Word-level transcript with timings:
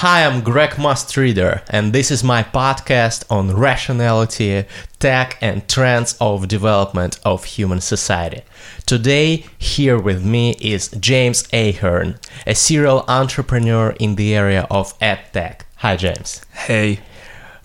Hi, 0.00 0.26
I'm 0.26 0.42
Greg 0.42 0.72
Mustreader, 0.72 1.62
and 1.70 1.94
this 1.94 2.10
is 2.10 2.22
my 2.22 2.42
podcast 2.42 3.24
on 3.30 3.56
rationality, 3.56 4.66
tech, 4.98 5.38
and 5.40 5.66
trends 5.70 6.18
of 6.20 6.48
development 6.48 7.18
of 7.24 7.44
human 7.44 7.80
society. 7.80 8.42
Today, 8.84 9.46
here 9.56 9.98
with 9.98 10.22
me 10.22 10.54
is 10.60 10.88
James 11.00 11.48
Ahern, 11.50 12.18
a 12.46 12.54
serial 12.54 13.06
entrepreneur 13.08 13.96
in 13.98 14.16
the 14.16 14.34
area 14.34 14.66
of 14.70 14.92
edtech. 14.98 15.62
Hi, 15.76 15.96
James. 15.96 16.42
Hey. 16.52 17.00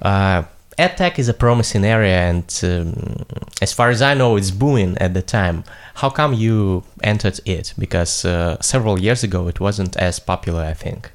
Uh, 0.01 0.43
EdTech 0.79 1.19
is 1.19 1.27
a 1.27 1.33
promising 1.33 1.83
area, 1.83 2.17
and 2.29 2.61
um, 2.63 3.25
as 3.61 3.73
far 3.73 3.89
as 3.89 4.01
I 4.01 4.13
know, 4.13 4.37
it's 4.37 4.51
booming 4.51 4.97
at 4.99 5.13
the 5.13 5.21
time. 5.21 5.65
How 5.95 6.09
come 6.09 6.33
you 6.33 6.85
entered 7.03 7.41
it? 7.45 7.73
Because 7.77 8.23
uh, 8.23 8.57
several 8.61 9.01
years 9.01 9.21
ago, 9.21 9.49
it 9.49 9.59
wasn't 9.59 9.97
as 9.97 10.17
popular, 10.17 10.63
I 10.63 10.73
think. 10.73 11.11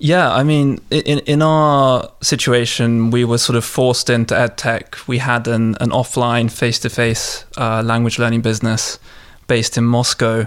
Yeah, 0.00 0.32
I 0.32 0.44
mean, 0.44 0.78
in 0.90 1.18
in 1.20 1.42
our 1.42 2.08
situation, 2.22 3.10
we 3.10 3.24
were 3.24 3.38
sort 3.38 3.56
of 3.56 3.64
forced 3.64 4.08
into 4.08 4.34
edtech. 4.34 5.08
We 5.08 5.18
had 5.18 5.48
an, 5.48 5.74
an 5.80 5.90
offline, 5.90 6.50
face 6.50 6.78
to 6.80 6.88
face 6.90 7.44
language 7.56 8.18
learning 8.18 8.42
business 8.42 9.00
based 9.48 9.76
in 9.76 9.84
Moscow, 9.84 10.46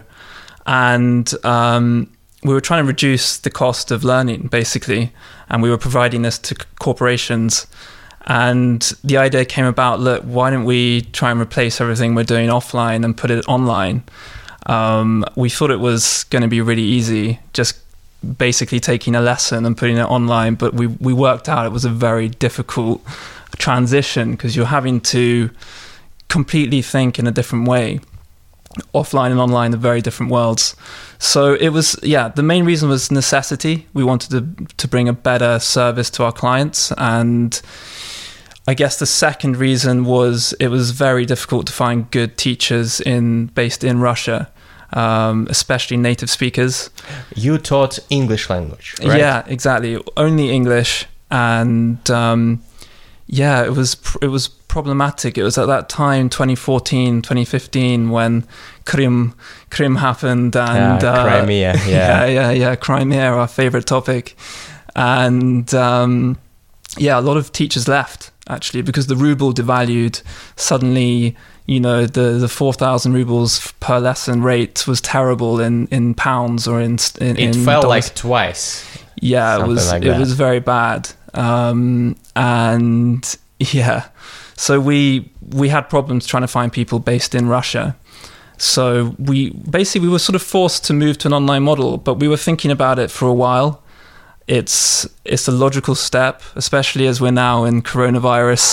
and 0.66 1.34
um, 1.44 2.10
we 2.44 2.54
were 2.54 2.62
trying 2.62 2.84
to 2.84 2.88
reduce 2.88 3.38
the 3.40 3.50
cost 3.50 3.92
of 3.92 4.06
learning, 4.06 4.48
basically, 4.48 5.12
and 5.50 5.62
we 5.62 5.70
were 5.70 5.78
providing 5.78 6.22
this 6.22 6.40
to 6.40 6.56
corporations. 6.80 7.68
And 8.28 8.82
the 9.04 9.18
idea 9.18 9.44
came 9.44 9.66
about: 9.66 10.00
look, 10.00 10.24
why 10.24 10.50
don't 10.50 10.64
we 10.64 11.02
try 11.12 11.30
and 11.30 11.42
replace 11.42 11.82
everything 11.82 12.16
we're 12.16 12.24
doing 12.24 12.48
offline 12.48 13.04
and 13.04 13.18
put 13.18 13.30
it 13.30 13.46
online? 13.50 14.04
Um, 14.68 15.26
we 15.36 15.50
thought 15.50 15.72
it 15.72 15.82
was 15.82 16.24
going 16.26 16.44
to 16.44 16.48
be 16.48 16.62
really 16.62 16.84
easy, 16.84 17.40
just 17.52 17.76
basically 18.38 18.80
taking 18.80 19.16
a 19.16 19.22
lesson 19.22 19.66
and 19.66 19.78
putting 19.78 19.98
it 19.98 20.04
online, 20.04 20.56
but 20.56 20.74
we 20.74 20.88
we 20.88 21.14
worked 21.14 21.50
out 21.50 21.66
it 21.66 21.72
was 21.72 21.86
a 21.86 21.90
very 21.90 22.30
difficult 22.30 23.02
transition 23.58 24.32
because 24.32 24.56
you're 24.56 24.66
having 24.66 25.02
to 25.02 25.50
completely 26.30 26.82
think 26.82 27.20
in 27.20 27.28
a 27.28 27.32
different 27.32 27.68
way. 27.68 28.00
Offline 28.96 29.32
and 29.32 29.40
online 29.40 29.74
are 29.74 29.78
very 29.78 30.02
different 30.02 30.32
worlds. 30.32 30.76
So 31.20 31.56
it 31.56 31.70
was 31.70 32.00
yeah, 32.04 32.30
the 32.30 32.44
main 32.44 32.64
reason 32.64 32.90
was 32.90 33.12
necessity. 33.12 33.88
We 33.94 34.04
wanted 34.04 34.30
to 34.32 34.66
to 34.78 34.88
bring 34.88 35.10
a 35.10 35.14
better 35.14 35.60
service 35.60 36.10
to 36.12 36.24
our 36.24 36.32
clients 36.32 36.92
and 36.98 37.62
I 38.68 38.76
guess 38.76 39.00
the 39.00 39.08
second 39.08 39.58
reason 39.58 40.06
was 40.06 40.54
it 40.60 40.68
was 40.68 40.92
very 40.92 41.26
difficult 41.26 41.66
to 41.68 41.74
find 41.74 42.10
good 42.12 42.38
teachers 42.38 43.02
in 43.02 43.48
based 43.48 43.84
in 43.84 44.00
Russia 44.00 44.50
um, 44.94 45.48
especially 45.50 45.98
native 45.98 46.30
speakers. 46.30 46.90
You 47.36 47.58
taught 47.58 48.00
English 48.10 48.50
language, 48.50 48.96
right? 49.04 49.20
Yeah, 49.20 49.44
exactly. 49.48 50.02
Only 50.18 50.52
English, 50.52 51.06
and 51.30 52.10
um, 52.10 52.64
yeah, 53.28 53.64
it 53.64 53.72
was 53.72 53.98
it 54.22 54.28
was 54.28 54.48
problematic. 54.48 55.38
It 55.38 55.44
was 55.44 55.58
at 55.58 55.68
that 55.68 55.90
time, 55.90 56.30
2014, 56.30 57.22
2015, 57.22 58.10
when 58.10 58.46
Krim 58.86 59.34
Krim 59.70 59.96
happened, 59.98 60.56
and 60.56 61.04
uh, 61.04 61.24
Crimea, 61.24 61.74
yeah. 61.88 62.26
yeah, 62.26 62.26
yeah, 62.26 62.52
yeah, 62.52 62.76
Crimea, 62.76 63.32
our 63.32 63.48
favorite 63.48 63.86
topic, 63.86 64.36
and 64.96 65.74
um, 65.74 66.38
yeah, 66.98 67.20
a 67.20 67.22
lot 67.22 67.38
of 67.38 67.52
teachers 67.52 67.88
left 67.88 68.32
actually 68.50 68.82
because 68.82 69.08
the 69.08 69.16
ruble 69.16 69.54
devalued 69.54 70.22
suddenly 70.56 71.38
you 71.66 71.80
know 71.80 72.06
the 72.06 72.34
the 72.34 72.48
4000 72.48 73.14
rubles 73.14 73.74
per 73.80 74.00
lesson 74.00 74.42
rate 74.42 74.88
was 74.88 75.02
terrible 75.02 75.60
in 75.60 75.88
in 75.88 76.14
pounds 76.14 76.68
or 76.68 76.82
in, 76.82 76.98
in 77.20 77.38
it 77.38 77.40
in 77.40 77.54
felt 77.66 77.84
dollars. 77.84 78.08
like 78.08 78.16
twice. 78.16 79.00
Yeah 79.22 79.64
it 79.64 79.68
was 79.68 79.92
like 79.92 80.04
it 80.04 80.18
was 80.18 80.34
very 80.34 80.60
bad. 80.60 81.10
Um, 81.34 82.18
and 82.36 83.38
yeah. 83.60 84.10
So 84.56 84.80
we 84.80 85.32
we 85.50 85.70
had 85.70 85.90
problems 85.90 86.26
trying 86.26 86.42
to 86.42 86.48
find 86.48 86.72
people 86.72 87.00
based 87.00 87.36
in 87.36 87.48
Russia. 87.48 87.96
So 88.58 89.16
we 89.18 89.52
basically 89.52 90.08
we 90.08 90.12
were 90.12 90.20
sort 90.20 90.36
of 90.36 90.42
forced 90.42 90.86
to 90.86 90.94
move 90.94 91.18
to 91.20 91.28
an 91.28 91.34
online 91.34 91.64
model 91.64 91.98
but 91.98 92.16
we 92.16 92.28
were 92.28 92.38
thinking 92.38 92.70
about 92.70 93.00
it 93.00 93.10
for 93.10 93.28
a 93.28 93.34
while 93.34 93.81
it's 94.52 95.08
it's 95.24 95.48
a 95.48 95.52
logical 95.52 95.96
step, 95.96 96.42
especially 96.56 97.08
as 97.08 97.22
we're 97.22 97.32
now 97.32 97.64
in 97.64 97.82
coronavirus 97.82 98.66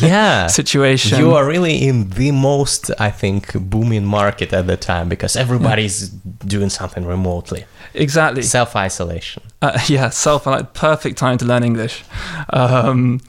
yeah 0.00 0.46
situation. 0.60 1.18
You 1.18 1.34
are 1.34 1.46
really 1.46 1.86
in 1.86 2.08
the 2.10 2.30
most, 2.32 2.90
I 2.98 3.10
think, 3.10 3.52
booming 3.54 4.06
market 4.06 4.54
at 4.54 4.66
the 4.66 4.78
time 4.78 5.10
because 5.10 5.36
everybody's 5.36 6.10
yeah. 6.10 6.18
doing 6.46 6.70
something 6.70 7.04
remotely. 7.04 7.66
Exactly. 7.92 8.42
Self 8.42 8.74
isolation. 8.74 9.42
Uh, 9.60 9.78
yeah, 9.88 10.08
self 10.08 10.46
like 10.46 10.72
perfect 10.72 11.18
time 11.18 11.36
to 11.38 11.44
learn 11.44 11.62
English. 11.64 12.02
Um, 12.50 13.20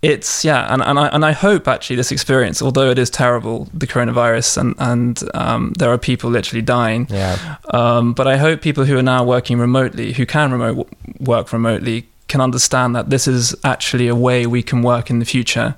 it's 0.00 0.44
yeah, 0.44 0.72
and, 0.72 0.80
and 0.82 0.98
I 0.98 1.08
and 1.08 1.24
I 1.24 1.32
hope 1.32 1.66
actually 1.66 1.96
this 1.96 2.12
experience, 2.12 2.62
although 2.62 2.90
it 2.90 2.98
is 2.98 3.10
terrible, 3.10 3.68
the 3.74 3.86
coronavirus, 3.86 4.58
and 4.58 4.74
and 4.78 5.22
um, 5.34 5.72
there 5.78 5.90
are 5.90 5.98
people 5.98 6.30
literally 6.30 6.62
dying. 6.62 7.08
Yeah. 7.10 7.56
Um, 7.74 8.12
but 8.12 8.28
I 8.28 8.36
hope 8.36 8.62
people 8.62 8.84
who 8.84 8.96
are 8.96 9.02
now 9.02 9.24
working 9.24 9.58
remotely, 9.58 10.12
who 10.12 10.24
can 10.24 10.52
remote 10.52 10.88
work 11.18 11.52
remotely, 11.52 12.06
can 12.28 12.40
understand 12.40 12.94
that 12.94 13.10
this 13.10 13.26
is 13.26 13.56
actually 13.64 14.06
a 14.06 14.14
way 14.14 14.46
we 14.46 14.62
can 14.62 14.82
work 14.82 15.10
in 15.10 15.18
the 15.18 15.24
future. 15.24 15.74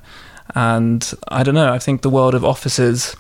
And 0.55 1.11
I 1.29 1.43
don't 1.43 1.55
know. 1.55 1.73
I 1.73 1.79
think 1.79 2.03
the 2.03 2.11
world 2.11 2.35
of 2.35 2.45
offices 2.45 3.17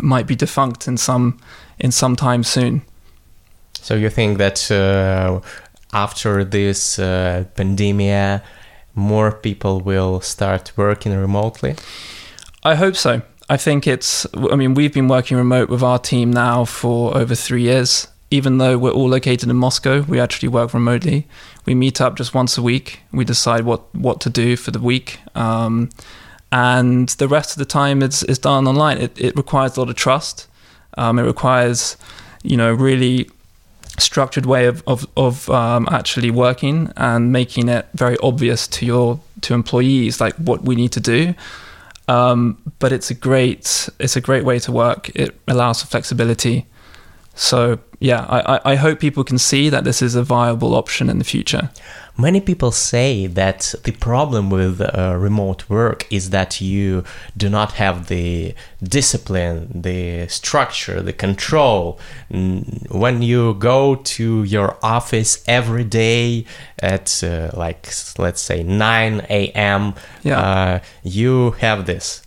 might 0.00 0.26
be 0.26 0.36
defunct 0.36 0.86
in 0.86 0.96
some 0.98 1.40
in 1.80 1.90
some 1.90 2.14
time 2.14 2.44
soon. 2.44 2.82
So 3.72 3.94
you 3.94 4.08
think 4.08 4.38
that 4.38 4.70
uh, 4.70 5.40
after 5.92 6.44
this 6.44 6.98
uh, 7.00 7.44
pandemic 7.56 8.42
more 8.94 9.32
people 9.32 9.80
will 9.80 10.20
start 10.20 10.72
working 10.76 11.16
remotely? 11.16 11.76
I 12.62 12.74
hope 12.74 12.96
so. 12.96 13.22
I 13.48 13.56
think 13.56 13.86
it's, 13.86 14.26
I 14.34 14.56
mean, 14.56 14.74
we've 14.74 14.94
been 14.94 15.08
working 15.08 15.36
remote 15.36 15.68
with 15.68 15.82
our 15.82 15.98
team 15.98 16.32
now 16.32 16.64
for 16.64 17.16
over 17.16 17.34
three 17.34 17.62
years. 17.62 18.08
Even 18.30 18.56
though 18.56 18.78
we're 18.78 18.92
all 18.92 19.10
located 19.10 19.50
in 19.50 19.56
Moscow, 19.56 20.02
we 20.02 20.18
actually 20.18 20.48
work 20.48 20.72
remotely. 20.72 21.26
We 21.66 21.74
meet 21.74 22.00
up 22.00 22.16
just 22.16 22.32
once 22.32 22.56
a 22.56 22.62
week. 22.62 23.00
We 23.12 23.24
decide 23.24 23.64
what, 23.64 23.94
what 23.94 24.20
to 24.22 24.30
do 24.30 24.56
for 24.56 24.70
the 24.70 24.80
week. 24.80 25.18
Um, 25.34 25.90
and 26.50 27.10
the 27.10 27.28
rest 27.28 27.52
of 27.52 27.58
the 27.58 27.66
time 27.66 28.02
is, 28.02 28.22
is 28.24 28.38
done 28.38 28.66
online. 28.66 28.98
It, 28.98 29.20
it 29.20 29.36
requires 29.36 29.76
a 29.76 29.80
lot 29.80 29.90
of 29.90 29.96
trust. 29.96 30.48
Um, 30.96 31.18
it 31.18 31.22
requires, 31.22 31.96
you 32.42 32.56
know, 32.56 32.72
really 32.72 33.28
structured 33.98 34.46
way 34.46 34.66
of 34.66 34.82
of, 34.86 35.06
of 35.16 35.48
um, 35.50 35.88
actually 35.90 36.30
working 36.30 36.92
and 36.96 37.32
making 37.32 37.68
it 37.68 37.86
very 37.94 38.16
obvious 38.22 38.66
to 38.68 38.86
your 38.86 39.20
to 39.42 39.54
employees 39.54 40.20
like 40.20 40.34
what 40.36 40.62
we 40.62 40.74
need 40.74 40.92
to 40.92 41.00
do. 41.00 41.34
Um, 42.08 42.58
but 42.78 42.92
it's 42.92 43.10
a 43.10 43.14
great 43.14 43.88
it's 43.98 44.16
a 44.16 44.20
great 44.20 44.44
way 44.44 44.58
to 44.60 44.72
work. 44.72 45.10
It 45.14 45.38
allows 45.48 45.80
for 45.82 45.88
flexibility. 45.88 46.66
So 47.34 47.78
yeah, 48.02 48.26
I, 48.28 48.72
I 48.72 48.74
hope 48.74 48.98
people 48.98 49.22
can 49.22 49.38
see 49.38 49.68
that 49.68 49.84
this 49.84 50.02
is 50.02 50.16
a 50.16 50.24
viable 50.24 50.74
option 50.74 51.08
in 51.08 51.18
the 51.18 51.24
future. 51.24 51.70
Many 52.18 52.40
people 52.40 52.72
say 52.72 53.26
that 53.28 53.74
the 53.84 53.92
problem 53.92 54.50
with 54.50 54.80
uh, 54.80 55.16
remote 55.16 55.70
work 55.70 56.12
is 56.12 56.30
that 56.30 56.60
you 56.60 57.04
do 57.36 57.48
not 57.48 57.72
have 57.74 58.08
the 58.08 58.54
discipline, 58.82 59.70
the 59.72 60.26
structure, 60.28 61.00
the 61.00 61.12
control. 61.12 61.98
When 62.28 63.22
you 63.22 63.54
go 63.54 63.94
to 63.94 64.42
your 64.42 64.76
office 64.82 65.42
every 65.46 65.84
day 65.84 66.44
at 66.80 67.22
uh, 67.24 67.50
like 67.54 67.88
let's 68.18 68.42
say 68.42 68.62
9 68.62 69.26
a.m., 69.30 69.94
yeah. 70.22 70.40
uh, 70.40 70.78
you 71.02 71.52
have 71.52 71.86
this 71.86 72.21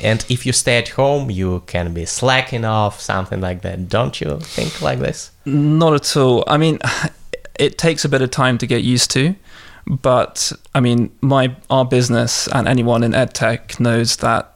and 0.00 0.24
if 0.28 0.46
you 0.46 0.52
stay 0.52 0.78
at 0.78 0.88
home, 0.90 1.30
you 1.30 1.62
can 1.66 1.92
be 1.92 2.04
slacking 2.04 2.64
off, 2.64 3.00
something 3.00 3.40
like 3.40 3.62
that. 3.62 3.88
Don't 3.88 4.20
you 4.20 4.38
think 4.40 4.80
like 4.80 4.98
this? 4.98 5.30
Not 5.44 5.94
at 5.94 6.16
all. 6.16 6.44
I 6.46 6.56
mean, 6.56 6.78
it 7.58 7.78
takes 7.78 8.04
a 8.04 8.08
bit 8.08 8.22
of 8.22 8.30
time 8.30 8.58
to 8.58 8.66
get 8.66 8.82
used 8.82 9.10
to, 9.12 9.34
but 9.86 10.52
I 10.74 10.80
mean, 10.80 11.10
my 11.20 11.54
our 11.70 11.84
business 11.84 12.48
and 12.48 12.68
anyone 12.68 13.02
in 13.02 13.12
edtech 13.12 13.80
knows 13.80 14.16
that 14.18 14.54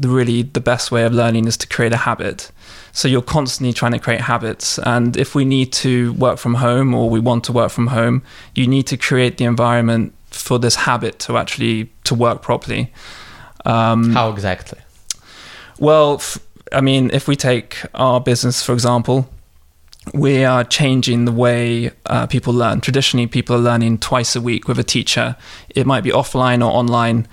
really 0.00 0.42
the 0.42 0.60
best 0.60 0.90
way 0.90 1.04
of 1.04 1.12
learning 1.12 1.46
is 1.46 1.56
to 1.58 1.66
create 1.66 1.92
a 1.92 1.98
habit. 1.98 2.50
So 2.92 3.08
you're 3.08 3.22
constantly 3.22 3.72
trying 3.72 3.92
to 3.92 3.98
create 3.98 4.22
habits, 4.22 4.78
and 4.80 5.16
if 5.16 5.34
we 5.34 5.44
need 5.44 5.72
to 5.74 6.12
work 6.14 6.38
from 6.38 6.54
home 6.54 6.92
or 6.92 7.08
we 7.08 7.20
want 7.20 7.44
to 7.44 7.52
work 7.52 7.70
from 7.70 7.88
home, 7.88 8.22
you 8.54 8.66
need 8.66 8.86
to 8.88 8.96
create 8.96 9.38
the 9.38 9.44
environment 9.44 10.12
for 10.30 10.58
this 10.58 10.74
habit 10.74 11.18
to 11.20 11.36
actually 11.36 11.90
to 12.04 12.14
work 12.14 12.42
properly. 12.42 12.92
Um, 13.64 14.12
How 14.12 14.30
exactly? 14.30 14.78
Well, 15.78 16.14
f- 16.14 16.38
I 16.72 16.80
mean, 16.80 17.10
if 17.12 17.26
we 17.26 17.36
take 17.36 17.82
our 17.94 18.20
business, 18.20 18.62
for 18.62 18.72
example, 18.72 19.28
we 20.14 20.44
are 20.44 20.64
changing 20.64 21.24
the 21.24 21.32
way 21.32 21.90
uh, 22.06 22.26
people 22.26 22.52
learn. 22.52 22.80
Traditionally, 22.80 23.26
people 23.26 23.56
are 23.56 23.60
learning 23.60 23.98
twice 23.98 24.34
a 24.34 24.40
week 24.40 24.68
with 24.68 24.78
a 24.78 24.84
teacher. 24.84 25.36
It 25.70 25.86
might 25.86 26.02
be 26.02 26.10
offline 26.10 26.60
or 26.60 26.70
online. 26.70 27.28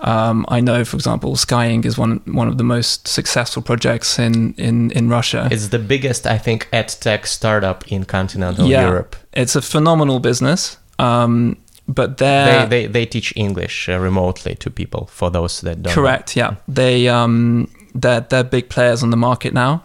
Um, 0.00 0.44
I 0.48 0.60
know, 0.60 0.84
for 0.84 0.96
example, 0.96 1.34
Skyeng 1.34 1.84
is 1.84 1.98
one 1.98 2.20
one 2.26 2.48
of 2.48 2.56
the 2.56 2.64
most 2.64 3.08
successful 3.08 3.62
projects 3.62 4.18
in, 4.18 4.54
in, 4.54 4.90
in 4.92 5.08
Russia. 5.08 5.48
It's 5.50 5.68
the 5.68 5.78
biggest, 5.78 6.26
I 6.26 6.38
think, 6.38 6.68
ed 6.72 6.88
tech 6.88 7.26
startup 7.26 7.90
in 7.90 8.04
continental 8.04 8.68
yeah, 8.68 8.86
Europe. 8.86 9.16
It's 9.32 9.56
a 9.56 9.62
phenomenal 9.62 10.20
business. 10.20 10.76
Um, 10.98 11.56
but 11.88 12.18
they're 12.18 12.66
they, 12.66 12.86
they 12.86 12.86
they 12.86 13.06
teach 13.06 13.32
English 13.36 13.88
uh, 13.88 13.98
remotely 13.98 14.54
to 14.56 14.70
people 14.70 15.06
for 15.10 15.30
those 15.30 15.60
that 15.62 15.82
don't. 15.82 15.92
correct. 15.94 16.36
Yeah, 16.36 16.56
they 16.68 17.08
um, 17.08 17.70
they're 17.94 18.20
they're 18.20 18.44
big 18.44 18.68
players 18.68 19.02
on 19.02 19.10
the 19.10 19.16
market 19.16 19.54
now, 19.54 19.82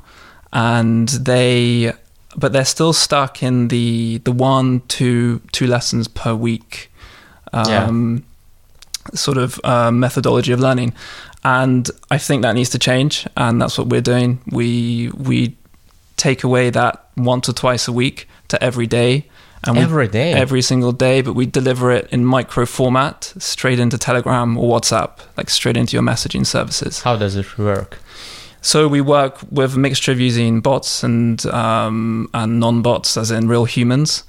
and 0.51 1.07
they 1.09 1.94
but 2.35 2.51
they're 2.51 2.65
still 2.65 2.94
stuck 2.94 3.41
in 3.41 3.69
the 3.69 4.19
the 4.25 4.31
one 4.31 4.81
two 4.88 5.41
two 5.51 5.67
lessons 5.67 6.07
per 6.07 6.35
week. 6.35 6.91
Um, 7.53 8.23
Sort 9.13 9.38
of 9.38 9.59
uh, 9.65 9.91
methodology 9.91 10.53
of 10.53 10.61
learning, 10.61 10.94
and 11.44 11.91
I 12.09 12.17
think 12.17 12.41
that 12.44 12.55
needs 12.55 12.69
to 12.69 12.79
change, 12.79 13.27
and 13.35 13.61
that's 13.61 13.77
what 13.77 13.88
we're 13.88 14.01
doing. 14.01 14.39
We 14.50 15.09
we 15.09 15.57
take 16.15 16.45
away 16.45 16.69
that 16.69 17.05
once 17.17 17.50
or 17.50 17.53
twice 17.53 17.85
a 17.85 17.91
week 17.91 18.29
to 18.47 18.63
every 18.63 18.88
day, 18.88 19.25
and 19.65 19.77
we 19.77 19.83
Every 19.83 20.07
day. 20.07 20.33
every 20.33 20.62
single 20.62 20.92
day, 20.92 21.21
but 21.21 21.33
we 21.33 21.45
deliver 21.45 21.92
it 21.92 22.07
in 22.12 22.25
micro 22.25 22.65
format 22.65 23.33
straight 23.38 23.80
into 23.80 23.98
Telegram 23.98 24.57
or 24.57 24.77
WhatsApp, 24.77 25.19
like 25.38 25.50
straight 25.50 25.77
into 25.77 25.95
your 25.95 26.04
messaging 26.04 26.45
services. 26.45 27.01
How 27.01 27.15
does 27.15 27.36
it 27.36 27.57
work? 27.57 28.00
So 28.62 28.88
we 28.88 29.01
work 29.01 29.39
with 29.51 29.75
a 29.75 29.80
mixture 29.80 30.12
of 30.12 30.19
using 30.19 30.62
bots 30.62 31.04
and 31.04 31.45
um, 31.48 32.30
and 32.33 32.60
non-bots, 32.60 33.18
as 33.18 33.31
in 33.31 33.48
real 33.48 33.65
humans. 33.65 34.24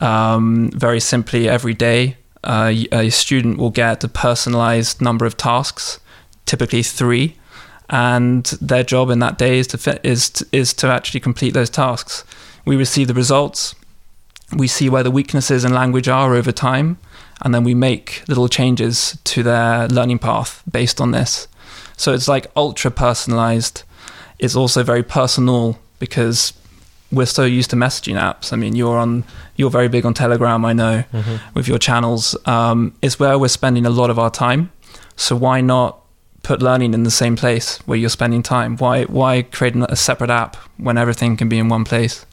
Um, 0.00 0.70
very 0.70 1.00
simply, 1.00 1.48
every 1.48 1.74
day, 1.74 2.16
uh, 2.44 2.72
a 2.92 3.10
student 3.10 3.58
will 3.58 3.70
get 3.70 4.04
a 4.04 4.08
personalized 4.08 5.00
number 5.00 5.24
of 5.24 5.36
tasks, 5.36 6.00
typically 6.46 6.82
three, 6.82 7.36
and 7.90 8.44
their 8.60 8.82
job 8.82 9.10
in 9.10 9.18
that 9.20 9.38
day 9.38 9.58
is 9.58 9.66
to 9.68 9.78
fit, 9.78 10.00
is 10.02 10.30
to, 10.30 10.46
is 10.52 10.72
to 10.74 10.88
actually 10.88 11.20
complete 11.20 11.54
those 11.54 11.70
tasks. 11.70 12.24
We 12.64 12.76
receive 12.76 13.08
the 13.08 13.14
results. 13.14 13.74
We 14.56 14.68
see 14.68 14.88
where 14.88 15.02
the 15.02 15.10
weaknesses 15.10 15.64
in 15.64 15.72
language 15.74 16.08
are 16.08 16.34
over 16.34 16.52
time, 16.52 16.98
and 17.42 17.54
then 17.54 17.64
we 17.64 17.74
make 17.74 18.22
little 18.28 18.48
changes 18.48 19.18
to 19.24 19.42
their 19.42 19.88
learning 19.88 20.18
path 20.20 20.62
based 20.70 21.00
on 21.00 21.10
this. 21.10 21.48
So 21.96 22.12
it's 22.12 22.28
like 22.28 22.50
ultra 22.56 22.90
personalized. 22.90 23.82
It's 24.38 24.56
also 24.56 24.82
very 24.82 25.02
personal 25.02 25.78
because 25.98 26.52
we're 27.12 27.26
so 27.26 27.44
used 27.44 27.70
to 27.70 27.76
messaging 27.76 28.18
apps. 28.20 28.52
I 28.52 28.56
mean, 28.56 28.74
you're 28.74 28.98
on, 28.98 29.24
you're 29.56 29.70
very 29.70 29.88
big 29.88 30.04
on 30.04 30.14
Telegram, 30.14 30.64
I 30.64 30.72
know, 30.72 31.04
with 31.54 31.68
your 31.68 31.78
channels. 31.78 32.36
Um, 32.46 32.94
it's 33.02 33.18
where 33.18 33.38
we're 33.38 33.48
spending 33.48 33.86
a 33.86 33.90
lot 33.90 34.10
of 34.10 34.18
our 34.18 34.30
time. 34.30 34.72
So 35.16 35.36
why 35.36 35.60
not 35.60 36.00
put 36.42 36.60
learning 36.60 36.92
in 36.92 37.04
the 37.04 37.10
same 37.10 37.36
place 37.36 37.78
where 37.86 37.96
you're 37.96 38.10
spending 38.10 38.42
time? 38.42 38.76
Why 38.76 39.04
why 39.04 39.42
create 39.42 39.76
a 39.76 39.96
separate 39.96 40.30
app 40.30 40.56
when 40.76 40.98
everything 40.98 41.36
can 41.36 41.48
be 41.48 41.58
in 41.58 41.68
one 41.68 41.84
place? 41.84 42.26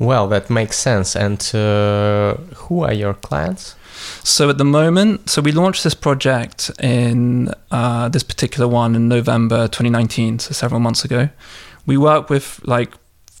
Well, 0.00 0.28
that 0.28 0.48
makes 0.48 0.78
sense. 0.78 1.14
And 1.14 1.38
uh, 1.54 2.34
who 2.56 2.82
are 2.82 2.92
your 2.92 3.12
clients? 3.12 3.76
So 4.24 4.48
at 4.48 4.56
the 4.56 4.64
moment, 4.64 5.28
so 5.28 5.42
we 5.42 5.52
launched 5.52 5.84
this 5.84 5.94
project 5.94 6.70
in 6.82 7.52
uh, 7.70 8.08
this 8.08 8.22
particular 8.22 8.66
one 8.66 8.96
in 8.96 9.08
November 9.08 9.68
2019, 9.68 10.38
so 10.38 10.52
several 10.54 10.80
months 10.80 11.04
ago. 11.04 11.28
We 11.84 11.98
work 11.98 12.30
with 12.30 12.60
like 12.64 12.94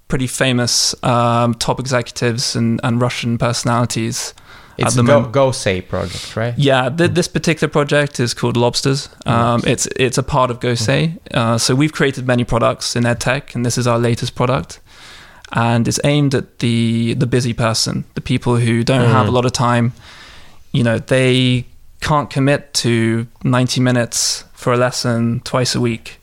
pretty 0.08 0.26
famous 0.26 0.94
um, 1.02 1.54
top 1.54 1.80
executives 1.80 2.54
and, 2.54 2.78
and 2.84 3.00
Russian 3.00 3.38
personalities. 3.38 4.34
It's 4.76 4.94
the 4.94 5.02
Go. 5.02 5.24
Go 5.24 5.52
Say 5.52 5.80
project, 5.80 6.36
right? 6.36 6.54
Yeah, 6.58 6.88
th- 6.88 7.12
this 7.12 7.28
particular 7.28 7.70
project 7.70 8.20
is 8.20 8.34
called 8.34 8.56
Lobsters. 8.56 9.08
Um, 9.26 9.62
it's 9.66 9.86
it's 9.96 10.16
a 10.16 10.22
part 10.22 10.50
of 10.50 10.58
GoSay. 10.60 11.18
Uh, 11.34 11.58
so 11.58 11.74
we've 11.74 11.92
created 11.92 12.26
many 12.26 12.44
products 12.44 12.96
in 12.96 13.04
EdTech, 13.04 13.54
and 13.54 13.64
this 13.64 13.76
is 13.76 13.86
our 13.86 13.98
latest 13.98 14.34
product. 14.34 14.80
And 15.52 15.88
it's 15.88 16.00
aimed 16.04 16.34
at 16.34 16.58
the 16.60 17.14
the 17.14 17.26
busy 17.26 17.52
person, 17.52 18.04
the 18.14 18.20
people 18.20 18.56
who 18.56 18.84
don't 18.84 19.08
have 19.10 19.26
a 19.26 19.30
Mm. 19.30 19.34
lot 19.34 19.44
of 19.44 19.52
time. 19.52 19.92
You 20.72 20.84
know, 20.84 20.98
they 20.98 21.64
can't 22.00 22.30
commit 22.30 22.72
to 22.74 23.26
90 23.44 23.80
minutes 23.80 24.44
for 24.54 24.72
a 24.72 24.76
lesson 24.76 25.40
twice 25.44 25.74
a 25.74 25.80
week. 25.80 26.20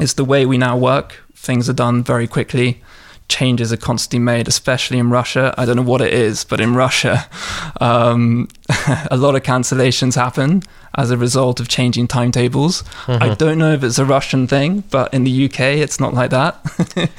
It's 0.00 0.14
the 0.14 0.24
way 0.24 0.44
we 0.46 0.58
now 0.58 0.76
work. 0.76 1.22
Things 1.36 1.68
are 1.68 1.72
done 1.74 2.02
very 2.02 2.26
quickly. 2.26 2.80
Changes 3.28 3.72
are 3.72 3.76
constantly 3.76 4.18
made, 4.18 4.48
especially 4.48 4.98
in 4.98 5.10
Russia. 5.10 5.54
I 5.58 5.64
don't 5.66 5.76
know 5.76 5.82
what 5.92 6.00
it 6.00 6.12
is, 6.12 6.44
but 6.44 6.60
in 6.60 6.74
Russia, 6.74 7.26
um, 7.80 8.48
a 9.10 9.16
lot 9.16 9.34
of 9.36 9.42
cancellations 9.42 10.14
happen 10.14 10.62
as 10.96 11.10
a 11.10 11.16
result 11.16 11.60
of 11.60 11.68
changing 11.68 12.08
timetables. 12.08 12.82
I 13.06 13.34
don't 13.34 13.58
know 13.58 13.72
if 13.72 13.82
it's 13.84 13.98
a 13.98 14.04
Russian 14.04 14.46
thing, 14.48 14.82
but 14.90 15.12
in 15.14 15.24
the 15.24 15.44
UK, 15.44 15.60
it's 15.84 16.00
not 16.00 16.14
like 16.14 16.30
that. 16.30 16.54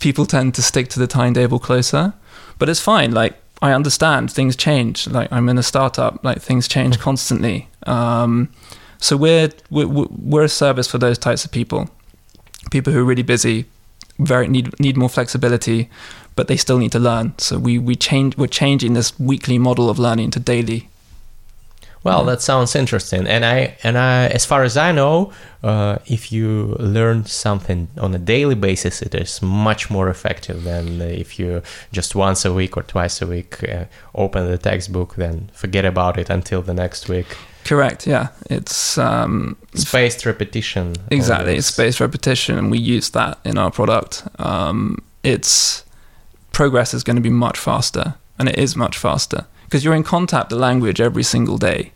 People 0.00 0.26
tend 0.26 0.54
to 0.56 0.62
stick 0.62 0.88
to 0.88 0.98
the 0.98 1.06
timetable 1.06 1.58
closer, 1.58 2.14
but 2.58 2.68
it's 2.68 2.80
fine. 2.80 3.12
Like, 3.12 3.36
I 3.62 3.72
understand 3.72 4.32
things 4.32 4.56
change. 4.56 5.06
Like, 5.06 5.30
I'm 5.30 5.48
in 5.48 5.58
a 5.58 5.62
startup, 5.62 6.24
like, 6.24 6.42
things 6.42 6.66
change 6.66 6.98
constantly. 6.98 7.68
Um, 7.86 8.50
so, 8.98 9.16
we're, 9.16 9.50
we're, 9.70 9.86
we're 9.86 10.44
a 10.44 10.48
service 10.48 10.90
for 10.90 10.98
those 10.98 11.18
types 11.18 11.44
of 11.44 11.52
people 11.52 11.88
people 12.70 12.92
who 12.92 13.00
are 13.00 13.04
really 13.04 13.22
busy, 13.22 13.64
very 14.18 14.48
need 14.48 14.78
need 14.78 14.96
more 14.96 15.08
flexibility, 15.08 15.88
but 16.36 16.48
they 16.48 16.56
still 16.56 16.78
need 16.78 16.92
to 16.92 16.98
learn. 16.98 17.34
So 17.38 17.58
we 17.58 17.78
we 17.78 17.96
change 17.96 18.36
we're 18.36 18.46
changing 18.46 18.94
this 18.94 19.18
weekly 19.18 19.58
model 19.58 19.88
of 19.88 19.98
learning 19.98 20.30
to 20.32 20.40
daily. 20.40 20.89
Well, 22.02 22.24
that 22.24 22.40
sounds 22.40 22.74
interesting. 22.74 23.26
And 23.26 23.44
I 23.44 23.76
and 23.82 23.98
I, 23.98 24.28
as 24.28 24.46
far 24.46 24.62
as 24.62 24.76
I 24.76 24.90
know, 24.92 25.32
uh, 25.62 25.98
if 26.06 26.32
you 26.32 26.74
learn 26.78 27.26
something 27.26 27.88
on 27.98 28.14
a 28.14 28.18
daily 28.18 28.54
basis, 28.54 29.02
it 29.02 29.14
is 29.14 29.42
much 29.42 29.90
more 29.90 30.08
effective 30.08 30.64
than 30.64 31.00
if 31.02 31.38
you 31.38 31.62
just 31.92 32.14
once 32.14 32.44
a 32.46 32.52
week 32.54 32.76
or 32.76 32.82
twice 32.84 33.20
a 33.20 33.26
week 33.26 33.62
uh, 33.68 33.84
open 34.14 34.50
the 34.50 34.56
textbook, 34.56 35.16
then 35.16 35.50
forget 35.52 35.84
about 35.84 36.18
it 36.18 36.30
until 36.30 36.62
the 36.62 36.72
next 36.74 37.08
week. 37.08 37.26
Correct. 37.64 38.06
Yeah, 38.06 38.28
it's 38.48 38.96
um, 38.96 39.56
Spaced 39.74 40.24
repetition. 40.24 40.94
exactly 41.10 41.56
it's 41.56 41.66
spaced 41.66 42.00
repetition, 42.00 42.56
and 42.56 42.70
we 42.70 42.78
use 42.78 43.10
that 43.10 43.38
in 43.44 43.58
our 43.58 43.70
product. 43.70 44.26
Um, 44.38 45.02
it's 45.22 45.84
progress 46.52 46.94
is 46.94 47.04
going 47.04 47.16
to 47.16 47.22
be 47.22 47.28
much 47.30 47.58
faster, 47.58 48.14
and 48.38 48.48
it 48.48 48.58
is 48.58 48.74
much 48.74 48.96
faster 48.96 49.44
because 49.70 49.84
you're 49.84 49.94
in 49.94 50.02
contact 50.02 50.50
with 50.50 50.58
the 50.58 50.60
language 50.60 51.00
every 51.00 51.22
single 51.22 51.56
day. 51.56 51.92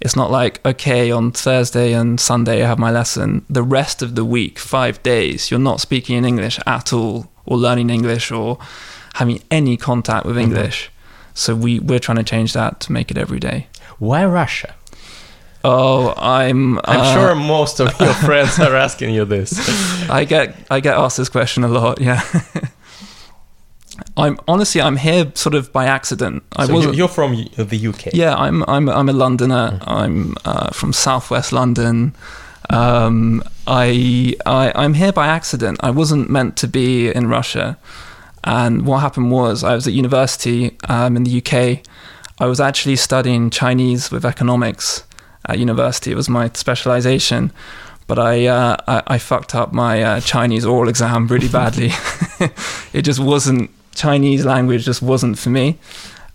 It's 0.00 0.16
not 0.16 0.30
like 0.30 0.64
okay 0.64 1.10
on 1.10 1.30
Thursday 1.30 1.92
and 1.92 2.18
Sunday 2.18 2.64
I 2.64 2.66
have 2.66 2.78
my 2.78 2.90
lesson. 2.90 3.44
The 3.50 3.62
rest 3.62 4.00
of 4.00 4.14
the 4.14 4.24
week, 4.24 4.58
five 4.58 5.00
days, 5.02 5.50
you're 5.50 5.60
not 5.60 5.78
speaking 5.78 6.16
in 6.16 6.24
English 6.24 6.58
at 6.66 6.90
all, 6.90 7.30
or 7.44 7.58
learning 7.58 7.90
English, 7.90 8.32
or 8.32 8.58
having 9.14 9.42
any 9.50 9.76
contact 9.76 10.24
with 10.24 10.38
English. 10.38 10.90
So 11.34 11.54
we 11.54 11.80
we're 11.80 11.98
trying 11.98 12.16
to 12.16 12.24
change 12.24 12.54
that 12.54 12.80
to 12.80 12.92
make 12.92 13.10
it 13.10 13.18
every 13.18 13.38
day. 13.38 13.66
Why 13.98 14.24
Russia? 14.24 14.74
Oh, 15.64 16.14
I'm. 16.16 16.78
I'm 16.78 17.00
uh, 17.00 17.14
sure 17.14 17.34
most 17.34 17.78
of 17.78 17.88
your 18.00 18.14
friends 18.26 18.58
are 18.58 18.74
asking 18.74 19.14
you 19.14 19.26
this. 19.26 19.52
I 20.08 20.24
get 20.24 20.56
I 20.70 20.80
get 20.80 20.96
asked 20.96 21.18
this 21.18 21.28
question 21.28 21.62
a 21.62 21.68
lot. 21.68 22.00
Yeah. 22.00 22.22
I'm 24.16 24.38
honestly 24.46 24.80
I'm 24.80 24.96
here 24.96 25.30
sort 25.34 25.54
of 25.54 25.72
by 25.72 25.86
accident. 25.86 26.42
I 26.56 26.66
So 26.66 26.74
wasn't. 26.74 26.96
you're 26.96 27.08
from 27.08 27.32
the 27.56 27.86
UK. 27.88 28.12
Yeah, 28.12 28.34
I'm 28.34 28.62
I'm 28.68 28.88
I'm 28.88 29.08
a 29.08 29.12
Londoner. 29.12 29.78
I'm 29.82 30.34
uh, 30.44 30.70
from 30.70 30.92
Southwest 30.92 31.52
London. 31.52 32.14
Um, 32.70 33.42
I 33.66 34.34
I 34.46 34.72
I'm 34.74 34.94
here 34.94 35.12
by 35.12 35.26
accident. 35.26 35.78
I 35.82 35.90
wasn't 35.90 36.30
meant 36.30 36.56
to 36.58 36.68
be 36.68 37.10
in 37.10 37.28
Russia. 37.28 37.78
And 38.44 38.84
what 38.86 38.98
happened 39.00 39.30
was 39.30 39.62
I 39.62 39.74
was 39.74 39.86
at 39.86 39.92
university 39.92 40.76
um, 40.88 41.16
in 41.16 41.24
the 41.24 41.38
UK. 41.40 41.80
I 42.40 42.46
was 42.46 42.60
actually 42.60 42.96
studying 42.96 43.50
Chinese 43.50 44.10
with 44.10 44.24
economics 44.24 45.04
at 45.46 45.58
university. 45.58 46.10
It 46.10 46.16
was 46.16 46.28
my 46.28 46.50
specialization. 46.54 47.52
But 48.08 48.18
I, 48.18 48.46
uh, 48.46 48.76
I, 48.88 49.02
I 49.06 49.18
fucked 49.18 49.54
up 49.54 49.72
my 49.72 50.02
uh, 50.02 50.20
Chinese 50.20 50.66
oral 50.66 50.88
exam 50.88 51.28
really 51.28 51.48
badly. 51.48 51.90
it 52.92 53.02
just 53.02 53.20
wasn't, 53.20 53.70
Chinese 53.94 54.44
language 54.44 54.84
just 54.84 55.02
wasn't 55.02 55.38
for 55.38 55.50
me. 55.50 55.78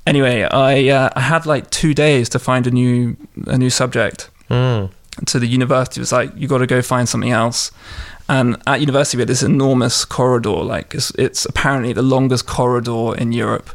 Anyway, 0.05 0.43
I, 0.43 0.87
uh, 0.89 1.09
I 1.15 1.19
had 1.19 1.45
like 1.45 1.69
two 1.69 1.93
days 1.93 2.29
to 2.29 2.39
find 2.39 2.65
a 2.67 2.71
new, 2.71 3.17
a 3.47 3.57
new 3.57 3.69
subject 3.69 4.29
Mm. 4.49 4.89
to 5.25 5.39
the 5.39 5.47
university 5.47 5.99
was 5.99 6.13
like, 6.13 6.31
you 6.37 6.47
got 6.47 6.59
to 6.59 6.67
go 6.67 6.81
find 6.81 7.09
something 7.09 7.31
else. 7.31 7.69
And 8.29 8.55
at 8.65 8.79
university, 8.79 9.17
we 9.17 9.21
had 9.21 9.27
this 9.27 9.43
enormous 9.43 10.05
corridor. 10.05 10.63
Like 10.63 10.95
it's, 10.95 11.11
it's 11.11 11.45
apparently 11.45 11.91
the 11.91 12.01
longest 12.01 12.45
corridor 12.47 13.13
in 13.17 13.33
Europe. 13.33 13.69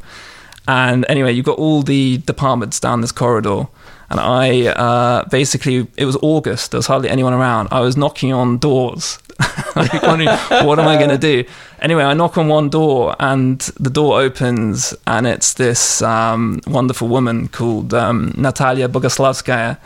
And 0.67 1.05
anyway, 1.11 1.33
you've 1.33 1.45
got 1.45 1.59
all 1.59 1.83
the 1.83 2.19
departments 2.19 2.81
down 2.81 3.03
this 3.03 3.13
corridor. 3.13 3.67
And 4.09 4.21
I 4.21 4.67
uh, 4.69 5.25
basically, 5.29 5.87
it 5.97 6.05
was 6.07 6.17
August. 6.23 6.71
There 6.71 6.79
was 6.79 6.87
hardly 6.87 7.09
anyone 7.11 7.33
around. 7.35 7.69
I 7.71 7.81
was 7.81 7.97
knocking 7.97 8.33
on 8.33 8.59
doors, 8.59 9.19
like 9.77 10.03
wondering, 10.03 10.29
what 10.67 10.79
am 10.79 10.87
I 10.87 10.97
going 10.97 11.11
to 11.11 11.19
do? 11.19 11.45
Anyway, 11.83 12.05
I 12.05 12.15
knock 12.15 12.39
on 12.39 12.49
one 12.49 12.71
door, 12.71 13.15
and 13.21 13.61
the 13.79 13.91
door 13.91 14.21
opens, 14.21 14.95
and 15.07 15.27
it's 15.27 15.53
this 15.55 16.01
um, 16.01 16.61
wonderful 16.67 17.09
woman 17.09 17.49
called 17.49 17.93
um, 17.93 18.33
Natalia 18.37 18.89
Bogoslavskaya 18.89 19.79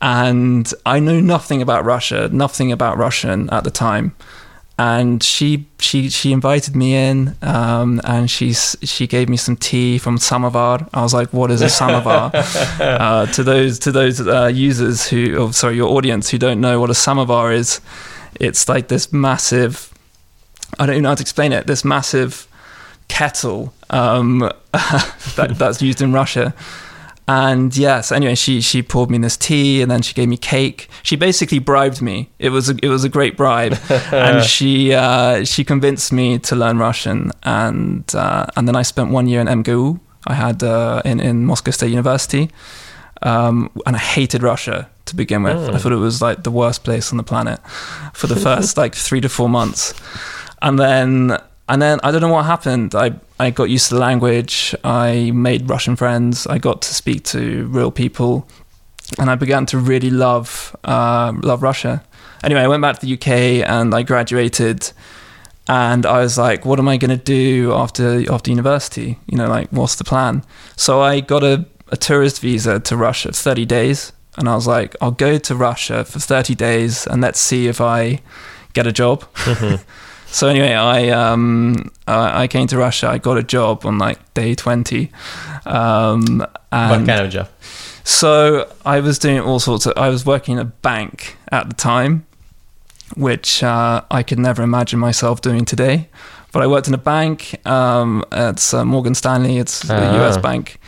and 0.00 0.72
I 0.86 0.98
knew 0.98 1.20
nothing 1.20 1.60
about 1.60 1.84
Russia, 1.84 2.28
nothing 2.32 2.72
about 2.72 2.96
Russian 2.96 3.50
at 3.50 3.64
the 3.64 3.70
time. 3.70 4.14
and 4.78 5.22
she 5.22 5.66
she 5.78 6.08
she 6.08 6.32
invited 6.32 6.74
me 6.74 6.94
in, 6.94 7.36
um, 7.42 8.00
and 8.02 8.30
she's 8.30 8.76
she 8.82 9.06
gave 9.06 9.28
me 9.28 9.36
some 9.36 9.54
tea 9.54 9.98
from 9.98 10.16
samovar. 10.16 10.88
I 10.94 11.02
was 11.02 11.12
like, 11.12 11.34
"What 11.34 11.50
is 11.50 11.60
a 11.60 11.68
samovar?" 11.68 12.30
uh, 12.80 13.26
to 13.26 13.42
those 13.42 13.78
to 13.80 13.92
those 13.92 14.26
uh, 14.26 14.46
users 14.46 15.06
who, 15.06 15.36
oh, 15.36 15.50
sorry, 15.50 15.76
your 15.76 15.90
audience 15.90 16.30
who 16.30 16.38
don't 16.38 16.62
know 16.62 16.80
what 16.80 16.88
a 16.88 16.94
samovar 16.94 17.52
is, 17.52 17.82
it's 18.40 18.70
like 18.70 18.88
this 18.88 19.12
massive. 19.12 19.92
I 20.80 20.86
don't 20.86 21.02
know 21.02 21.10
how 21.10 21.14
to 21.14 21.22
explain 21.22 21.52
it. 21.52 21.66
This 21.66 21.84
massive 21.84 22.48
kettle 23.08 23.72
um, 23.90 24.38
that, 24.72 25.54
that's 25.56 25.80
used 25.80 26.00
in 26.00 26.12
Russia 26.12 26.54
and 27.30 27.76
yeah, 27.76 28.00
so 28.00 28.16
anyway, 28.16 28.34
she 28.34 28.60
she 28.60 28.82
poured 28.82 29.08
me 29.08 29.16
this 29.18 29.36
tea, 29.36 29.82
and 29.82 29.88
then 29.88 30.02
she 30.02 30.14
gave 30.14 30.28
me 30.28 30.36
cake. 30.36 30.88
She 31.04 31.14
basically 31.14 31.60
bribed 31.60 32.02
me. 32.02 32.28
It 32.40 32.48
was 32.48 32.68
a, 32.68 32.74
it 32.82 32.88
was 32.88 33.04
a 33.04 33.08
great 33.08 33.36
bribe, 33.36 33.78
and 34.10 34.44
she 34.44 34.92
uh, 34.92 35.44
she 35.44 35.62
convinced 35.62 36.12
me 36.12 36.40
to 36.40 36.56
learn 36.56 36.78
Russian. 36.78 37.30
And 37.44 38.12
uh, 38.16 38.46
and 38.56 38.66
then 38.66 38.74
I 38.74 38.82
spent 38.82 39.12
one 39.12 39.28
year 39.28 39.40
in 39.40 39.46
MGU. 39.46 40.00
I 40.26 40.34
had 40.34 40.64
uh, 40.64 41.02
in 41.04 41.20
in 41.20 41.46
Moscow 41.46 41.70
State 41.70 41.90
University, 41.90 42.50
um, 43.22 43.70
and 43.86 43.94
I 43.94 44.00
hated 44.00 44.42
Russia 44.42 44.90
to 45.04 45.14
begin 45.14 45.44
with. 45.44 45.56
Mm. 45.56 45.74
I 45.74 45.78
thought 45.78 45.92
it 45.92 46.02
was 46.02 46.20
like 46.20 46.42
the 46.42 46.50
worst 46.50 46.82
place 46.82 47.12
on 47.12 47.16
the 47.16 47.22
planet 47.22 47.60
for 48.12 48.26
the 48.26 48.36
first 48.46 48.76
like 48.76 48.96
three 48.96 49.20
to 49.20 49.28
four 49.28 49.48
months, 49.48 49.94
and 50.62 50.78
then 50.78 51.38
and 51.68 51.80
then 51.80 52.00
I 52.02 52.10
don't 52.10 52.20
know 52.20 52.32
what 52.32 52.46
happened. 52.46 52.94
I 52.94 53.12
I 53.38 53.50
got 53.50 53.70
used 53.70 53.88
to 53.88 53.94
the 53.94 54.00
language. 54.00 54.74
I 54.84 55.30
made 55.30 55.68
Russian 55.70 55.96
friends. 55.96 56.46
I 56.46 56.58
got 56.58 56.82
to 56.82 56.94
speak 56.94 57.24
to 57.26 57.66
real 57.68 57.90
people, 57.90 58.46
and 59.18 59.30
I 59.30 59.36
began 59.36 59.66
to 59.66 59.78
really 59.78 60.10
love 60.10 60.76
uh, 60.84 61.32
love 61.42 61.62
Russia. 61.62 62.02
Anyway, 62.42 62.60
I 62.60 62.68
went 62.68 62.82
back 62.82 62.98
to 62.98 63.06
the 63.06 63.14
UK 63.14 63.68
and 63.68 63.94
I 63.94 64.02
graduated. 64.02 64.92
And 65.68 66.04
I 66.04 66.18
was 66.18 66.36
like, 66.36 66.64
"What 66.64 66.80
am 66.80 66.88
I 66.88 66.96
going 66.96 67.16
to 67.16 67.24
do 67.24 67.72
after 67.72 68.24
after 68.32 68.50
university? 68.50 69.18
You 69.26 69.38
know, 69.38 69.46
like, 69.46 69.68
what's 69.70 69.94
the 69.94 70.04
plan?" 70.04 70.42
So 70.74 71.00
I 71.00 71.20
got 71.20 71.44
a, 71.44 71.64
a 71.88 71.96
tourist 71.96 72.40
visa 72.40 72.80
to 72.80 72.96
Russia, 72.96 73.30
thirty 73.30 73.64
days, 73.66 74.12
and 74.36 74.48
I 74.48 74.56
was 74.56 74.66
like, 74.66 74.96
"I'll 75.00 75.12
go 75.12 75.38
to 75.38 75.54
Russia 75.54 76.04
for 76.04 76.18
thirty 76.18 76.56
days, 76.56 77.06
and 77.06 77.22
let's 77.22 77.38
see 77.38 77.68
if 77.68 77.80
I 77.80 78.20
get 78.72 78.88
a 78.88 78.92
job." 78.92 79.24
So 80.30 80.48
anyway, 80.48 80.74
I 80.74 81.08
um 81.10 81.90
I 82.06 82.46
came 82.46 82.66
to 82.68 82.78
Russia. 82.78 83.08
I 83.08 83.18
got 83.18 83.36
a 83.36 83.42
job 83.42 83.84
on 83.84 83.98
like 83.98 84.32
day 84.34 84.54
twenty. 84.54 85.10
Um, 85.66 86.46
and 86.72 87.06
what 87.06 87.06
kind 87.06 87.26
of 87.26 87.30
job? 87.30 87.48
So 88.04 88.72
I 88.84 89.00
was 89.00 89.18
doing 89.18 89.40
all 89.40 89.60
sorts 89.60 89.86
of. 89.86 89.94
I 89.96 90.08
was 90.08 90.24
working 90.24 90.54
in 90.54 90.60
a 90.60 90.64
bank 90.64 91.36
at 91.50 91.68
the 91.68 91.74
time, 91.74 92.26
which 93.16 93.62
uh, 93.62 94.02
I 94.10 94.22
could 94.22 94.38
never 94.38 94.62
imagine 94.62 94.98
myself 94.98 95.40
doing 95.40 95.64
today. 95.64 96.08
But 96.52 96.62
I 96.62 96.66
worked 96.66 96.88
in 96.88 96.94
a 96.94 96.98
bank. 96.98 97.64
Um, 97.66 98.24
it's 98.32 98.74
uh, 98.74 98.84
Morgan 98.84 99.14
Stanley. 99.14 99.58
It's 99.58 99.88
a 99.88 99.94
US 99.94 100.36
ah. 100.36 100.40
bank. 100.40 100.80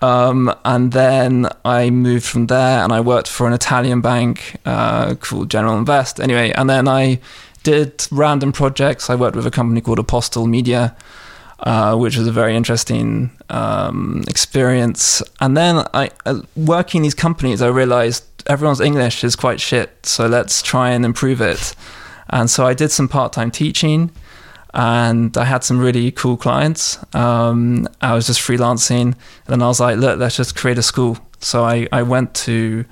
Um, 0.00 0.54
and 0.64 0.92
then 0.92 1.48
I 1.64 1.90
moved 1.90 2.24
from 2.24 2.46
there, 2.46 2.82
and 2.84 2.92
I 2.92 3.00
worked 3.00 3.28
for 3.28 3.46
an 3.46 3.52
Italian 3.52 4.00
bank 4.00 4.56
uh, 4.64 5.14
called 5.16 5.50
General 5.50 5.76
Invest. 5.76 6.20
Anyway, 6.20 6.52
and 6.52 6.70
then 6.70 6.86
I 6.86 7.20
did 7.62 8.06
random 8.10 8.52
projects. 8.52 9.10
I 9.10 9.14
worked 9.14 9.36
with 9.36 9.46
a 9.46 9.50
company 9.50 9.80
called 9.80 9.98
Apostle 9.98 10.46
Media, 10.46 10.96
uh, 11.60 11.96
which 11.96 12.16
was 12.16 12.26
a 12.26 12.32
very 12.32 12.56
interesting 12.56 13.30
um, 13.50 14.24
experience. 14.28 15.22
And 15.40 15.56
then 15.56 15.84
I, 15.94 16.10
uh, 16.24 16.42
working 16.56 17.02
these 17.02 17.14
companies, 17.14 17.60
I 17.62 17.68
realized 17.68 18.24
everyone's 18.46 18.80
English 18.80 19.24
is 19.24 19.36
quite 19.36 19.60
shit. 19.60 20.06
So 20.06 20.26
let's 20.26 20.62
try 20.62 20.90
and 20.90 21.04
improve 21.04 21.40
it. 21.40 21.74
And 22.30 22.50
so 22.50 22.66
I 22.66 22.74
did 22.74 22.90
some 22.90 23.08
part 23.08 23.32
time 23.32 23.50
teaching 23.50 24.10
and 24.74 25.36
I 25.36 25.44
had 25.44 25.64
some 25.64 25.78
really 25.78 26.10
cool 26.10 26.36
clients. 26.36 26.98
Um, 27.14 27.88
I 28.00 28.14
was 28.14 28.26
just 28.26 28.40
freelancing. 28.40 29.16
And 29.46 29.62
I 29.62 29.66
was 29.66 29.80
like, 29.80 29.96
look, 29.96 30.18
let's 30.18 30.36
just 30.36 30.54
create 30.54 30.78
a 30.78 30.82
school. 30.82 31.18
So 31.40 31.64
I, 31.64 31.88
I 31.90 32.02
went 32.02 32.34
to 32.34 32.84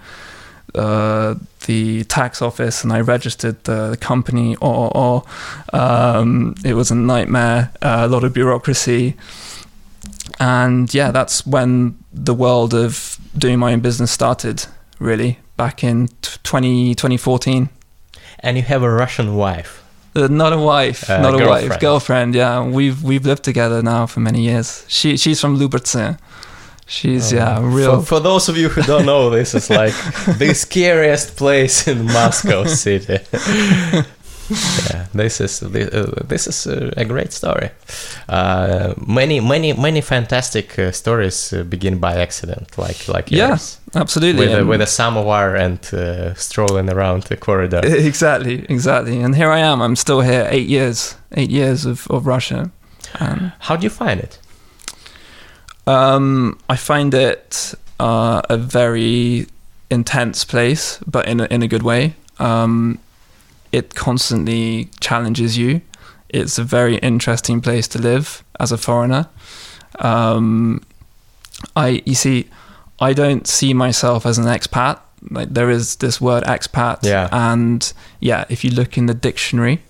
uh, 0.75 1.35
the 1.66 2.04
tax 2.04 2.40
office 2.42 2.82
and 2.82 2.92
I 2.92 3.00
registered 3.00 3.62
the 3.64 3.96
company, 4.00 4.56
or, 4.56 4.96
or 4.96 5.25
um, 5.73 6.54
it 6.64 6.75
was 6.75 6.90
a 6.90 6.94
nightmare, 6.94 7.70
uh, 7.82 8.02
a 8.04 8.08
lot 8.08 8.25
of 8.25 8.32
bureaucracy. 8.32 9.14
And 10.40 10.92
yeah, 10.92 11.11
that's 11.11 11.46
when 11.46 11.96
the 12.12 12.35
world 12.35 12.75
of 12.75 13.18
doing 13.37 13.58
my 13.58 13.73
own 13.73 13.80
business 13.80 14.11
started, 14.11 14.66
really, 14.99 15.38
back 15.56 15.85
in 15.85 16.08
20, 16.42 16.94
2014. 16.94 17.68
And 18.40 18.56
you 18.56 18.62
have 18.62 18.82
a 18.82 18.90
Russian 18.90 19.37
wife. 19.37 19.82
Uh, 20.14 20.28
not 20.28 20.52
a 20.52 20.58
wife, 20.58 21.11
uh, 21.11 21.20
not 21.20 21.35
a 21.35 21.38
girlfriend. 21.38 21.68
wife, 21.68 21.80
girlfriend. 21.80 22.35
Yeah, 22.35 22.64
we've 22.64 23.02
we've 23.02 23.26
lived 23.26 23.42
together 23.42 23.82
now 23.82 24.06
for 24.06 24.20
many 24.20 24.40
years. 24.40 24.87
She 24.88 25.18
she's 25.18 25.38
from 25.42 25.58
Lyubertsy, 25.58 26.18
She's 26.87 27.33
uh, 27.33 27.37
yeah, 27.37 27.61
real. 27.62 28.00
For, 28.00 28.07
for, 28.07 28.21
those 28.21 28.49
of 28.49 28.57
you 28.57 28.69
who 28.69 28.83
don't 28.83 29.07
know, 29.07 29.28
this 29.31 29.55
is 29.55 29.69
like 29.69 29.93
the 30.38 30.55
scariest 30.55 31.37
place 31.37 31.88
in 31.88 32.05
Moscow 32.05 32.64
city. 32.64 33.19
yeah, 34.90 35.07
this 35.12 35.40
is 35.40 35.62
uh, 35.62 36.23
this 36.28 36.47
is 36.47 36.66
a 36.97 37.05
great 37.05 37.33
story. 37.33 37.71
Uh, 38.28 38.95
many 39.05 39.40
many 39.40 39.73
many 39.73 40.00
fantastic 40.00 40.78
uh, 40.78 40.93
stories 40.93 41.52
uh, 41.52 41.64
begin 41.64 41.99
by 41.99 42.14
accident, 42.14 42.78
like 42.78 43.09
like 43.09 43.33
yours. 43.33 43.81
Yeah, 43.93 44.00
absolutely. 44.00 44.47
With 44.47 44.59
a, 44.61 44.64
with 44.64 44.81
a 44.81 44.87
samovar 44.87 45.57
and 45.57 45.81
uh, 45.93 46.35
strolling 46.35 46.88
around 46.90 47.25
the 47.25 47.37
corridor. 47.37 47.81
Exactly, 48.07 48.64
exactly. 48.69 49.21
And 49.21 49.35
here 49.35 49.50
I 49.50 49.59
am. 49.59 49.83
I'm 49.83 49.97
still 49.97 50.21
here. 50.21 50.47
Eight 50.50 50.69
years, 50.69 51.16
eight 51.33 51.50
years 51.50 51.85
of 51.85 52.07
of 52.11 52.26
Russia. 52.26 52.71
Um, 53.21 53.52
How 53.59 53.76
do 53.76 53.85
you 53.85 53.90
find 53.90 54.21
it? 54.21 54.38
Um, 55.87 56.59
I 56.69 56.76
find 56.76 57.14
it 57.14 57.75
uh, 58.00 58.43
a 58.49 58.57
very 58.57 59.47
intense 59.90 60.45
place, 60.45 60.99
but 61.07 61.26
in 61.28 61.40
a, 61.40 61.45
in 61.45 61.62
a 61.62 61.69
good 61.69 61.83
way. 61.83 62.14
Um, 62.38 62.99
it 63.73 63.95
constantly 63.95 64.90
challenges 65.00 65.57
you. 65.57 65.81
It's 66.28 66.59
a 66.59 66.64
very 66.64 66.97
interesting 66.99 67.61
place 67.61 67.88
to 67.88 67.99
live 67.99 68.43
as 68.59 68.73
a 68.73 68.78
foreigner. 68.78 69.28
Um, 69.99 70.83
I 71.75 72.02
you 72.05 72.14
see, 72.14 72.49
I 73.00 73.12
don't 73.12 73.47
see 73.47 73.73
myself 73.75 74.26
as 74.26 74.38
an 74.38 74.45
expat. 74.45 75.00
Like 75.31 75.49
there 75.50 75.71
is 75.71 75.97
this 75.97 76.21
word 76.21 76.45
expat, 76.45 76.99
yeah. 77.02 77.28
and 77.33 77.93
yeah, 78.21 78.45
if 78.49 78.64
you 78.64 78.71
look 78.71 78.99
in 78.99 79.07
the 79.07 79.14
dictionary, 79.14 79.83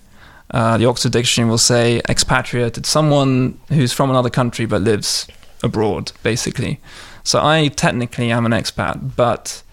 uh, 0.51 0.77
the 0.77 0.85
Oxford 0.85 1.11
Dictionary 1.11 1.49
will 1.49 1.57
say 1.57 2.01
expatriate. 2.07 2.77
It's 2.77 2.89
someone 2.89 3.59
who's 3.69 3.93
from 3.93 4.09
another 4.09 4.29
country 4.29 4.65
but 4.65 4.81
lives 4.81 5.27
abroad, 5.63 6.11
basically. 6.23 6.79
So 7.23 7.43
I 7.43 7.67
technically 7.67 8.31
am 8.31 8.45
an 8.45 8.51
expat, 8.51 9.15
but 9.15 9.63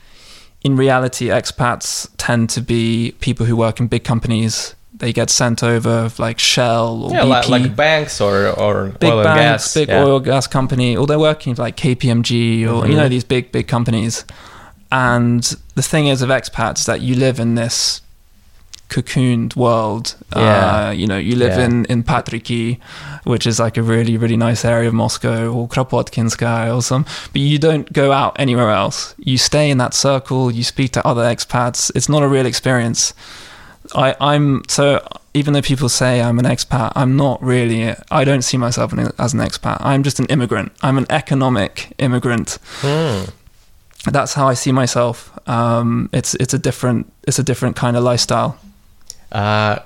in 0.63 0.77
reality, 0.77 1.27
expats 1.27 2.11
tend 2.17 2.51
to 2.51 2.61
be 2.61 3.15
people 3.21 3.47
who 3.47 3.55
work 3.55 3.79
in 3.81 3.87
big 3.87 4.03
companies. 4.03 4.75
They 4.93 5.13
get 5.13 5.29
sent 5.29 5.63
over 5.63 6.11
like 6.19 6.39
Shell 6.39 7.05
or 7.05 7.11
yeah, 7.13 7.23
BP, 7.23 7.29
like, 7.29 7.49
like, 7.49 7.77
banks 7.77 8.21
or, 8.21 8.49
or 8.49 8.89
big 8.99 9.13
oil 9.13 9.25
banks, 9.25 9.65
gas. 9.65 9.75
big 9.75 9.89
yeah. 9.89 10.03
oil 10.03 10.21
gas 10.21 10.47
company, 10.47 10.97
or 10.97 11.07
they're 11.07 11.19
working 11.19 11.55
like 11.57 11.77
KPMG 11.77 12.63
or 12.63 12.83
mm-hmm. 12.83 12.91
you 12.91 12.97
know 12.97 13.09
these 13.09 13.25
big 13.25 13.53
big 13.53 13.69
companies. 13.69 14.25
And 14.91 15.43
the 15.75 15.83
thing 15.83 16.07
is 16.07 16.23
of 16.23 16.31
expats 16.31 16.87
that 16.87 17.01
you 17.01 17.17
live 17.17 17.41
in 17.41 17.57
this 17.57 18.01
cocooned 18.89 19.57
world. 19.57 20.17
Yeah. 20.37 20.89
Uh, 20.89 20.91
you 20.91 21.07
know, 21.07 21.19
you 21.19 21.37
live 21.37 21.59
yeah. 21.59 21.67
in, 21.67 21.85
in 21.87 22.03
Patriki, 22.03 22.81
which 23.25 23.47
is 23.47 23.59
like 23.59 23.77
a 23.77 23.83
really, 23.83 24.17
really 24.17 24.37
nice 24.37 24.65
area 24.65 24.89
of 24.89 24.95
Moscow, 24.95 25.53
or 25.53 25.69
Kropotkinskaya 25.69 26.75
or 26.75 26.83
some, 26.83 27.05
but 27.33 27.41
you 27.41 27.59
don't 27.59 27.93
go 27.93 28.13
out 28.13 28.39
anywhere 28.39 28.71
else. 28.71 29.15
You 29.19 29.39
stay 29.39 29.71
in 29.71 29.79
that 29.79 29.95
circle, 29.95 30.51
you 30.51 30.65
speak 30.65 30.93
to 30.93 31.07
other 31.07 31.23
expats. 31.23 31.91
It's 31.95 32.09
not 32.09 32.23
a 32.23 32.29
real 32.29 32.47
experience. 32.47 33.15
I, 33.95 34.17
I'm 34.21 34.63
so 34.69 35.07
even 35.35 35.53
though 35.53 35.63
people 35.63 35.89
say 35.89 36.23
I'm 36.23 36.39
an 36.39 36.45
expat, 36.45 36.93
I'm 36.95 37.17
not 37.17 37.43
really. 37.43 37.95
I 38.11 38.25
don't 38.25 38.43
see 38.43 38.57
myself 38.57 38.93
as 39.19 39.35
an 39.35 39.41
expat. 39.41 39.79
I'm 39.81 40.05
just 40.05 40.21
an 40.21 40.27
immigrant. 40.27 40.73
I'm 40.81 40.97
an 40.97 41.07
economic 41.11 41.93
immigrant. 41.99 42.59
Hmm. 42.77 43.25
That's 44.11 44.35
how 44.35 44.49
I 44.49 44.55
see 44.55 44.71
myself. 44.71 45.37
Um, 45.49 46.09
it's 46.13 46.35
it's 46.37 46.55
a 46.55 46.59
different 46.59 47.13
it's 47.27 47.39
a 47.39 47.43
different 47.43 47.75
kind 47.75 47.97
of 47.97 48.05
lifestyle. 48.05 48.59
Uh, 49.35 49.81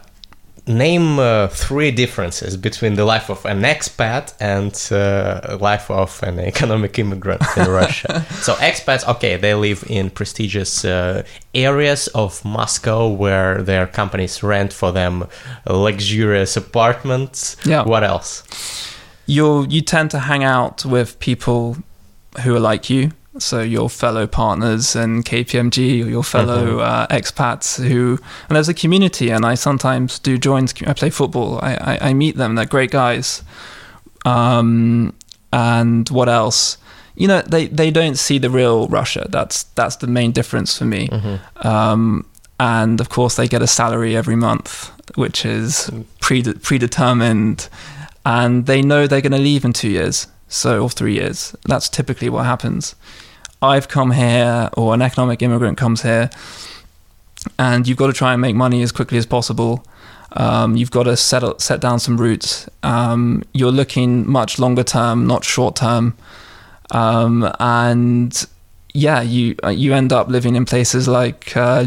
name 0.69 1.19
uh, 1.19 1.49
three 1.49 1.91
differences 1.91 2.57
between 2.57 2.95
the 2.95 3.05
life 3.05 3.31
of 3.31 3.45
an 3.47 3.63
expat 3.63 4.35
and 4.39 4.73
uh, 4.93 5.57
life 5.61 5.91
of 5.91 6.23
an 6.23 6.39
economic 6.53 6.99
immigrant 6.99 7.43
in 7.57 7.69
Russia. 7.83 8.25
So 8.43 8.55
expats, 8.55 9.09
okay, 9.09 9.37
they 9.37 9.55
live 9.55 9.85
in 9.89 10.11
prestigious 10.11 10.85
uh, 10.85 11.25
areas 11.55 12.09
of 12.09 12.45
Moscow 12.45 13.09
where 13.09 13.63
their 13.63 13.87
companies 13.87 14.43
rent 14.43 14.73
for 14.73 14.93
them 14.93 15.27
luxurious 15.67 16.57
apartments. 16.57 17.57
Yeah. 17.65 17.85
What 17.85 18.05
else? 18.05 18.45
You 19.27 19.67
you 19.69 19.83
tend 19.83 20.11
to 20.13 20.21
hang 20.21 20.45
out 20.45 20.85
with 20.85 21.19
people 21.19 21.77
who 22.43 22.55
are 22.55 22.61
like 22.61 22.91
you. 22.91 23.13
So 23.39 23.61
your 23.61 23.89
fellow 23.89 24.27
partners 24.27 24.97
and 24.97 25.25
KPMG 25.25 26.05
or 26.05 26.09
your 26.09 26.25
fellow 26.25 26.81
uh, 26.81 27.07
expats 27.07 27.83
who, 27.83 28.19
and 28.49 28.57
there's 28.57 28.69
a 28.69 28.75
community. 28.75 29.31
And 29.31 29.45
I 29.45 29.55
sometimes 29.55 30.19
do 30.19 30.39
join. 30.39 30.67
I 30.87 30.93
play 30.93 31.11
football. 31.11 31.59
I, 31.63 31.75
I, 31.75 31.99
I 32.09 32.15
meet 32.15 32.37
them. 32.37 32.55
They're 32.57 32.67
great 32.67 32.91
guys. 32.91 33.43
Um, 34.25 35.15
and 35.53 36.09
what 36.11 36.29
else? 36.29 36.79
You 37.15 37.29
know, 37.29 37.43
they, 37.43 37.67
they 37.67 37.91
don't 37.91 38.17
see 38.17 38.39
the 38.39 38.51
real 38.51 38.87
Russia. 38.89 39.27
That's 39.29 39.65
that's 39.75 39.97
the 39.97 40.07
main 40.07 40.33
difference 40.33 40.77
for 40.79 40.85
me. 40.85 41.09
Um, 41.57 42.27
and 42.61 43.01
of 43.01 43.09
course, 43.09 43.37
they 43.37 43.49
get 43.49 43.63
a 43.63 43.67
salary 43.67 44.17
every 44.17 44.37
month, 44.37 44.91
which 45.17 45.45
is 45.45 45.91
pre- 46.21 46.43
predetermined, 46.43 47.69
and 48.27 48.67
they 48.67 48.83
know 48.83 49.07
they're 49.07 49.21
going 49.21 49.33
to 49.33 49.39
leave 49.39 49.65
in 49.65 49.73
two 49.73 49.89
years, 49.91 50.27
so 50.49 50.83
or 50.83 50.91
three 50.91 51.15
years. 51.15 51.55
That's 51.67 51.89
typically 51.89 52.29
what 52.29 52.45
happens. 52.45 52.95
I've 53.61 53.89
come 53.89 54.13
here, 54.13 54.71
or 54.77 54.95
an 54.95 55.03
economic 55.03 55.43
immigrant 55.43 55.79
comes 55.79 56.03
here, 56.03 56.31
and 57.59 57.89
you've 57.89 57.99
got 57.99 58.07
to 58.09 58.13
try 58.13 58.33
and 58.33 58.41
make 58.41 58.55
money 58.55 58.83
as 58.83 58.93
quickly 58.93 59.19
as 59.19 59.27
possible. 59.27 59.85
Um, 60.33 60.77
you've 60.77 60.91
got 60.91 61.05
to 61.05 61.17
set 61.17 61.43
up, 61.43 61.61
set 61.61 61.81
down 61.81 61.99
some 61.99 62.21
roots. 62.21 62.69
Um, 62.83 63.43
you're 63.53 63.73
looking 63.73 64.31
much 64.31 64.59
longer 64.59 64.85
term, 64.85 65.27
not 65.27 65.45
short 65.45 65.77
term, 65.77 66.17
um, 66.91 67.53
and 67.59 68.47
yeah, 68.95 69.23
you 69.23 69.57
uh, 69.65 69.71
you 69.71 69.93
end 69.95 70.13
up 70.13 70.29
living 70.29 70.55
in 70.55 70.65
places 70.65 71.09
like 71.09 71.57
uh, 71.57 71.85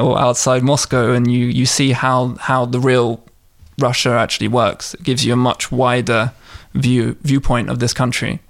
or 0.00 0.18
outside 0.18 0.62
Moscow, 0.62 1.12
and 1.12 1.30
you 1.30 1.46
you 1.46 1.66
see 1.66 1.92
how 1.92 2.36
how 2.40 2.66
the 2.66 2.78
real 2.78 3.22
Russia 3.78 4.10
actually 4.10 4.48
works. 4.48 4.94
It 4.94 5.02
gives 5.02 5.24
you 5.24 5.32
a 5.32 5.36
much 5.36 5.72
wider 5.72 6.32
view 6.74 7.16
viewpoint 7.22 7.68
of 7.68 7.78
this 7.78 7.92
country. 7.92 8.40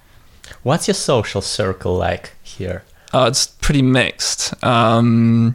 What's 0.63 0.89
your 0.89 0.95
social 0.95 1.41
circle 1.41 1.97
like 1.97 2.33
here? 2.43 2.85
Uh, 3.13 3.27
it's 3.29 3.47
pretty 3.47 3.83
mixed. 3.83 4.63
Um, 4.63 5.55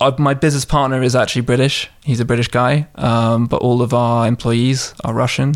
uh, 0.00 0.12
my 0.18 0.34
business 0.34 0.64
partner 0.64 1.02
is 1.02 1.14
actually 1.14 1.42
British. 1.42 1.88
He's 2.02 2.20
a 2.20 2.24
British 2.24 2.48
guy, 2.48 2.88
um, 2.96 3.46
but 3.46 3.62
all 3.62 3.82
of 3.82 3.94
our 3.94 4.26
employees 4.26 4.94
are 5.04 5.14
Russian. 5.14 5.54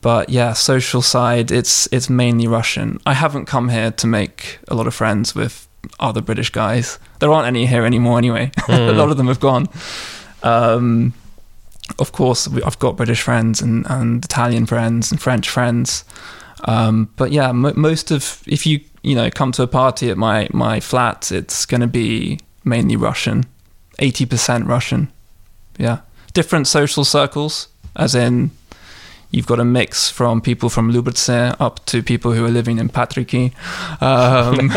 But 0.00 0.30
yeah, 0.30 0.52
social 0.54 1.02
side, 1.02 1.50
it's 1.50 1.88
it's 1.92 2.08
mainly 2.08 2.46
Russian. 2.46 2.98
I 3.04 3.14
haven't 3.14 3.46
come 3.46 3.68
here 3.68 3.90
to 3.90 4.06
make 4.06 4.58
a 4.68 4.74
lot 4.74 4.86
of 4.86 4.94
friends 4.94 5.34
with 5.34 5.68
other 6.00 6.22
British 6.22 6.50
guys. 6.50 6.98
There 7.18 7.30
aren't 7.30 7.46
any 7.46 7.66
here 7.66 7.84
anymore, 7.84 8.18
anyway. 8.18 8.50
a 8.68 8.92
lot 8.92 9.10
of 9.10 9.16
them 9.16 9.26
have 9.26 9.40
gone. 9.40 9.68
Um, 10.42 11.12
of 11.98 12.12
course, 12.12 12.48
we, 12.48 12.62
I've 12.62 12.78
got 12.78 12.96
British 12.96 13.22
friends 13.22 13.60
and, 13.60 13.86
and 13.90 14.24
Italian 14.24 14.66
friends 14.66 15.10
and 15.10 15.20
French 15.20 15.48
friends. 15.48 16.04
Um, 16.64 17.10
but 17.16 17.32
yeah, 17.32 17.48
m- 17.48 17.78
most 17.80 18.10
of 18.10 18.42
if 18.46 18.66
you 18.66 18.80
you 19.02 19.14
know 19.14 19.30
come 19.30 19.52
to 19.52 19.62
a 19.62 19.66
party 19.66 20.10
at 20.10 20.16
my 20.16 20.48
my 20.52 20.80
flat, 20.80 21.32
it's 21.32 21.66
going 21.66 21.80
to 21.80 21.86
be 21.86 22.38
mainly 22.64 22.96
Russian, 22.96 23.44
eighty 23.98 24.26
percent 24.26 24.66
Russian. 24.66 25.12
Yeah, 25.78 26.00
different 26.34 26.66
social 26.66 27.04
circles, 27.04 27.68
as 27.96 28.14
in 28.14 28.50
you've 29.32 29.46
got 29.46 29.58
a 29.58 29.64
mix 29.64 30.10
from 30.10 30.40
people 30.40 30.68
from 30.68 30.92
Lyubertsy 30.92 31.56
up 31.58 31.84
to 31.86 32.02
people 32.02 32.32
who 32.32 32.44
are 32.44 32.50
living 32.50 32.78
in 32.78 32.88
Patriki. 32.88 33.52
Um, 34.00 34.70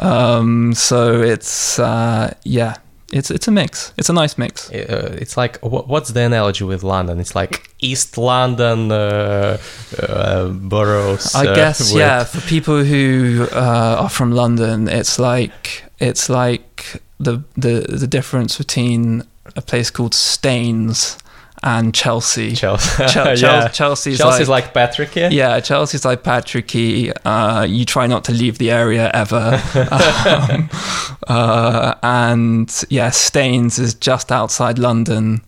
um, 0.00 0.74
so 0.74 1.20
it's 1.20 1.78
uh, 1.78 2.32
yeah, 2.44 2.76
it's 3.12 3.30
it's 3.30 3.46
a 3.46 3.50
mix. 3.50 3.92
It's 3.98 4.08
a 4.08 4.12
nice 4.12 4.38
mix. 4.38 4.70
Uh, 4.70 5.16
it's 5.20 5.36
like 5.36 5.58
wh- 5.60 5.88
what's 5.88 6.10
the 6.10 6.22
analogy 6.22 6.64
with 6.64 6.82
London? 6.82 7.20
It's 7.20 7.34
like 7.34 7.70
East 7.78 8.16
London 8.16 8.90
uh, 8.90 9.58
uh, 9.98 10.48
boroughs. 10.48 11.34
I 11.34 11.46
uh, 11.46 11.54
guess 11.54 11.92
yeah. 11.94 12.24
For 12.24 12.40
people 12.40 12.82
who 12.84 13.46
uh, 13.52 13.96
are 14.00 14.10
from 14.10 14.32
London, 14.32 14.88
it's 14.88 15.18
like 15.18 15.84
it's 15.98 16.28
like 16.28 17.02
the 17.20 17.42
the 17.56 17.86
the 17.88 18.06
difference 18.06 18.58
between 18.58 19.22
a 19.56 19.62
place 19.62 19.90
called 19.90 20.14
Staines 20.14 21.18
and 21.62 21.94
Chelsea. 21.94 22.52
Chelsea. 22.52 23.06
Chel- 23.08 23.08
Chel- 23.36 23.38
yeah. 23.38 23.68
Chelsea's, 23.68 24.18
Chelsea's 24.18 24.48
like, 24.48 24.64
like, 24.64 24.74
Patrick. 24.74 25.14
Yeah. 25.14 25.28
yeah, 25.28 25.60
Chelsea's 25.60 26.04
like 26.04 26.22
Patriki. 26.22 27.12
Uh, 27.24 27.64
you 27.64 27.84
try 27.84 28.06
not 28.06 28.24
to 28.24 28.32
leave 28.32 28.58
the 28.58 28.70
area 28.70 29.10
ever. 29.14 29.60
um, 29.90 30.70
uh, 31.28 31.94
and 32.02 32.84
yeah, 32.88 33.10
Staines 33.10 33.78
is 33.78 33.94
just 33.94 34.32
outside 34.32 34.78
London. 34.78 35.42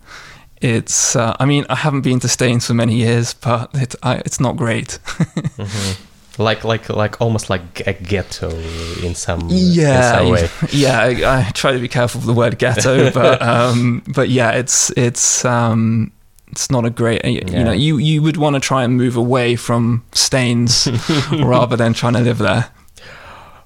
It's, 0.61 1.15
uh, 1.15 1.35
I 1.39 1.45
mean, 1.45 1.65
I 1.69 1.75
haven't 1.75 2.01
been 2.01 2.19
to 2.21 2.27
Staines 2.27 2.65
for 2.65 2.73
many 2.73 2.95
years, 2.95 3.33
but 3.33 3.69
it, 3.73 3.95
I, 4.01 4.15
it's 4.17 4.39
not 4.39 4.55
great. 4.55 4.99
Like 6.37 6.65
like 6.65 6.89
like 6.89 7.21
almost 7.21 7.49
like 7.49 7.87
a 7.87 7.93
ghetto 7.93 8.49
in 8.49 9.15
some 9.15 9.47
yeah, 9.49 10.19
in 10.19 10.19
some 10.19 10.29
way. 10.31 10.49
yeah. 10.71 10.99
I, 10.99 11.39
I 11.47 11.51
try 11.51 11.71
to 11.71 11.79
be 11.79 11.87
careful 11.87 12.19
with 12.19 12.27
the 12.27 12.33
word 12.33 12.59
ghetto, 12.59 13.09
but 13.11 13.41
um, 13.41 14.03
but 14.13 14.27
yeah, 14.27 14.51
it's 14.51 14.89
it's 14.97 15.45
um, 15.45 16.11
it's 16.55 16.69
not 16.71 16.85
a 16.85 16.89
great. 16.89 17.25
You 17.25 17.41
Yeah. 17.51 17.63
know, 17.63 17.73
you 17.73 17.97
you 17.97 18.21
would 18.21 18.37
want 18.37 18.53
to 18.55 18.59
try 18.59 18.83
and 18.83 18.93
move 18.97 19.17
away 19.19 19.55
from 19.57 20.01
Staines 20.13 20.87
rather 21.31 21.75
than 21.77 21.93
trying 21.93 22.13
to 22.13 22.21
live 22.21 22.37
there. 22.37 22.65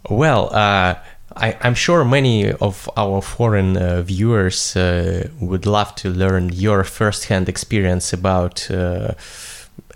Well, 0.10 0.50
uh, 0.52 0.96
I, 1.36 1.56
I'm 1.62 1.76
sure 1.76 2.04
many 2.04 2.52
of 2.52 2.90
our 2.98 3.22
foreign 3.22 3.78
uh, 3.78 4.02
viewers 4.02 4.76
uh, 4.76 5.28
would 5.40 5.66
love 5.66 5.94
to 5.96 6.10
learn 6.10 6.50
your 6.54 6.84
first-hand 6.84 7.48
experience 7.48 8.14
about 8.14 8.72
uh, 8.72 9.12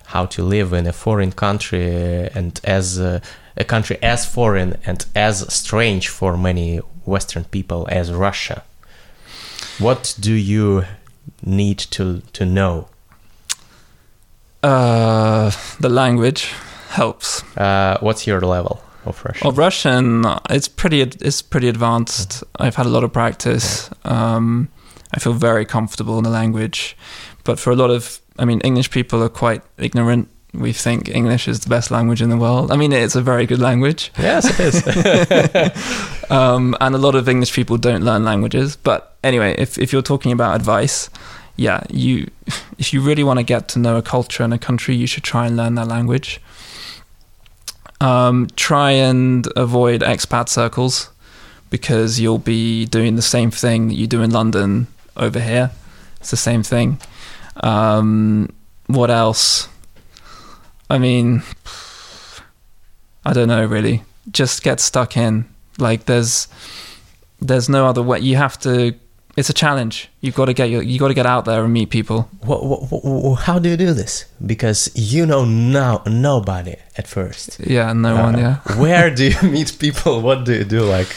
how 0.05 0.25
to 0.27 0.43
live 0.43 0.77
in 0.77 0.87
a 0.87 0.93
foreign 0.93 1.31
country 1.31 2.29
and 2.35 2.59
as 2.63 2.99
uh, 2.99 3.19
a 3.57 3.63
country 3.63 3.97
as 4.03 4.25
foreign 4.25 4.75
and 4.85 5.05
as 5.15 5.51
strange 5.53 6.09
for 6.09 6.37
many 6.37 6.79
Western 7.05 7.43
people 7.45 7.87
as 7.89 8.11
Russia. 8.11 8.61
What 9.79 10.15
do 10.19 10.33
you 10.33 10.83
need 11.45 11.79
to 11.79 12.21
to 12.33 12.45
know? 12.45 12.87
Uh, 14.63 15.51
the 15.79 15.89
language 15.89 16.53
helps. 16.89 17.43
Uh, 17.57 17.97
what's 17.99 18.25
your 18.25 18.39
level 18.41 18.81
of 19.05 19.23
Russian? 19.25 19.45
Well, 19.45 19.55
Russian, 19.55 20.25
it's 20.49 20.67
pretty 20.67 21.01
it's 21.01 21.41
pretty 21.41 21.67
advanced. 21.67 22.43
I've 22.59 22.75
had 22.75 22.85
a 22.85 22.89
lot 22.89 23.03
of 23.03 23.11
practice. 23.11 23.89
Um, 24.05 24.69
I 25.13 25.19
feel 25.19 25.33
very 25.33 25.65
comfortable 25.65 26.17
in 26.17 26.23
the 26.23 26.29
language, 26.29 26.97
but 27.43 27.59
for 27.59 27.71
a 27.71 27.75
lot 27.75 27.91
of, 27.91 28.19
I 28.39 28.45
mean, 28.45 28.61
English 28.61 28.89
people 28.89 29.21
are 29.21 29.29
quite 29.29 29.61
ignorant. 29.77 30.27
We 30.53 30.73
think 30.73 31.09
English 31.09 31.47
is 31.47 31.59
the 31.61 31.69
best 31.69 31.91
language 31.91 32.21
in 32.21 32.29
the 32.29 32.37
world. 32.37 32.71
I 32.71 32.77
mean, 32.77 32.91
it's 32.93 33.15
a 33.15 33.21
very 33.21 33.45
good 33.45 33.59
language. 33.59 34.11
yes, 34.17 34.45
it 34.47 34.59
is. 34.59 36.31
um, 36.31 36.75
and 36.79 36.95
a 36.95 36.97
lot 36.97 37.15
of 37.15 37.27
English 37.27 37.53
people 37.53 37.77
don't 37.77 38.03
learn 38.03 38.23
languages. 38.23 38.75
But 38.75 39.12
anyway, 39.23 39.55
if 39.57 39.77
if 39.77 39.91
you're 39.91 40.01
talking 40.01 40.31
about 40.31 40.55
advice, 40.55 41.09
yeah, 41.55 41.83
you 41.89 42.29
if 42.77 42.93
you 42.93 43.01
really 43.01 43.23
want 43.23 43.39
to 43.39 43.43
get 43.43 43.67
to 43.69 43.79
know 43.79 43.97
a 43.97 44.01
culture 44.01 44.43
and 44.43 44.53
a 44.53 44.57
country, 44.57 44.95
you 44.95 45.07
should 45.07 45.23
try 45.23 45.47
and 45.47 45.57
learn 45.57 45.75
that 45.75 45.87
language. 45.87 46.41
Um, 48.01 48.47
try 48.57 48.91
and 48.91 49.47
avoid 49.55 50.01
expat 50.01 50.49
circles 50.49 51.09
because 51.69 52.19
you'll 52.19 52.37
be 52.37 52.85
doing 52.85 53.15
the 53.15 53.21
same 53.21 53.49
thing 53.49 53.89
you 53.89 54.07
do 54.07 54.21
in 54.21 54.31
London 54.31 54.87
over 55.15 55.39
here. 55.39 55.71
It's 56.19 56.29
the 56.31 56.37
same 56.37 56.63
thing. 56.63 56.99
Um, 57.57 58.49
what 58.87 59.09
else? 59.09 59.69
I 60.89 60.97
mean, 60.97 61.43
I 63.25 63.33
don't 63.33 63.47
know 63.47 63.65
really. 63.65 64.03
Just 64.31 64.63
get 64.63 64.79
stuck 64.79 65.15
in. 65.17 65.45
Like 65.77 66.05
there's 66.05 66.47
there's 67.39 67.69
no 67.69 67.87
other 67.87 68.01
way. 68.01 68.19
You 68.19 68.35
have 68.35 68.59
to. 68.59 68.93
It's 69.35 69.49
a 69.49 69.53
challenge. 69.53 70.09
You've 70.21 70.35
got 70.35 70.45
to 70.45 70.53
get 70.53 70.69
your, 70.69 70.83
you 70.83 70.99
got 70.99 71.07
to 71.07 71.13
get 71.15 71.25
out 71.25 71.45
there 71.45 71.63
and 71.63 71.73
meet 71.73 71.89
people. 71.89 72.29
Wha- 72.45 72.59
wha- 72.63 72.87
wha- 72.91 73.33
how 73.35 73.57
do 73.59 73.69
you 73.69 73.77
do 73.77 73.91
this? 73.93 74.25
Because 74.45 74.91
you 74.93 75.25
know 75.25 75.43
no 75.43 76.01
nobody 76.05 76.75
at 76.97 77.07
first. 77.07 77.59
Yeah, 77.59 77.93
no 77.93 78.13
one. 78.15 78.35
Uh, 78.35 78.39
Yeah. 78.39 78.75
Where 78.81 79.09
do 79.09 79.23
you 79.23 79.41
meet 79.49 79.77
people? 79.79 80.21
What 80.21 80.45
do 80.45 80.53
you 80.53 80.63
do? 80.63 80.81
Like, 80.81 81.09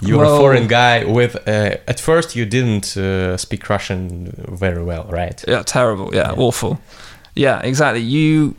you're 0.00 0.18
Well- 0.24 0.36
a 0.36 0.38
foreign 0.38 0.66
guy 0.66 1.04
with. 1.04 1.36
Uh, 1.46 1.76
at 1.86 2.00
first, 2.00 2.34
you 2.36 2.46
didn't 2.46 2.96
uh, 2.96 3.36
speak 3.36 3.68
Russian 3.68 4.32
very 4.58 4.82
well, 4.82 5.04
right? 5.10 5.44
Yeah, 5.46 5.62
terrible. 5.62 6.14
Yeah, 6.14 6.32
Yeah. 6.32 6.42
awful. 6.46 6.78
Yeah, 7.34 7.60
exactly. 7.62 8.00
You, 8.02 8.54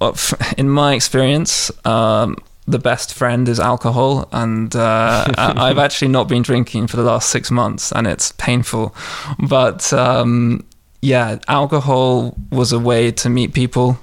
uh, 0.00 0.12
in 0.56 0.68
my 0.68 0.94
experience, 0.94 1.72
um, 1.84 2.36
the 2.66 2.78
best 2.78 3.12
friend 3.12 3.48
is 3.48 3.60
alcohol, 3.60 4.28
and 4.32 4.74
uh, 4.74 5.26
I've 5.36 5.78
actually 5.78 6.08
not 6.08 6.28
been 6.28 6.42
drinking 6.42 6.86
for 6.86 6.96
the 6.96 7.02
last 7.02 7.30
six 7.30 7.50
months, 7.50 7.92
and 7.92 8.06
it's 8.06 8.32
painful. 8.32 8.94
But 9.38 9.92
um, 9.92 10.64
yeah, 11.02 11.38
alcohol 11.48 12.34
was 12.50 12.72
a 12.72 12.78
way 12.78 13.10
to 13.12 13.28
meet 13.28 13.52
people. 13.52 13.98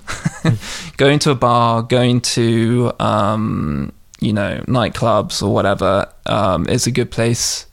going 0.98 1.20
to 1.20 1.32
a 1.32 1.36
bar, 1.36 1.82
going 1.82 2.22
to 2.22 2.92
um, 3.00 3.92
you 4.20 4.34
know 4.34 4.64
nightclubs 4.68 5.42
or 5.42 5.54
whatever 5.54 6.12
um, 6.28 6.68
is 6.68 6.86
a 6.86 6.92
good 6.92 7.10
place 7.10 7.66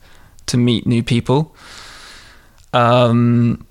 to 0.47 0.57
meet 0.57 0.87
new 0.87 1.03
people. 1.03 1.55
Um, 2.73 3.67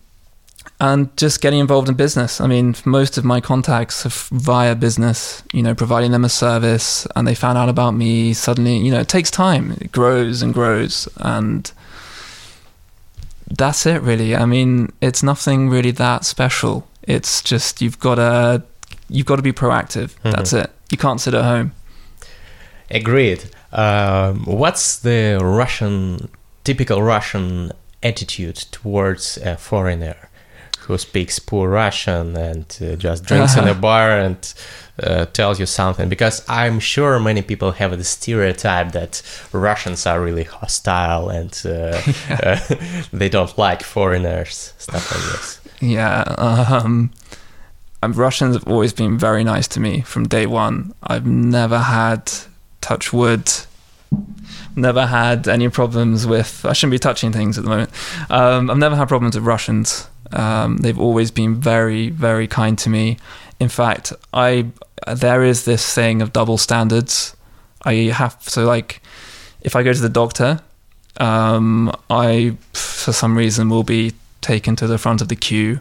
and 0.80 1.16
just 1.18 1.42
getting 1.42 1.60
involved 1.60 1.90
in 1.90 1.96
business. 1.96 2.40
I 2.40 2.48
mean, 2.48 2.76
most 2.86 3.18
of 3.18 3.26
my 3.26 3.42
contacts 3.42 4.06
are 4.06 4.38
via 4.38 4.76
business, 4.76 5.42
you 5.52 5.64
know, 5.64 5.74
providing 5.74 6.12
them 6.12 6.24
a 6.24 6.30
service 6.30 7.08
and 7.16 7.28
they 7.28 7.34
found 7.34 7.58
out 7.58 7.68
about 7.68 7.92
me 7.92 8.34
suddenly, 8.34 8.78
you 8.78 8.92
know, 8.92 9.00
it 9.00 9.08
takes 9.08 9.32
time. 9.32 9.72
It 9.82 9.92
grows 9.92 10.42
and 10.42 10.54
grows 10.54 11.08
and 11.18 11.72
that's 13.50 13.86
it 13.86 14.02
really. 14.02 14.36
I 14.36 14.46
mean, 14.46 14.92
it's 15.02 15.24
nothing 15.24 15.70
really 15.70 15.92
that 15.92 16.26
special. 16.26 16.88
It's 17.04 17.42
just 17.42 17.82
you've 17.82 18.00
got 18.00 18.16
to 18.16 18.64
you've 19.10 19.26
got 19.26 19.38
to 19.38 19.42
be 19.42 19.54
proactive. 19.54 20.14
Mm-hmm. 20.20 20.32
That's 20.32 20.54
it. 20.54 20.70
You 20.92 20.98
can't 20.98 21.20
sit 21.20 21.34
at 21.34 21.44
home. 21.44 21.72
Agreed. 22.92 23.50
Um, 23.72 24.46
what's 24.46 25.00
the 25.00 25.40
Russian 25.42 26.30
typical 26.64 27.02
Russian 27.02 27.72
attitude 28.04 28.56
towards 28.56 29.38
a 29.38 29.58
foreigner? 29.58 30.27
Who 30.88 30.98
speaks 30.98 31.38
poor 31.38 31.70
Russian 31.70 32.38
and 32.38 32.66
uh, 32.82 32.96
just 32.96 33.26
drinks 33.26 33.58
uh-huh. 33.58 33.64
in 33.64 33.78
a 33.78 33.80
bar 33.80 34.10
and 34.12 34.54
uh, 35.04 35.26
tells 35.26 35.60
you 35.60 35.66
something. 35.66 36.08
Because 36.08 36.46
I'm 36.48 36.80
sure 36.80 37.20
many 37.20 37.42
people 37.42 37.72
have 37.74 37.98
the 37.98 38.06
stereotype 38.06 38.94
that 38.94 39.22
Russians 39.52 40.06
are 40.06 40.22
really 40.22 40.46
hostile 40.46 41.30
and 41.30 41.52
uh, 41.66 41.70
yeah. 42.30 42.66
Uh, 42.70 42.76
they 43.14 43.28
don't 43.28 43.58
like 43.58 43.84
foreigners, 43.84 44.74
stuff 44.78 45.12
like 45.12 45.24
this. 45.32 45.60
Yeah. 45.82 46.22
Um, 46.38 47.12
Russians 48.02 48.56
have 48.56 48.68
always 48.68 48.94
been 48.94 49.18
very 49.18 49.44
nice 49.44 49.68
to 49.70 49.82
me 49.82 50.02
from 50.02 50.28
day 50.28 50.46
one. 50.46 50.94
I've 51.04 51.28
never 51.28 51.80
had, 51.80 52.32
touch 52.80 53.12
wood, 53.12 53.52
never 54.78 55.06
had 55.06 55.48
any 55.48 55.68
problems 55.70 56.26
with. 56.26 56.66
I 56.66 56.74
shouldn't 56.74 56.92
be 56.92 57.00
touching 57.00 57.34
things 57.34 57.58
at 57.58 57.64
the 57.64 57.70
moment. 57.70 57.90
Um, 58.30 58.70
I've 58.70 58.78
never 58.78 58.96
had 58.96 59.08
problems 59.08 59.36
with 59.36 59.44
Russians. 59.44 60.08
Um, 60.32 60.78
they've 60.78 61.00
always 61.00 61.32
been 61.32 61.56
very, 61.56 62.10
very 62.10 62.48
kind 62.48 62.78
to 62.80 62.90
me. 62.90 63.18
In 63.60 63.70
fact, 63.70 64.14
I 64.34 64.68
there 65.16 65.44
is 65.44 65.66
this 65.66 65.94
thing 65.94 66.22
of 66.22 66.34
double 66.34 66.58
standards. 66.58 67.36
I 67.84 68.12
have 68.14 68.38
so 68.42 68.66
like 68.66 69.02
if 69.62 69.76
I 69.76 69.84
go 69.84 69.94
to 69.94 70.02
the 70.02 70.10
doctor, 70.10 70.62
um, 71.20 71.92
I 72.10 72.58
for 72.74 73.14
some 73.14 73.38
reason 73.38 73.70
will 73.70 73.84
be 73.84 74.14
taken 74.42 74.76
to 74.78 74.88
the 74.88 74.98
front 74.98 75.22
of 75.22 75.28
the 75.28 75.36
queue, 75.36 75.80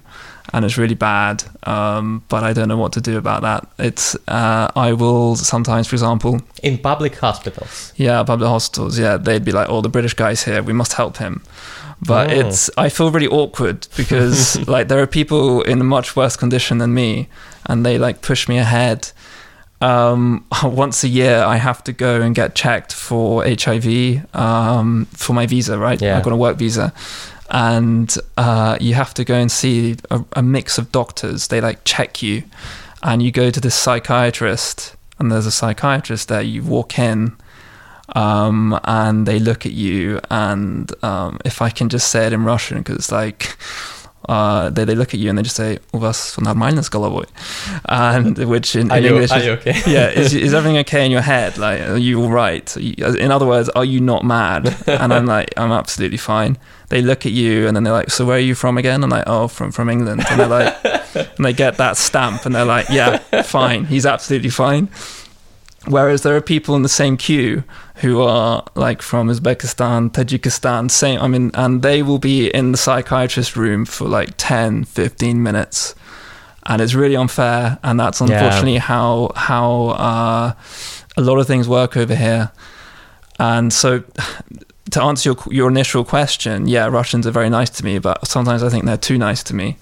and 0.52 0.64
it's 0.64 0.78
really 0.78 0.94
bad. 0.94 1.44
Um, 1.64 2.22
but 2.28 2.42
I 2.42 2.52
don't 2.52 2.68
know 2.68 2.76
what 2.76 2.92
to 2.94 3.00
do 3.00 3.16
about 3.18 3.42
that. 3.42 3.68
It's 3.78 4.16
uh, 4.28 4.70
I 4.74 4.92
will 4.92 5.36
sometimes, 5.36 5.86
for 5.86 5.94
example, 5.94 6.40
in 6.62 6.78
public 6.78 7.16
hospitals. 7.16 7.92
Yeah, 7.96 8.22
public 8.24 8.48
hospitals. 8.48 8.98
Yeah, 8.98 9.16
they'd 9.16 9.44
be 9.44 9.52
like, 9.52 9.68
"Oh, 9.68 9.80
the 9.80 9.88
British 9.88 10.14
guy's 10.14 10.42
here. 10.44 10.62
We 10.62 10.72
must 10.72 10.94
help 10.94 11.16
him." 11.18 11.42
But 12.04 12.30
oh. 12.30 12.40
it's 12.40 12.70
I 12.76 12.88
feel 12.88 13.10
really 13.10 13.28
awkward 13.28 13.86
because 13.96 14.66
like 14.68 14.88
there 14.88 15.00
are 15.00 15.06
people 15.06 15.62
in 15.62 15.80
a 15.80 15.84
much 15.84 16.16
worse 16.16 16.36
condition 16.36 16.78
than 16.78 16.94
me, 16.94 17.28
and 17.66 17.84
they 17.84 17.98
like 17.98 18.22
push 18.22 18.48
me 18.48 18.58
ahead. 18.58 19.10
Um, 19.80 20.46
once 20.62 21.04
a 21.04 21.08
year, 21.08 21.42
I 21.42 21.56
have 21.56 21.82
to 21.84 21.92
go 21.92 22.20
and 22.20 22.34
get 22.34 22.54
checked 22.54 22.92
for 22.92 23.44
HIV 23.44 24.34
um, 24.34 25.06
for 25.06 25.32
my 25.32 25.46
visa. 25.46 25.78
Right, 25.78 26.00
yeah. 26.00 26.18
I've 26.18 26.24
got 26.24 26.32
a 26.32 26.36
work 26.36 26.58
visa, 26.58 26.92
and 27.50 28.14
uh, 28.36 28.76
you 28.80 28.94
have 28.94 29.14
to 29.14 29.24
go 29.24 29.34
and 29.34 29.50
see 29.50 29.96
a, 30.10 30.22
a 30.34 30.42
mix 30.42 30.78
of 30.78 30.92
doctors. 30.92 31.48
They 31.48 31.60
like 31.60 31.84
check 31.84 32.22
you, 32.22 32.44
and 33.02 33.22
you 33.22 33.32
go 33.32 33.50
to 33.50 33.60
this 33.60 33.74
psychiatrist, 33.74 34.96
and 35.18 35.32
there's 35.32 35.46
a 35.46 35.50
psychiatrist 35.50 36.28
there. 36.28 36.42
You 36.42 36.62
walk 36.62 36.98
in 36.98 37.36
um, 38.15 38.79
and 38.83 39.25
they 39.25 39.39
look 39.39 39.65
at 39.65 39.71
you, 39.71 40.19
and 40.29 40.91
um, 41.03 41.39
if 41.45 41.61
I 41.61 41.69
can 41.69 41.89
just 41.89 42.09
say 42.09 42.27
it 42.27 42.33
in 42.33 42.43
Russian, 42.43 42.79
because 42.79 43.11
like 43.11 43.57
uh, 44.27 44.69
they, 44.69 44.85
they 44.85 44.95
look 44.95 45.13
at 45.13 45.19
you 45.19 45.29
and 45.29 45.37
they 45.37 45.43
just 45.43 45.55
say, 45.55 45.79
"У 45.93 45.97
вас 45.97 46.37
нормально 46.37 46.83
с 46.83 46.89
головой," 46.89 47.25
and 47.85 48.37
which 48.37 48.75
in, 48.75 48.91
in 48.91 49.03
you, 49.03 49.09
English, 49.09 49.31
is, 49.31 49.47
okay? 49.47 49.81
yeah, 49.87 50.09
is, 50.09 50.33
is 50.33 50.53
everything 50.53 50.77
okay 50.79 51.05
in 51.05 51.11
your 51.11 51.21
head? 51.21 51.57
Like, 51.57 51.81
are 51.81 51.97
you 51.97 52.21
all 52.21 52.29
right? 52.29 52.77
In 52.77 53.31
other 53.31 53.47
words, 53.47 53.69
are 53.69 53.85
you 53.85 53.99
not 53.99 54.23
mad? 54.23 54.75
And 54.87 55.13
I'm 55.13 55.25
like, 55.25 55.53
I'm 55.57 55.71
absolutely 55.71 56.17
fine. 56.17 56.57
They 56.89 57.01
look 57.01 57.25
at 57.25 57.31
you 57.31 57.67
and 57.67 57.75
then 57.75 57.83
they're 57.83 57.93
like, 57.93 58.11
"So 58.11 58.25
where 58.25 58.37
are 58.37 58.39
you 58.39 58.55
from 58.55 58.77
again?" 58.77 59.03
I'm 59.03 59.09
like, 59.09 59.23
"Oh, 59.25 59.47
from 59.47 59.71
from 59.71 59.89
England." 59.89 60.23
And 60.29 60.39
they're 60.39 60.47
like, 60.47 60.75
and 61.15 61.45
they 61.45 61.53
get 61.53 61.77
that 61.77 61.97
stamp 61.97 62.45
and 62.45 62.53
they're 62.53 62.65
like, 62.65 62.89
"Yeah, 62.89 63.17
fine. 63.43 63.85
He's 63.85 64.05
absolutely 64.05 64.49
fine." 64.49 64.89
Whereas 65.86 66.22
there 66.22 66.34
are 66.34 66.40
people 66.40 66.74
in 66.74 66.82
the 66.82 66.88
same 66.88 67.16
queue 67.16 67.62
who 67.96 68.20
are 68.20 68.64
like 68.74 69.02
from 69.02 69.28
Uzbekistan, 69.28 70.10
Tajikistan, 70.10 70.90
same, 70.90 71.20
I 71.20 71.28
mean, 71.28 71.52
and 71.54 71.82
they 71.82 72.02
will 72.02 72.18
be 72.18 72.48
in 72.48 72.72
the 72.72 72.78
psychiatrist 72.78 73.56
room 73.56 73.84
for 73.84 74.08
like 74.08 74.30
10, 74.36 74.84
15 74.84 75.42
minutes. 75.42 75.94
And 76.64 76.82
it's 76.82 76.94
really 76.94 77.14
unfair. 77.14 77.78
And 77.84 78.00
that's 78.00 78.20
unfortunately 78.20 78.74
yeah. 78.74 78.80
how, 78.80 79.30
how 79.36 79.86
uh, 79.90 80.52
a 81.16 81.20
lot 81.20 81.38
of 81.38 81.46
things 81.46 81.68
work 81.68 81.96
over 81.96 82.16
here. 82.16 82.50
And 83.38 83.72
so 83.72 84.02
to 84.90 85.02
answer 85.02 85.30
your, 85.30 85.36
your 85.52 85.68
initial 85.68 86.04
question, 86.04 86.66
yeah, 86.66 86.86
Russians 86.86 87.28
are 87.28 87.30
very 87.30 87.50
nice 87.50 87.70
to 87.70 87.84
me, 87.84 88.00
but 88.00 88.26
sometimes 88.26 88.64
I 88.64 88.70
think 88.70 88.86
they're 88.86 88.96
too 88.96 89.18
nice 89.18 89.44
to 89.44 89.54
me 89.54 89.76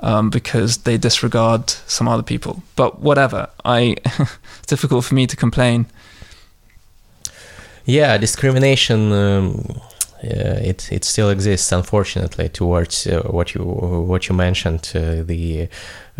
um, 0.00 0.30
because 0.30 0.78
they 0.78 0.96
disregard 0.96 1.70
some 1.70 2.08
other 2.08 2.22
people. 2.22 2.62
But 2.76 3.00
whatever, 3.00 3.48
I 3.64 3.96
it's 4.04 4.66
difficult 4.66 5.04
for 5.04 5.14
me 5.14 5.26
to 5.26 5.36
complain. 5.36 5.86
Yeah, 7.84 8.16
discrimination. 8.18 9.12
Um, 9.12 9.80
it 10.22 10.90
it 10.90 11.04
still 11.04 11.30
exists, 11.30 11.70
unfortunately, 11.72 12.48
towards 12.48 13.06
uh, 13.06 13.22
what 13.30 13.54
you 13.54 13.62
what 13.62 14.28
you 14.28 14.34
mentioned 14.34 14.90
uh, 14.94 15.22
the 15.22 15.68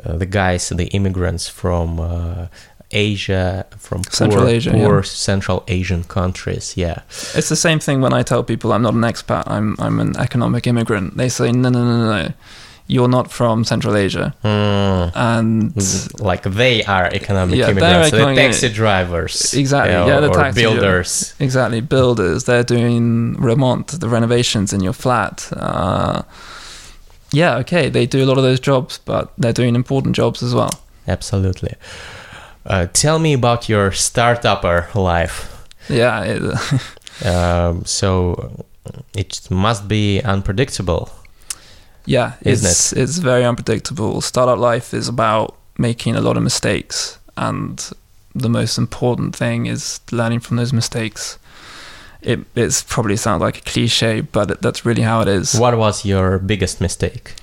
uh, 0.04 0.16
the 0.16 0.26
guys, 0.26 0.68
the 0.68 0.86
immigrants 0.88 1.48
from 1.48 2.00
uh, 2.00 2.46
Asia, 2.90 3.64
from 3.78 4.04
Central 4.04 4.42
poor, 4.42 4.54
Asia, 4.54 4.70
poor 4.70 4.96
yeah. 4.96 5.02
Central 5.02 5.64
Asian 5.68 6.04
countries. 6.04 6.76
Yeah, 6.76 7.02
it's 7.34 7.48
the 7.48 7.56
same 7.56 7.80
thing 7.80 8.02
when 8.02 8.12
I 8.12 8.22
tell 8.22 8.44
people 8.44 8.72
I'm 8.72 8.82
not 8.82 8.94
an 8.94 9.00
expat. 9.00 9.44
I'm 9.46 9.76
I'm 9.78 10.00
an 10.00 10.16
economic 10.18 10.66
immigrant. 10.66 11.16
They 11.16 11.28
say 11.30 11.50
no, 11.50 11.70
no, 11.70 11.84
no, 11.84 11.96
no, 11.96 12.22
no 12.22 12.32
you're 12.86 13.08
not 13.08 13.30
from 13.30 13.64
Central 13.64 13.96
Asia, 13.96 14.34
mm. 14.44 15.12
and 15.14 16.20
like 16.20 16.42
they 16.42 16.84
are 16.84 17.06
economic 17.12 17.58
yeah, 17.58 17.70
immigrants, 17.70 18.10
so 18.10 18.28
the 18.28 18.34
taxi 18.34 18.68
drivers, 18.68 19.54
exactly, 19.54 19.92
know, 19.94 20.06
yeah, 20.06 20.20
the 20.20 20.30
taxi 20.30 20.60
builders, 20.60 21.34
exactly, 21.40 21.80
builders. 21.80 22.44
They're 22.44 22.64
doing 22.64 23.36
remont, 23.36 23.98
the 24.00 24.08
renovations 24.08 24.72
in 24.72 24.80
your 24.80 24.92
flat. 24.92 25.50
Uh, 25.56 26.22
yeah, 27.32 27.56
okay, 27.56 27.88
they 27.88 28.06
do 28.06 28.22
a 28.22 28.26
lot 28.26 28.38
of 28.38 28.44
those 28.44 28.60
jobs, 28.60 28.98
but 28.98 29.32
they're 29.38 29.52
doing 29.52 29.74
important 29.74 30.14
jobs 30.14 30.42
as 30.42 30.54
well. 30.54 30.70
Absolutely. 31.08 31.74
Uh, 32.66 32.86
tell 32.86 33.18
me 33.18 33.34
about 33.34 33.68
your 33.68 33.90
startupper 33.90 34.94
life. 34.94 35.68
Yeah. 35.88 36.22
It, 36.22 37.26
um, 37.26 37.84
so 37.84 38.64
it 39.14 39.50
must 39.50 39.86
be 39.86 40.22
unpredictable 40.22 41.10
yeah, 42.06 42.34
it's 42.42 42.92
it? 42.92 42.98
it's 43.00 43.18
very 43.18 43.44
unpredictable. 43.44 44.20
Startup 44.20 44.58
life 44.58 44.94
is 44.94 45.08
about 45.08 45.56
making 45.78 46.16
a 46.16 46.20
lot 46.20 46.36
of 46.36 46.42
mistakes, 46.42 47.18
and 47.36 47.90
the 48.34 48.48
most 48.48 48.78
important 48.78 49.34
thing 49.36 49.66
is 49.66 50.00
learning 50.10 50.40
from 50.40 50.56
those 50.56 50.72
mistakes. 50.72 51.38
It 52.22 52.40
it's 52.54 52.82
probably 52.82 53.16
sounds 53.16 53.40
like 53.40 53.58
a 53.58 53.60
cliche, 53.62 54.20
but 54.20 54.60
that's 54.60 54.84
really 54.84 55.02
how 55.02 55.20
it 55.20 55.28
is. 55.28 55.54
What 55.54 55.76
was 55.76 56.04
your 56.04 56.38
biggest 56.38 56.80
mistake? 56.80 57.34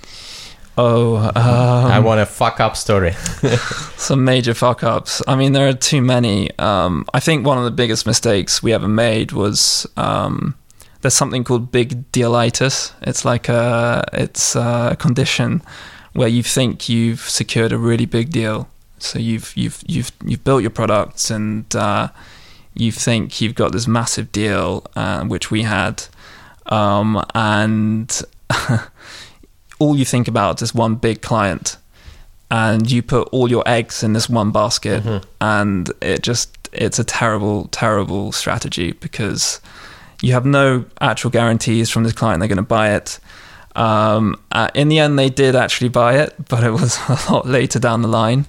Oh, 0.77 1.17
um, 1.17 1.31
I 1.35 1.99
want 1.99 2.21
a 2.21 2.25
fuck 2.25 2.59
up 2.59 2.77
story. 2.77 3.11
some 3.97 4.23
major 4.23 4.53
fuck 4.53 4.83
ups. 4.83 5.21
I 5.27 5.35
mean, 5.35 5.51
there 5.51 5.67
are 5.67 5.73
too 5.73 6.01
many. 6.01 6.49
Um, 6.57 7.05
I 7.13 7.19
think 7.19 7.45
one 7.45 7.57
of 7.57 7.65
the 7.65 7.71
biggest 7.71 8.07
mistakes 8.07 8.63
we 8.63 8.73
ever 8.73 8.87
made 8.87 9.33
was 9.33 9.85
um, 9.97 10.55
there's 11.01 11.13
something 11.13 11.43
called 11.43 11.71
big 11.71 12.11
dealitis. 12.11 12.93
It's 13.01 13.25
like 13.25 13.49
a 13.49 14.03
it's 14.13 14.55
a 14.55 14.95
condition 14.99 15.61
where 16.13 16.27
you 16.27 16.43
think 16.43 16.89
you've 16.89 17.21
secured 17.21 17.71
a 17.71 17.77
really 17.77 18.05
big 18.05 18.29
deal. 18.29 18.67
So 18.99 19.19
you've 19.19 19.55
you've 19.55 19.83
you've 19.87 20.11
you've 20.23 20.43
built 20.43 20.61
your 20.61 20.71
products 20.71 21.31
and 21.31 21.73
uh, 21.75 22.09
you 22.73 22.91
think 22.91 23.41
you've 23.41 23.55
got 23.55 23.71
this 23.71 23.87
massive 23.87 24.31
deal, 24.31 24.85
uh, 24.95 25.23
which 25.25 25.51
we 25.51 25.63
had, 25.63 26.03
um, 26.67 27.23
and 27.33 28.21
all 29.79 29.97
you 29.97 30.05
think 30.05 30.27
about 30.27 30.61
is 30.61 30.73
one 30.73 30.95
big 30.95 31.21
client, 31.21 31.77
and 32.49 32.89
you 32.91 33.01
put 33.01 33.27
all 33.31 33.49
your 33.49 33.63
eggs 33.65 34.03
in 34.03 34.13
this 34.13 34.29
one 34.29 34.51
basket, 34.51 35.03
mm-hmm. 35.03 35.27
and 35.41 35.91
it 36.01 36.21
just 36.21 36.69
it's 36.71 36.99
a 36.99 37.03
terrible 37.03 37.67
terrible 37.71 38.31
strategy 38.31 38.93
because 38.93 39.59
you 40.21 40.33
have 40.33 40.45
no 40.45 40.85
actual 40.99 41.31
guarantees 41.31 41.89
from 41.89 42.03
this 42.03 42.13
client 42.13 42.39
they're 42.39 42.47
going 42.47 42.57
to 42.57 42.63
buy 42.63 42.93
it. 42.93 43.19
Um, 43.75 44.39
uh, 44.51 44.69
in 44.73 44.89
the 44.89 44.99
end, 44.99 45.17
they 45.17 45.29
did 45.29 45.55
actually 45.55 45.89
buy 45.89 46.17
it, 46.19 46.35
but 46.49 46.63
it 46.63 46.71
was 46.71 46.97
a 47.09 47.31
lot 47.31 47.47
later 47.47 47.79
down 47.79 48.01
the 48.01 48.07
line. 48.07 48.45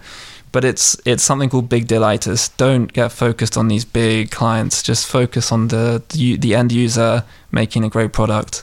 But 0.52 0.66
it's 0.66 1.00
it's 1.06 1.22
something 1.22 1.48
called 1.48 1.70
big 1.70 1.87
dealitis. 1.87 2.54
Don't 2.58 2.92
get 2.92 3.11
focused 3.11 3.56
on 3.56 3.68
these 3.68 3.87
big 3.87 4.30
clients. 4.30 4.82
Just 4.82 5.06
focus 5.06 5.50
on 5.50 5.68
the 5.68 6.02
the, 6.11 6.37
the 6.37 6.54
end 6.54 6.72
user 6.72 7.24
making 7.50 7.85
a 7.85 7.88
great 7.88 8.12
product. 8.12 8.62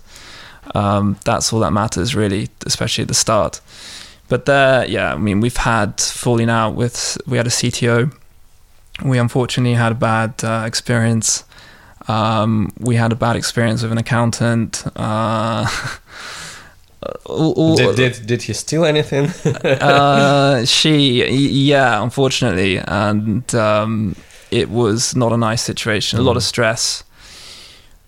Um, 0.76 1.18
that's 1.26 1.52
all 1.52 1.60
that 1.62 1.74
matters, 1.74 2.16
really, 2.16 2.50
especially 2.64 3.02
at 3.02 3.08
the 3.08 3.16
start. 3.16 3.60
But 4.28 4.46
there, 4.46 4.86
yeah, 4.86 5.16
I 5.16 5.18
mean, 5.18 5.40
we've 5.40 5.58
had 5.58 6.00
falling 6.00 6.52
out 6.52 6.76
with. 6.76 7.18
We 7.26 7.38
had 7.38 7.48
a 7.48 7.50
CTO. 7.50 8.14
We 9.04 9.18
unfortunately 9.18 9.74
had 9.74 9.94
a 9.94 9.96
bad 9.96 10.44
uh, 10.44 10.66
experience. 10.68 11.44
Um, 12.10 12.74
we 12.80 12.96
had 12.96 13.12
a 13.12 13.16
bad 13.16 13.36
experience 13.36 13.84
with 13.84 13.92
an 13.92 14.00
accountant. 14.00 14.84
Uh, 14.96 15.68
all, 17.26 17.54
all, 17.54 17.76
did, 17.76 17.96
did 17.96 18.26
did 18.26 18.42
he 18.42 18.54
steal 18.54 18.84
anything? 18.84 19.28
uh, 19.64 20.66
she, 20.66 21.24
yeah, 21.30 22.02
unfortunately, 22.02 22.80
and 22.80 23.54
um, 23.54 24.16
it 24.50 24.70
was 24.70 25.16
not 25.16 25.32
a 25.32 25.38
nice 25.38 25.62
situation. 25.62 26.18
A 26.18 26.24
lot 26.24 26.36
of 26.36 26.42
mm. 26.42 26.48
stress. 26.48 27.04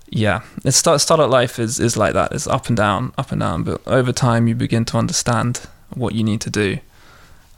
Yeah, 0.09 0.41
it's 0.65 0.77
start 0.77 0.99
startup 0.99 1.29
life 1.29 1.59
is 1.59 1.79
is 1.79 1.95
like 1.95 2.13
that. 2.13 2.31
It's 2.31 2.47
up 2.47 2.67
and 2.69 2.75
down, 2.75 3.13
up 3.19 3.31
and 3.31 3.39
down. 3.39 3.63
But 3.63 3.81
over 3.85 4.11
time, 4.11 4.47
you 4.47 4.55
begin 4.55 4.83
to 4.85 4.97
understand 4.97 5.61
what 5.93 6.15
you 6.15 6.23
need 6.23 6.41
to 6.41 6.49
do. 6.49 6.79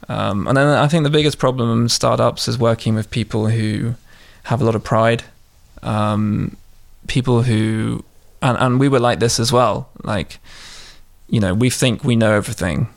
Um, 0.09 0.45
and 0.49 0.57
then 0.57 0.67
I 0.67 0.89
think 0.89 1.05
the 1.05 1.09
biggest 1.09 1.37
problem 1.37 1.71
in 1.71 1.87
startups 1.87 2.49
is 2.49 2.57
working 2.57 2.95
with 2.95 3.09
people 3.09 3.47
who 3.47 3.95
have 4.43 4.61
a 4.61 4.65
lot 4.65 4.75
of 4.75 4.83
pride. 4.83 5.23
Um, 5.83 6.57
people 7.07 7.43
who, 7.43 8.03
and, 8.41 8.57
and 8.57 8.79
we 8.79 8.87
were 8.87 8.99
like 8.99 9.19
this 9.19 9.39
as 9.39 9.51
well. 9.51 9.89
Like, 10.03 10.39
you 11.29 11.39
know, 11.39 11.53
we 11.53 11.69
think 11.69 12.03
we 12.03 12.15
know 12.15 12.33
everything, 12.33 12.89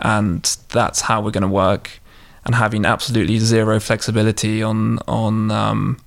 and 0.00 0.42
that's 0.70 1.02
how 1.02 1.20
we're 1.20 1.30
going 1.30 1.42
to 1.42 1.48
work. 1.48 2.00
And 2.44 2.54
having 2.54 2.86
absolutely 2.86 3.38
zero 3.40 3.78
flexibility 3.78 4.62
on 4.62 5.00
on 5.06 5.50
um, 5.50 6.00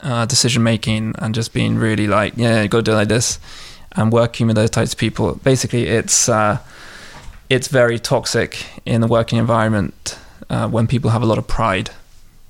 uh, 0.00 0.26
decision 0.26 0.62
making, 0.62 1.14
and 1.18 1.34
just 1.34 1.54
being 1.54 1.76
really 1.76 2.06
like, 2.06 2.34
yeah, 2.36 2.66
to 2.66 2.82
do 2.82 2.92
like 2.92 3.08
this, 3.08 3.38
and 3.92 4.12
working 4.12 4.46
with 4.46 4.56
those 4.56 4.70
types 4.70 4.92
of 4.92 4.98
people. 4.98 5.36
Basically, 5.36 5.86
it's 5.86 6.28
uh, 6.28 6.58
it's 7.48 7.68
very 7.68 7.98
toxic 7.98 8.66
in 8.84 9.00
the 9.00 9.06
working 9.06 9.38
environment 9.38 10.18
uh, 10.50 10.68
when 10.68 10.86
people 10.86 11.10
have 11.10 11.22
a 11.22 11.26
lot 11.26 11.38
of 11.38 11.46
pride. 11.46 11.90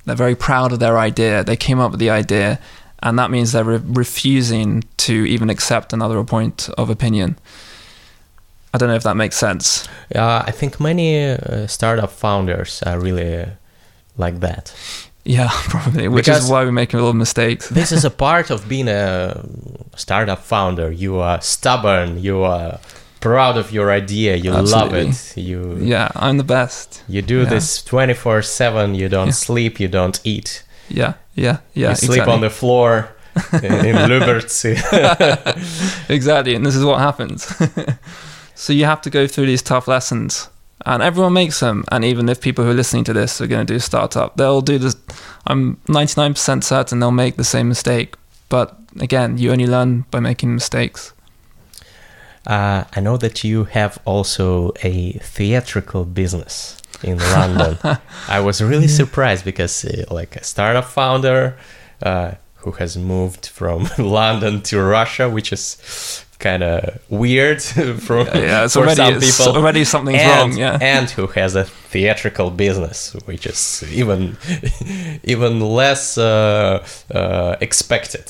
They're 0.05 0.15
very 0.15 0.35
proud 0.35 0.71
of 0.73 0.79
their 0.79 0.97
idea. 0.97 1.43
They 1.43 1.55
came 1.55 1.79
up 1.79 1.91
with 1.91 1.99
the 1.99 2.09
idea, 2.09 2.59
and 3.01 3.17
that 3.19 3.31
means 3.31 3.51
they're 3.51 3.63
re- 3.63 3.81
refusing 3.83 4.83
to 4.97 5.13
even 5.13 5.49
accept 5.49 5.93
another 5.93 6.23
point 6.23 6.69
of 6.77 6.89
opinion. 6.89 7.37
I 8.73 8.77
don't 8.77 8.89
know 8.89 8.95
if 8.95 9.03
that 9.03 9.15
makes 9.15 9.37
sense. 9.37 9.87
Yeah, 10.13 10.43
I 10.47 10.51
think 10.51 10.79
many 10.79 11.29
uh, 11.29 11.67
startup 11.67 12.11
founders 12.11 12.81
are 12.83 12.99
really 12.99 13.45
like 14.17 14.39
that. 14.39 14.73
Yeah, 15.25 15.49
probably, 15.69 16.07
which 16.07 16.25
because 16.25 16.45
is 16.45 16.51
why 16.51 16.65
we 16.65 16.71
make 16.71 16.93
a 16.93 16.97
little 16.97 17.13
mistakes. 17.13 17.69
this 17.69 17.91
is 17.91 18.03
a 18.03 18.09
part 18.25 18.49
of 18.49 18.67
being 18.67 18.87
a 18.89 19.45
startup 19.95 20.39
founder. 20.39 20.91
You 20.91 21.19
are 21.19 21.39
stubborn, 21.41 22.21
you 22.21 22.43
are 22.43 22.79
proud 23.23 23.57
of 23.57 23.71
your 23.71 23.89
idea, 23.89 24.35
you 24.35 24.53
Absolutely. 24.53 25.03
love 25.03 25.09
it. 25.09 25.37
You 25.37 25.77
Yeah, 25.79 26.09
I'm 26.15 26.37
the 26.37 26.43
best. 26.43 27.03
You 27.07 27.21
do 27.21 27.39
yeah. 27.39 27.49
this 27.49 27.81
24/7, 27.83 28.95
you 28.95 29.09
don't 29.09 29.27
yeah. 29.27 29.33
sleep, 29.33 29.79
you 29.79 29.87
don't 29.87 30.19
eat. 30.23 30.63
Yeah, 30.89 31.13
yeah, 31.33 31.57
yeah. 31.73 31.89
You 31.89 31.95
sleep 31.95 32.11
exactly. 32.11 32.33
on 32.33 32.41
the 32.41 32.49
floor 32.49 33.15
in, 33.53 33.85
in 33.85 33.95
exactly, 36.17 36.55
and 36.55 36.65
this 36.65 36.75
is 36.75 36.83
what 36.83 36.99
happens. 36.99 37.51
So 38.55 38.73
you 38.73 38.85
have 38.85 39.01
to 39.01 39.09
go 39.09 39.27
through 39.27 39.47
these 39.47 39.61
tough 39.61 39.87
lessons. 39.87 40.49
And 40.85 41.01
everyone 41.01 41.33
makes 41.33 41.59
them. 41.59 41.85
And 41.91 42.03
even 42.03 42.29
if 42.29 42.41
people 42.41 42.63
who 42.63 42.71
are 42.71 42.75
listening 42.75 43.03
to 43.05 43.13
this 43.13 43.41
are 43.41 43.47
going 43.47 43.65
to 43.65 43.73
do 43.73 43.79
startup, 43.79 44.37
they'll 44.37 44.61
do 44.61 44.77
this. 44.77 44.95
I'm 45.47 45.77
99% 45.87 46.63
certain 46.63 46.99
they'll 46.99 47.11
make 47.11 47.35
the 47.35 47.43
same 47.43 47.69
mistake. 47.69 48.15
But 48.49 48.77
again, 48.99 49.37
you 49.37 49.51
only 49.51 49.67
learn 49.67 50.05
by 50.11 50.19
making 50.19 50.53
mistakes. 50.53 51.12
Uh, 52.45 52.83
I 52.93 52.99
know 52.99 53.17
that 53.17 53.43
you 53.43 53.65
have 53.65 53.99
also 54.05 54.73
a 54.81 55.13
theatrical 55.13 56.05
business 56.05 56.81
in 57.01 57.17
London. 57.17 57.77
I 58.27 58.39
was 58.39 58.61
really 58.61 58.87
surprised 58.87 59.45
because, 59.45 59.85
uh, 59.85 60.05
like, 60.11 60.35
a 60.35 60.43
startup 60.43 60.85
founder 60.85 61.57
uh, 62.01 62.33
who 62.57 62.71
has 62.71 62.97
moved 62.97 63.47
from 63.47 63.89
London 63.97 64.61
to 64.63 64.81
Russia, 64.81 65.29
which 65.29 65.53
is 65.53 66.25
kind 66.39 66.63
of 66.63 66.99
weird 67.09 67.61
from 68.05 68.27
yeah, 68.27 68.67
for 68.67 68.79
already, 68.79 69.21
some 69.21 69.45
people. 69.45 69.55
already 69.55 69.85
something's 69.85 70.21
and, 70.21 70.51
wrong. 70.51 70.57
Yeah, 70.57 70.77
and 70.81 71.09
who 71.09 71.27
has 71.27 71.55
a 71.55 71.63
theatrical 71.63 72.49
business, 72.49 73.13
which 73.25 73.45
is 73.45 73.83
even 73.91 74.37
even 75.23 75.61
less 75.61 76.17
uh, 76.17 76.85
uh, 77.13 77.55
expected. 77.61 78.25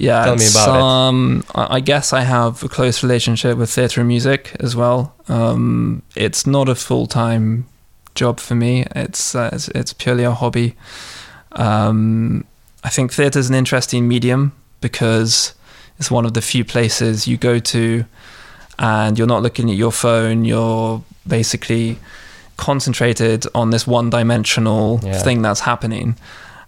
Yeah, 0.00 0.24
tell 0.24 0.36
me 0.36 0.46
about 0.48 0.80
um, 0.80 1.44
it. 1.46 1.54
I 1.54 1.80
guess 1.80 2.14
I 2.14 2.22
have 2.22 2.62
a 2.62 2.68
close 2.68 3.02
relationship 3.02 3.58
with 3.58 3.68
theatre 3.68 4.00
and 4.00 4.08
music 4.08 4.56
as 4.58 4.74
well. 4.74 5.14
Um, 5.28 6.02
it's 6.16 6.46
not 6.46 6.70
a 6.70 6.74
full 6.74 7.06
time 7.06 7.66
job 8.14 8.40
for 8.40 8.54
me. 8.54 8.86
It's, 8.96 9.34
uh, 9.34 9.50
it's, 9.52 9.68
it's 9.68 9.92
purely 9.92 10.24
a 10.24 10.32
hobby. 10.32 10.74
Um, 11.52 12.46
I 12.82 12.88
think 12.88 13.12
theatre 13.12 13.38
is 13.38 13.50
an 13.50 13.54
interesting 13.54 14.08
medium 14.08 14.52
because 14.80 15.54
it's 15.98 16.10
one 16.10 16.24
of 16.24 16.32
the 16.32 16.40
few 16.40 16.64
places 16.64 17.28
you 17.28 17.36
go 17.36 17.58
to 17.58 18.06
and 18.78 19.18
you're 19.18 19.26
not 19.26 19.42
looking 19.42 19.68
at 19.68 19.76
your 19.76 19.92
phone. 19.92 20.46
You're 20.46 21.04
basically 21.26 21.98
concentrated 22.56 23.44
on 23.54 23.68
this 23.68 23.86
one 23.86 24.08
dimensional 24.08 25.00
yeah. 25.02 25.18
thing 25.18 25.42
that's 25.42 25.60
happening. 25.60 26.16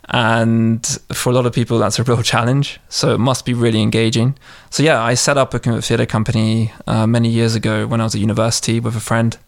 And 0.09 0.85
for 1.13 1.31
a 1.31 1.33
lot 1.33 1.47
of 1.47 1.53
people, 1.53 1.79
that's 1.79 1.99
a 1.99 2.03
real 2.03 2.23
challenge. 2.23 2.81
So 2.89 3.15
it 3.15 3.19
must 3.19 3.45
be 3.45 3.55
really 3.55 3.81
engaging. 3.81 4.37
So, 4.71 4.83
yeah, 4.83 5.03
I 5.03 5.15
set 5.15 5.39
up 5.39 5.55
a 5.55 5.59
theatre 5.81 6.07
company 6.07 6.73
uh, 6.87 7.07
many 7.07 7.29
years 7.29 7.55
ago 7.55 7.87
when 7.87 8.01
I 8.01 8.05
was 8.05 8.15
at 8.15 8.21
university 8.21 8.81
with 8.81 8.97
a 8.97 9.01
friend. 9.01 9.39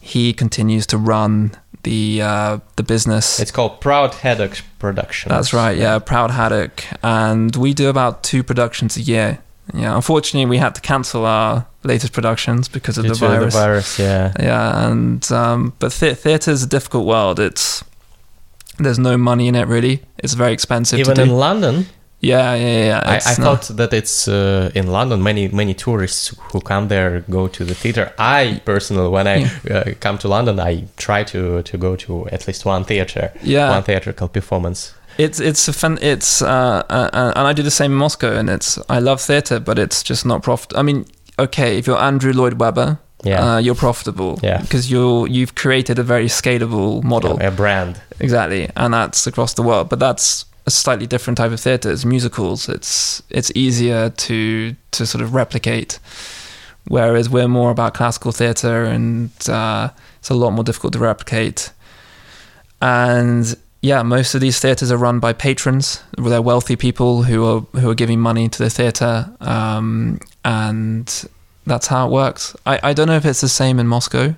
He 0.00 0.32
continues 0.32 0.86
to 0.86 0.98
run 0.98 1.56
the 1.86 2.20
uh, 2.20 2.58
the 2.76 2.82
business. 2.82 3.40
It's 3.40 3.50
called 3.50 3.80
Proud 3.80 4.14
Haddock 4.14 4.60
Productions. 4.78 5.30
That's 5.30 5.52
right, 5.52 5.76
yeah, 5.76 5.98
Proud 5.98 6.30
Haddock, 6.30 6.84
and 7.02 7.54
we 7.56 7.72
do 7.74 7.88
about 7.88 8.22
two 8.22 8.42
productions 8.42 8.96
a 8.96 9.00
year. 9.00 9.38
Yeah, 9.72 9.94
unfortunately, 9.96 10.48
we 10.48 10.58
had 10.58 10.74
to 10.74 10.80
cancel 10.80 11.24
our 11.24 11.66
latest 11.82 12.12
productions 12.12 12.68
because 12.68 12.98
of 12.98 13.04
Due 13.04 13.14
the 13.14 13.14
virus. 13.14 13.54
The 13.54 13.60
virus, 13.60 13.98
yeah, 13.98 14.32
yeah, 14.38 14.88
and 14.88 15.32
um, 15.32 15.74
but 15.78 15.92
th- 15.92 16.18
theatre 16.18 16.50
is 16.50 16.62
a 16.62 16.68
difficult 16.68 17.06
world. 17.06 17.38
It's 17.40 17.84
there's 18.78 18.98
no 18.98 19.16
money 19.16 19.48
in 19.48 19.54
it 19.54 19.66
really. 19.66 20.02
It's 20.18 20.34
very 20.34 20.52
expensive. 20.52 20.98
Even 20.98 21.20
in 21.20 21.30
London. 21.30 21.86
Yeah, 22.20 22.54
yeah, 22.54 22.84
yeah. 22.86 23.02
I, 23.04 23.16
I 23.16 23.34
thought 23.34 23.68
that 23.76 23.92
it's 23.92 24.26
uh, 24.26 24.70
in 24.74 24.86
London. 24.86 25.22
Many 25.22 25.48
many 25.48 25.74
tourists 25.74 26.34
who 26.52 26.60
come 26.60 26.88
there 26.88 27.20
go 27.28 27.46
to 27.46 27.64
the 27.64 27.74
theater. 27.74 28.12
I 28.18 28.62
personally, 28.64 29.10
when 29.10 29.26
I 29.26 29.50
yeah. 29.64 29.76
uh, 29.76 29.94
come 30.00 30.18
to 30.18 30.28
London, 30.28 30.58
I 30.58 30.86
try 30.96 31.24
to 31.24 31.62
to 31.62 31.78
go 31.78 31.94
to 31.96 32.26
at 32.28 32.46
least 32.46 32.64
one 32.64 32.84
theater. 32.84 33.32
Yeah, 33.42 33.70
one 33.70 33.82
theatrical 33.82 34.28
performance. 34.28 34.94
It's 35.18 35.40
it's 35.40 35.68
a 35.68 35.72
fun. 35.72 35.98
It's 36.00 36.42
uh, 36.42 36.82
uh, 36.88 37.10
uh, 37.12 37.32
and 37.36 37.46
I 37.46 37.52
do 37.52 37.62
the 37.62 37.70
same 37.70 37.92
in 37.92 37.98
Moscow, 37.98 38.36
and 38.36 38.48
it's 38.48 38.78
I 38.88 38.98
love 38.98 39.20
theater, 39.20 39.60
but 39.60 39.78
it's 39.78 40.02
just 40.02 40.24
not 40.24 40.42
profit. 40.42 40.72
I 40.74 40.82
mean, 40.82 41.04
okay, 41.38 41.78
if 41.78 41.86
you're 41.86 42.00
Andrew 42.00 42.32
Lloyd 42.32 42.60
Webber, 42.60 42.98
yeah. 43.26 43.54
Uh, 43.54 43.58
you're 43.58 43.74
profitable. 43.74 44.38
Yeah. 44.42 44.60
Because 44.60 44.90
you're 44.90 45.26
you've 45.26 45.54
created 45.54 45.98
a 45.98 46.02
very 46.02 46.26
scalable 46.26 47.02
model. 47.02 47.36
Yeah, 47.40 47.48
a 47.48 47.50
brand. 47.50 48.00
Exactly. 48.20 48.70
And 48.76 48.94
that's 48.94 49.26
across 49.26 49.54
the 49.54 49.62
world. 49.62 49.88
But 49.88 49.98
that's 49.98 50.44
a 50.66 50.70
slightly 50.70 51.06
different 51.06 51.38
type 51.38 51.52
of 51.52 51.60
theatre. 51.60 51.90
It's 51.90 52.04
musicals. 52.04 52.68
It's 52.68 53.22
it's 53.30 53.52
easier 53.54 54.10
to 54.10 54.74
to 54.92 55.06
sort 55.06 55.22
of 55.22 55.34
replicate, 55.34 55.98
whereas 56.88 57.30
we're 57.30 57.48
more 57.48 57.70
about 57.70 57.94
classical 57.94 58.32
theatre, 58.32 58.84
and 58.84 59.30
uh, 59.48 59.90
it's 60.18 60.30
a 60.30 60.34
lot 60.34 60.50
more 60.50 60.64
difficult 60.64 60.92
to 60.94 60.98
replicate. 60.98 61.72
And 62.82 63.56
yeah, 63.80 64.02
most 64.02 64.34
of 64.34 64.40
these 64.40 64.58
theatres 64.58 64.90
are 64.90 64.96
run 64.96 65.20
by 65.20 65.32
patrons. 65.32 66.02
They're 66.18 66.42
wealthy 66.42 66.76
people 66.76 67.22
who 67.22 67.44
are 67.44 67.60
who 67.80 67.88
are 67.88 67.94
giving 67.94 68.20
money 68.20 68.48
to 68.48 68.58
the 68.58 68.70
theatre, 68.70 69.30
um, 69.40 70.18
and 70.44 71.28
that's 71.66 71.88
how 71.88 72.06
it 72.06 72.12
works. 72.12 72.56
I, 72.64 72.80
I 72.82 72.92
don't 72.92 73.08
know 73.08 73.16
if 73.16 73.24
it's 73.24 73.40
the 73.40 73.48
same 73.48 73.78
in 73.78 73.86
Moscow. 73.86 74.34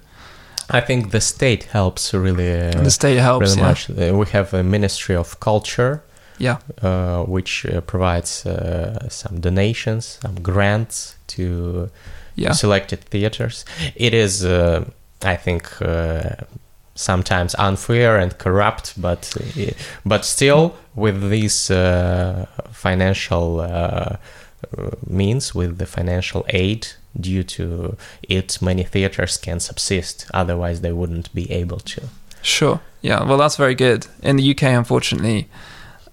I 0.70 0.80
think 0.80 1.10
the 1.10 1.20
state 1.20 1.64
helps 1.64 2.12
really. 2.12 2.52
Uh, 2.52 2.82
the 2.82 2.90
state 2.90 3.18
helps 3.18 3.50
really 3.50 3.60
yeah. 3.60 3.68
much. 3.68 3.90
Uh, 3.90 4.16
we 4.16 4.26
have 4.26 4.52
a 4.52 4.62
Ministry 4.62 5.16
of 5.16 5.40
Culture, 5.40 6.02
yeah, 6.38 6.58
uh, 6.82 7.24
which 7.24 7.64
uh, 7.64 7.80
provides 7.80 8.44
uh, 8.44 9.08
some 9.08 9.40
donations, 9.40 10.18
some 10.22 10.34
grants 10.42 11.16
to 11.28 11.90
yeah. 12.34 12.52
selected 12.52 13.00
theaters. 13.00 13.64
It 13.94 14.12
is, 14.12 14.44
uh, 14.44 14.84
I 15.22 15.36
think, 15.36 15.70
sometimes 16.94 17.54
unfair 17.58 18.18
and 18.18 18.36
corrupt, 18.36 19.00
but 19.00 19.34
but 20.04 20.24
still 20.24 20.74
with 20.94 21.30
these 21.30 21.68
financial 22.72 23.60
means, 25.06 25.54
with 25.54 25.78
the 25.78 25.86
financial 25.86 26.44
aid 26.50 26.88
due 27.18 27.42
to 27.42 27.96
it, 28.22 28.60
many 28.60 28.84
theaters 28.84 29.36
can 29.36 29.60
subsist. 29.60 30.26
Otherwise, 30.34 30.80
they 30.80 30.92
wouldn't 30.92 31.32
be 31.34 31.50
able 31.50 31.80
to. 31.80 32.02
Sure. 32.42 32.80
Yeah. 33.02 33.24
Well, 33.24 33.38
that's 33.38 33.56
very 33.56 33.74
good. 33.74 34.06
In 34.22 34.36
the 34.36 34.50
UK, 34.50 34.62
unfortunately 34.64 35.48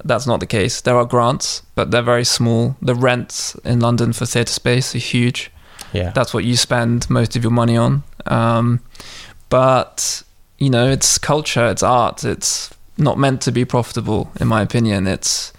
That's 0.03 0.27
not 0.27 0.39
the 0.39 0.45
case. 0.45 0.81
There 0.81 0.97
are 0.97 1.05
grants, 1.05 1.63
but 1.73 1.89
they're 1.89 2.03
very 2.03 2.25
small. 2.25 2.75
The 2.79 2.93
rents 2.93 3.55
in 3.65 3.79
London 3.79 4.13
for 4.13 4.27
theatre 4.27 4.53
space 4.53 4.93
are 4.93 4.99
huge. 4.99 5.51
Yeah. 5.93 6.11
That's 6.11 6.31
what 6.33 6.43
you 6.43 6.55
spend 6.57 7.09
most 7.09 7.35
of 7.35 7.43
your 7.43 7.51
money 7.51 7.75
on. 7.75 8.03
Um, 8.27 8.81
but 9.49 10.23
you 10.59 10.69
know, 10.69 10.89
it's 10.89 11.17
culture, 11.17 11.67
it's 11.67 11.81
art. 11.83 12.23
It's 12.23 12.69
not 12.97 13.17
meant 13.17 13.41
to 13.41 13.51
be 13.51 13.65
profitable, 13.65 14.31
in 14.39 14.47
my 14.47 14.61
opinion. 14.61 15.07
It's 15.07 15.51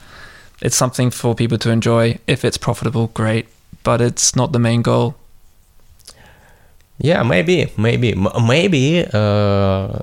it's 0.60 0.76
something 0.76 1.10
for 1.10 1.34
people 1.34 1.58
to 1.58 1.70
enjoy. 1.70 2.18
If 2.26 2.44
it's 2.44 2.58
profitable, 2.58 3.08
great. 3.08 3.46
But 3.82 4.00
it's 4.00 4.34
not 4.34 4.52
the 4.52 4.58
main 4.58 4.82
goal. 4.82 5.14
Yeah, 6.98 7.22
maybe, 7.22 7.70
maybe, 7.76 8.12
M- 8.12 8.46
maybe 8.46 9.04
uh, 9.12 9.98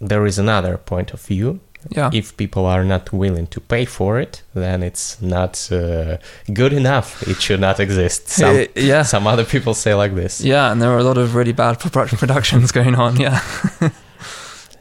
there 0.00 0.26
is 0.26 0.38
another 0.38 0.76
point 0.76 1.12
of 1.14 1.20
view. 1.22 1.60
Yeah. 1.90 2.10
If 2.12 2.36
people 2.36 2.66
are 2.66 2.84
not 2.84 3.12
willing 3.12 3.46
to 3.48 3.60
pay 3.60 3.84
for 3.84 4.18
it, 4.20 4.42
then 4.54 4.82
it's 4.82 5.22
not 5.22 5.68
uh, 5.72 6.18
good 6.52 6.72
enough. 6.72 7.22
It 7.28 7.40
should 7.40 7.60
not 7.60 7.80
exist. 7.80 8.28
Some, 8.40 8.66
yeah. 8.74 9.02
some 9.04 9.26
other 9.26 9.44
people 9.44 9.72
say 9.72 9.94
like 9.94 10.14
this. 10.14 10.40
Yeah, 10.40 10.72
and 10.72 10.82
there 10.82 10.90
are 10.90 10.98
a 10.98 11.04
lot 11.04 11.16
of 11.16 11.34
really 11.34 11.52
bad 11.52 11.78
produ- 11.78 12.18
productions 12.18 12.72
going 12.78 12.96
on. 12.96 13.16
Yeah. 13.16 13.40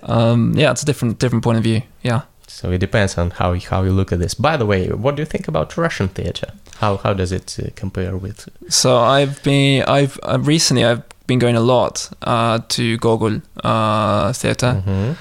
um, 0.03 0.53
yeah, 0.57 0.71
it's 0.71 0.81
a 0.81 0.85
different 0.85 1.19
different 1.19 1.43
point 1.43 1.57
of 1.57 1.63
view. 1.63 1.81
Yeah. 2.01 2.21
So 2.47 2.71
it 2.71 2.77
depends 2.79 3.17
on 3.17 3.31
how 3.31 3.53
how 3.59 3.83
you 3.83 3.91
look 3.91 4.11
at 4.11 4.19
this. 4.19 4.33
By 4.35 4.57
the 4.57 4.65
way, 4.65 4.87
what 4.89 5.15
do 5.15 5.21
you 5.21 5.25
think 5.25 5.47
about 5.47 5.75
Russian 5.77 6.07
theater? 6.09 6.47
How 6.79 6.97
how 6.97 7.13
does 7.13 7.31
it 7.31 7.57
uh, 7.59 7.69
compare 7.75 8.15
with? 8.17 8.47
So 8.69 8.97
I've 8.97 9.41
been 9.43 9.83
I've 9.87 10.19
uh, 10.23 10.39
recently 10.39 10.85
I've 10.85 11.01
been 11.27 11.39
going 11.39 11.55
a 11.55 11.61
lot 11.61 12.09
uh, 12.21 12.59
to 12.69 12.97
Gogol 12.97 13.41
uh, 13.63 14.31
theater, 14.33 14.83
Mhm. 14.85 15.15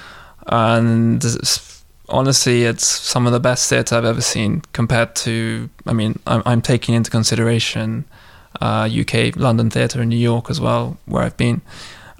and 0.47 1.25
honestly, 2.09 2.63
it's 2.65 2.85
some 2.85 3.25
of 3.25 3.33
the 3.33 3.39
best 3.39 3.69
theater 3.69 3.95
I've 3.95 4.05
ever 4.05 4.21
seen. 4.21 4.61
Compared 4.73 5.15
to, 5.25 5.69
I 5.87 5.93
mean, 5.93 6.19
I'm, 6.27 6.43
I'm 6.45 6.61
taking 6.61 6.93
into 6.95 7.09
consideration 7.09 8.05
uh, 8.61 8.87
UK 9.01 9.35
London 9.35 9.69
theater 9.71 10.01
in 10.01 10.09
New 10.09 10.17
York 10.31 10.49
as 10.51 10.61
well, 10.61 10.97
where 11.05 11.23
I've 11.23 11.37
been. 11.37 11.61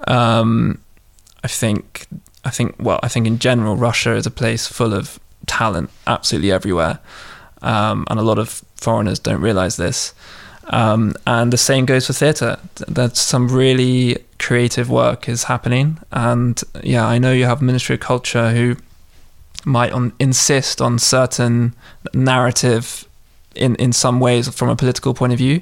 Um, 0.08 0.80
I 1.44 1.48
think 1.48 2.08
I 2.46 2.52
think 2.52 2.76
well, 2.80 3.00
I 3.04 3.08
think 3.08 3.28
in 3.28 3.40
general, 3.40 3.76
Russia 3.76 4.14
is 4.14 4.26
a 4.26 4.32
place 4.32 4.68
full 4.68 4.94
of 4.94 5.20
talent, 5.48 5.90
absolutely 6.06 6.52
everywhere, 6.52 7.00
um, 7.62 8.06
and 8.10 8.20
a 8.20 8.24
lot 8.24 8.38
of 8.38 8.64
foreigners 8.76 9.20
don't 9.20 9.42
realize 9.42 9.78
this. 9.78 10.14
Um, 10.68 11.14
and 11.28 11.54
the 11.54 11.58
same 11.58 11.86
goes 11.86 12.08
for 12.08 12.14
theatre. 12.14 12.58
That 12.88 13.18
some 13.18 13.50
really 13.50 14.18
creative 14.40 14.90
work 14.90 15.28
is 15.28 15.44
happening, 15.46 16.00
and 16.12 16.62
yeah, 16.84 17.06
I 17.06 17.18
know 17.18 17.34
you 17.34 17.46
have 17.46 17.62
Ministry 17.62 17.96
of 17.96 18.02
Culture 18.02 18.52
who 18.52 18.78
might 19.66 19.92
on, 19.92 20.14
insist 20.20 20.82
on 20.82 21.00
certain 21.00 21.74
narrative 22.14 23.08
in 23.56 23.76
in 23.76 23.92
some 23.92 24.20
ways 24.20 24.48
from 24.50 24.70
a 24.70 24.76
political 24.76 25.14
point 25.14 25.34
of 25.34 25.40
view, 25.40 25.62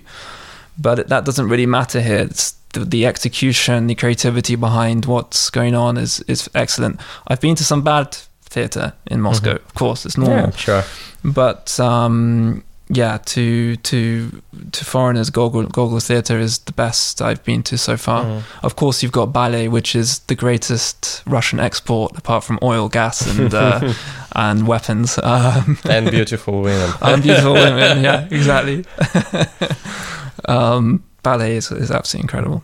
but 0.78 1.08
that 1.08 1.24
doesn't 1.24 1.48
really 1.48 1.66
matter 1.66 2.02
here. 2.02 2.20
It's 2.20 2.56
the, 2.74 2.86
the 2.86 3.06
execution, 3.06 3.88
the 3.88 3.96
creativity 3.96 4.56
behind 4.56 5.06
what's 5.06 5.50
going 5.50 5.76
on 5.76 5.98
is 5.98 6.20
is 6.28 6.50
excellent. 6.54 7.00
I've 7.28 7.40
been 7.42 7.56
to 7.56 7.64
some 7.64 7.82
bad 7.84 8.18
theatre 8.50 8.94
in 9.08 9.20
Moscow, 9.22 9.52
of 9.56 9.74
course, 9.74 10.06
it's 10.06 10.18
normal 10.18 10.38
Yeah, 10.50 10.52
sure. 10.52 10.84
but 11.24 11.80
um, 11.80 12.64
yeah, 12.90 13.18
to 13.26 13.76
to 13.78 14.42
to 14.72 14.86
foreigners, 14.86 15.30
Gogol 15.32 15.64
Gogol 15.64 16.00
Theatre 16.00 16.38
is 16.40 16.60
the 16.60 16.74
best 16.74 17.22
I've 17.22 17.44
been 17.44 17.64
to 17.64 17.78
so 17.78 17.98
far. 17.98 18.24
Mhm. 18.26 18.42
Of 18.62 18.76
course, 18.76 19.02
you've 19.02 19.14
got 19.14 19.28
ballet, 19.34 19.68
which 19.70 19.96
is 19.96 20.20
the 20.28 20.36
greatest 20.36 21.24
Russian 21.26 21.60
export 21.60 22.18
apart 22.18 22.44
from 22.44 22.60
oil, 22.62 22.90
gas, 22.90 23.26
and 23.26 23.54
uh, 23.54 23.94
and 24.36 24.68
weapons. 24.68 25.18
Um, 25.24 25.78
And 25.90 26.12
beautiful 26.12 26.62
women. 26.62 26.92
and 27.02 27.24
beautiful 27.24 27.54
women. 27.54 28.04
Yeah, 28.08 28.28
exactly. 28.30 28.86
um, 30.48 31.04
ballet 31.24 31.56
is, 31.56 31.72
is 31.72 31.92
absolutely 31.92 32.26
incredible. 32.26 32.64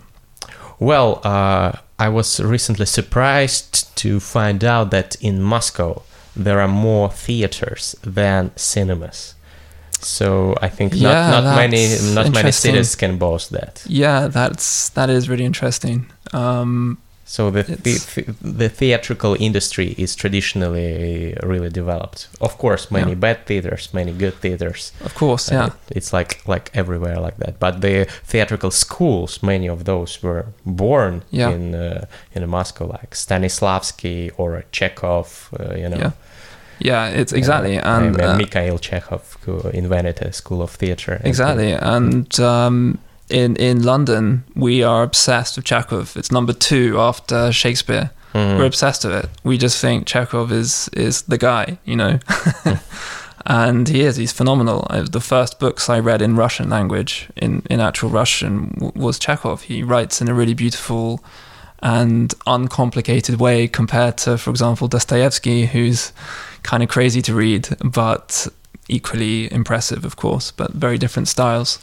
Well, 0.80 1.20
uh, 1.24 1.74
I 1.98 2.10
was 2.10 2.40
recently 2.40 2.86
surprised 2.86 3.96
to 3.98 4.20
find 4.20 4.64
out 4.64 4.92
that 4.92 5.16
in 5.22 5.42
Moscow 5.42 6.04
there 6.36 6.62
are 6.62 6.68
more 6.68 7.10
theaters 7.10 7.96
than 8.04 8.52
cinemas. 8.56 9.36
So 10.02 10.56
I 10.62 10.70
think 10.70 10.94
not, 10.94 11.02
Yeah, 11.02 11.32
not 11.32 11.56
many 11.58 11.98
not 12.14 12.32
many 12.32 12.52
cities 12.52 12.96
can 12.96 13.18
boast 13.18 13.50
that. 13.52 13.84
Yeah, 13.86 14.28
that's 14.28 14.90
that 14.90 15.10
is 15.10 15.28
really 15.28 15.44
interesting. 15.44 16.06
Um, 16.32 16.98
So 17.32 17.52
the 17.52 17.62
the, 17.64 17.96
the 18.60 18.70
theatrical 18.70 19.36
industry 19.40 19.94
is 19.98 20.16
traditionally 20.16 21.36
really 21.44 21.70
developed. 21.70 22.28
Of 22.42 22.58
course, 22.58 22.88
many 22.92 23.12
Yeah. 23.12 23.20
bad 23.20 23.38
theaters, 23.46 23.90
many 23.94 24.12
good 24.12 24.34
theaters. 24.42 24.92
of 25.06 25.14
course, 25.14 25.52
Uh, 25.52 25.56
yeah. 25.56 25.66
it- 25.68 25.98
it's 25.98 26.12
like 26.14 26.38
like 26.48 26.72
everywhere 26.74 27.20
like 27.26 27.38
that. 27.38 27.60
But 27.60 27.82
the 27.82 28.06
theatrical 28.32 28.72
schools, 28.72 29.40
many 29.44 29.70
of 29.70 29.84
those 29.84 30.20
were 30.24 30.44
born 30.66 31.22
Yeah. 31.32 31.54
in 31.56 31.76
uh, 31.76 32.06
in 32.36 32.50
Moscow, 32.50 32.86
like 32.88 33.16
Stanislavski 33.16 34.32
or 34.38 34.64
Chekhov. 34.72 35.50
Uh, 35.60 35.76
you 35.76 35.88
know, 35.90 35.98
Yeah, 36.00 36.12
Yeah, 36.82 37.20
it's 37.22 37.34
exactly, 37.34 37.78
Uh, 37.78 37.98
and 37.98 38.22
uh, 38.22 38.26
uh, 38.32 38.38
Mikhail 38.38 38.80
Chekhov 38.80 39.38
who 39.46 39.70
invented 39.74 40.22
a 40.22 40.32
school 40.32 40.62
of 40.62 40.72
theater. 40.78 41.20
Exactly, 41.24 41.74
and 41.74 42.40
um, 42.40 42.98
in 43.30 43.56
in 43.56 43.84
London 43.84 44.44
we 44.56 44.84
are 44.84 45.04
obsessed 45.04 45.56
with 45.56 45.66
Chekhov. 45.66 46.16
It's 46.18 46.32
number 46.32 46.54
two 46.54 47.00
after 47.00 47.52
Shakespeare. 47.52 48.12
Mhm. 48.34 48.58
We're 48.58 48.66
obsessed 48.66 49.04
with 49.06 49.16
it. 49.26 49.30
We 49.44 49.58
just 49.58 49.80
think 49.82 50.06
Chekhov 50.08 50.52
is 50.52 50.90
is 50.94 51.24
the 51.24 51.38
guy, 51.38 51.78
you 51.86 51.96
know. 51.96 52.20
and 53.46 53.88
he 53.88 54.02
is. 54.02 54.18
He's 54.18 54.32
phenomenal. 54.32 54.86
The 55.12 55.22
first 55.22 55.60
books 55.60 55.90
I 55.90 56.00
read 56.00 56.22
in 56.22 56.36
Russian 56.36 56.70
language, 56.70 57.28
in 57.36 57.64
in 57.70 57.80
actual 57.80 58.10
Russian, 58.10 58.74
w- 58.80 58.92
was 58.96 59.18
Chekhov. 59.20 59.64
He 59.64 59.84
writes 59.84 60.22
in 60.22 60.28
a 60.30 60.34
really 60.34 60.54
beautiful 60.54 61.24
and 61.82 62.34
uncomplicated 62.46 63.40
way 63.40 63.68
compared 63.68 64.18
to, 64.18 64.38
for 64.38 64.50
example, 64.50 64.88
Dostoevsky, 64.90 65.66
who's 65.68 66.12
kind 66.62 66.84
of 66.84 66.90
crazy 66.90 67.22
to 67.22 67.34
read, 67.34 67.70
but 67.84 68.48
equally 68.90 69.52
impressive, 69.54 70.04
of 70.04 70.16
course, 70.18 70.52
but 70.52 70.72
very 70.74 70.98
different 70.98 71.28
styles. 71.30 71.80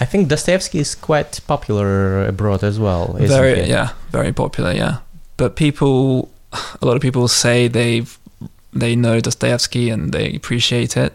I 0.00 0.04
think 0.04 0.28
Dostoevsky 0.28 0.78
is 0.78 0.94
quite 0.94 1.40
popular 1.46 2.26
abroad 2.26 2.62
as 2.62 2.78
well. 2.78 3.14
Very 3.18 3.64
he? 3.64 3.70
yeah 3.70 3.90
very 4.10 4.32
popular 4.32 4.72
yeah 4.72 4.98
but 5.36 5.56
people 5.56 6.30
a 6.52 6.86
lot 6.86 6.96
of 6.96 7.02
people 7.02 7.26
say 7.28 7.68
they've 7.68 8.18
they 8.72 8.94
know 8.94 9.20
dostoevsky 9.20 9.88
and 9.88 10.12
they 10.12 10.34
appreciate 10.34 10.96
it 10.96 11.14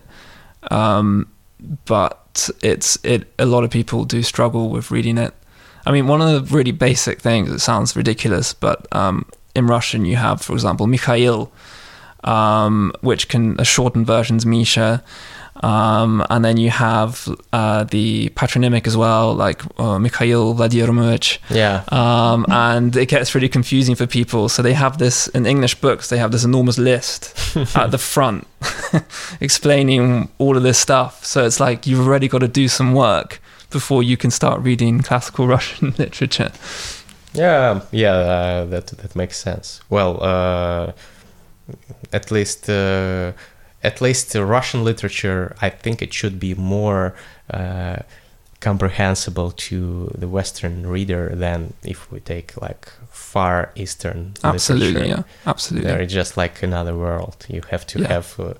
um, 0.72 1.28
but 1.86 2.50
it's 2.62 2.98
it 3.04 3.32
a 3.38 3.46
lot 3.46 3.63
of 3.63 3.69
people 3.69 4.06
do 4.06 4.24
struggle 4.24 4.69
with 4.69 4.89
reading 4.91 5.17
it 5.17 5.34
i 5.86 5.91
mean 5.91 6.08
one 6.08 6.22
of 6.22 6.28
the 6.50 6.56
really 6.56 6.72
basic 6.72 7.22
things 7.22 7.52
it 7.52 7.60
sounds 7.60 7.96
ridiculous 7.96 8.54
but 8.54 8.88
um, 8.91 9.26
in 9.56 9.67
russian 9.67 10.06
you 10.06 10.15
have 10.15 10.41
for 10.41 10.54
example 10.54 10.88
mikhail 10.88 11.52
um, 12.24 12.92
which 13.02 13.28
can 13.28 13.60
a 13.60 13.66
shortened 13.66 14.08
version's 14.08 14.46
misha 14.46 15.04
um, 15.58 16.26
and 16.30 16.44
then 16.44 16.58
you 16.58 16.70
have 16.72 17.28
uh, 17.54 17.84
the 17.84 18.30
patronymic 18.30 18.88
as 18.88 18.98
well, 18.98 19.34
like 19.34 19.62
uh, 19.80 20.00
Mikhail 20.00 20.56
Vladimirovich. 20.56 21.38
Yeah. 21.50 21.84
Um, 21.90 22.46
and 22.50 22.96
it 22.96 23.08
gets 23.08 23.36
really 23.36 23.50
confusing 23.50 23.96
for 23.96 24.08
people. 24.08 24.50
So 24.50 24.62
they 24.62 24.74
have 24.74 24.98
this 24.98 25.28
in 25.28 25.46
English 25.46 25.76
books. 25.76 26.10
They 26.10 26.18
have 26.18 26.32
this 26.32 26.44
enormous 26.44 26.78
list 26.78 27.56
at 27.76 27.92
the 27.92 27.98
front 27.98 28.48
explaining 29.42 30.30
all 30.40 30.58
of 30.58 30.64
this 30.64 30.80
stuff. 30.80 31.24
So 31.24 31.46
it's 31.46 31.60
like 31.60 31.86
you've 31.86 32.06
already 32.06 32.28
got 32.28 32.40
to 32.40 32.48
do 32.48 32.68
some 32.68 32.94
work 32.94 33.40
before 33.70 34.04
you 34.04 34.18
can 34.18 34.32
start 34.32 34.62
reading 34.62 35.02
classical 35.02 35.48
Russian 35.56 35.94
literature. 35.98 36.52
Yeah, 37.34 37.82
yeah, 37.92 38.14
uh, 38.14 38.66
that 38.66 38.88
that 38.88 39.16
makes 39.16 39.38
sense. 39.38 39.82
Well, 39.90 40.24
uh, 40.24 40.92
at 42.12 42.32
least 42.32 42.69
uh, 42.69 43.32
at 43.84 44.02
least 44.02 44.36
Russian 44.36 44.84
literature, 44.84 45.56
I 45.62 45.69
think 45.69 46.02
it 46.02 46.13
should 46.13 46.39
be 46.39 46.56
more 46.56 47.13
uh, 47.54 47.97
comprehensible 48.62 49.52
to 49.52 50.10
the 50.17 50.28
Western 50.28 50.88
reader 50.88 51.36
than 51.36 51.73
if 51.84 52.10
we 52.12 52.19
take 52.21 52.56
like 52.62 52.88
Far 53.10 53.71
Eastern 53.76 54.34
Absolutely, 54.43 54.93
literature. 54.93 55.23
yeah, 55.45 55.49
absolutely. 55.52 55.89
They're 55.91 56.06
just 56.06 56.38
like 56.38 56.63
another 56.63 56.95
world. 56.95 57.45
You 57.49 57.62
have 57.71 57.86
to 57.88 57.99
Yeah. 57.99 58.08
have 58.08 58.39
uh, 58.39 58.54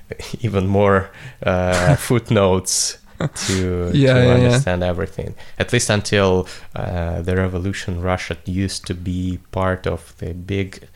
even 0.40 0.66
more 0.66 1.10
uh, 1.42 1.96
footnotes 2.08 2.98
to, 3.46 3.90
Yeah, 3.92 4.14
to 4.14 4.20
yeah, 4.20 4.24
yeah. 4.24 4.34
understand 4.34 4.82
everything. 4.82 5.34
At 5.58 5.72
least 5.72 5.90
until 5.90 6.46
uh, 6.74 7.20
the 7.20 7.36
revolution, 7.36 8.00
Russia 8.00 8.36
used 8.46 8.86
to 8.86 8.94
be 8.94 9.38
part 9.52 9.86
of 9.86 10.14
the 10.18 10.32
big 10.32 10.88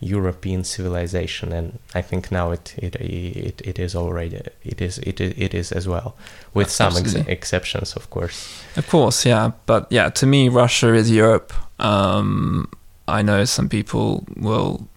European 0.00 0.64
civilization, 0.64 1.52
and 1.52 1.78
I 1.94 2.02
think 2.02 2.32
now 2.32 2.52
it 2.52 2.74
it 2.78 2.96
it, 2.96 3.62
it 3.64 3.78
is 3.78 3.94
already 3.94 4.40
it 4.64 4.80
is 4.80 4.98
it 4.98 5.20
it 5.20 5.54
is 5.54 5.72
as 5.72 5.86
well, 5.86 6.16
with 6.54 6.70
some 6.70 6.96
ex- 6.96 7.14
exceptions, 7.14 7.94
of 7.94 8.08
course. 8.10 8.62
Of 8.76 8.88
course, 8.88 9.26
yeah. 9.26 9.52
But 9.66 9.86
yeah, 9.90 10.08
to 10.10 10.26
me, 10.26 10.48
Russia 10.48 10.94
is 10.94 11.10
Europe. 11.10 11.52
Um, 11.78 12.70
I 13.08 13.22
know 13.22 13.44
some 13.44 13.68
people 13.68 14.24
will 14.36 14.88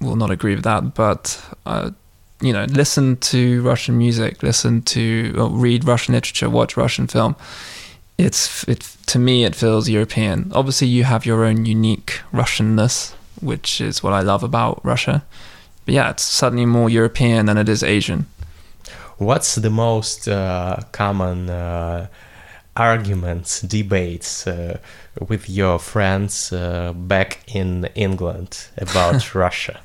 will 0.00 0.16
not 0.16 0.30
agree 0.30 0.54
with 0.54 0.64
that, 0.64 0.94
but 0.94 1.42
uh, 1.66 1.90
you 2.40 2.52
know, 2.52 2.64
listen 2.64 3.16
to 3.16 3.62
Russian 3.62 3.96
music, 3.98 4.42
listen 4.42 4.82
to 4.82 5.34
or 5.38 5.48
read 5.48 5.84
Russian 5.84 6.14
literature, 6.14 6.50
watch 6.50 6.76
Russian 6.76 7.06
film. 7.06 7.34
It's 8.18 8.62
it 8.68 8.96
to 9.06 9.18
me 9.18 9.44
it 9.44 9.56
feels 9.56 9.88
European. 9.88 10.52
Obviously, 10.54 10.88
you 10.88 11.04
have 11.04 11.26
your 11.26 11.44
own 11.44 11.64
unique 11.64 12.20
Russianness, 12.32 13.14
which 13.42 13.80
is 13.80 14.02
what 14.02 14.12
I 14.12 14.20
love 14.20 14.42
about 14.42 14.84
Russia. 14.84 15.22
But 15.84 15.94
yeah, 15.94 16.10
it's 16.10 16.22
suddenly 16.22 16.66
more 16.66 16.88
European 16.88 17.46
than 17.46 17.58
it 17.58 17.68
is 17.68 17.82
Asian. 17.82 18.26
What's 19.18 19.54
the 19.56 19.70
most 19.70 20.28
uh, 20.28 20.80
common 20.92 21.50
uh, 21.50 22.06
arguments, 22.76 23.60
debates 23.60 24.46
uh, 24.46 24.78
with 25.28 25.48
your 25.48 25.78
friends 25.78 26.52
uh, 26.52 26.92
back 26.94 27.42
in 27.54 27.86
England 27.94 28.66
about 28.78 29.34
Russia? 29.44 29.80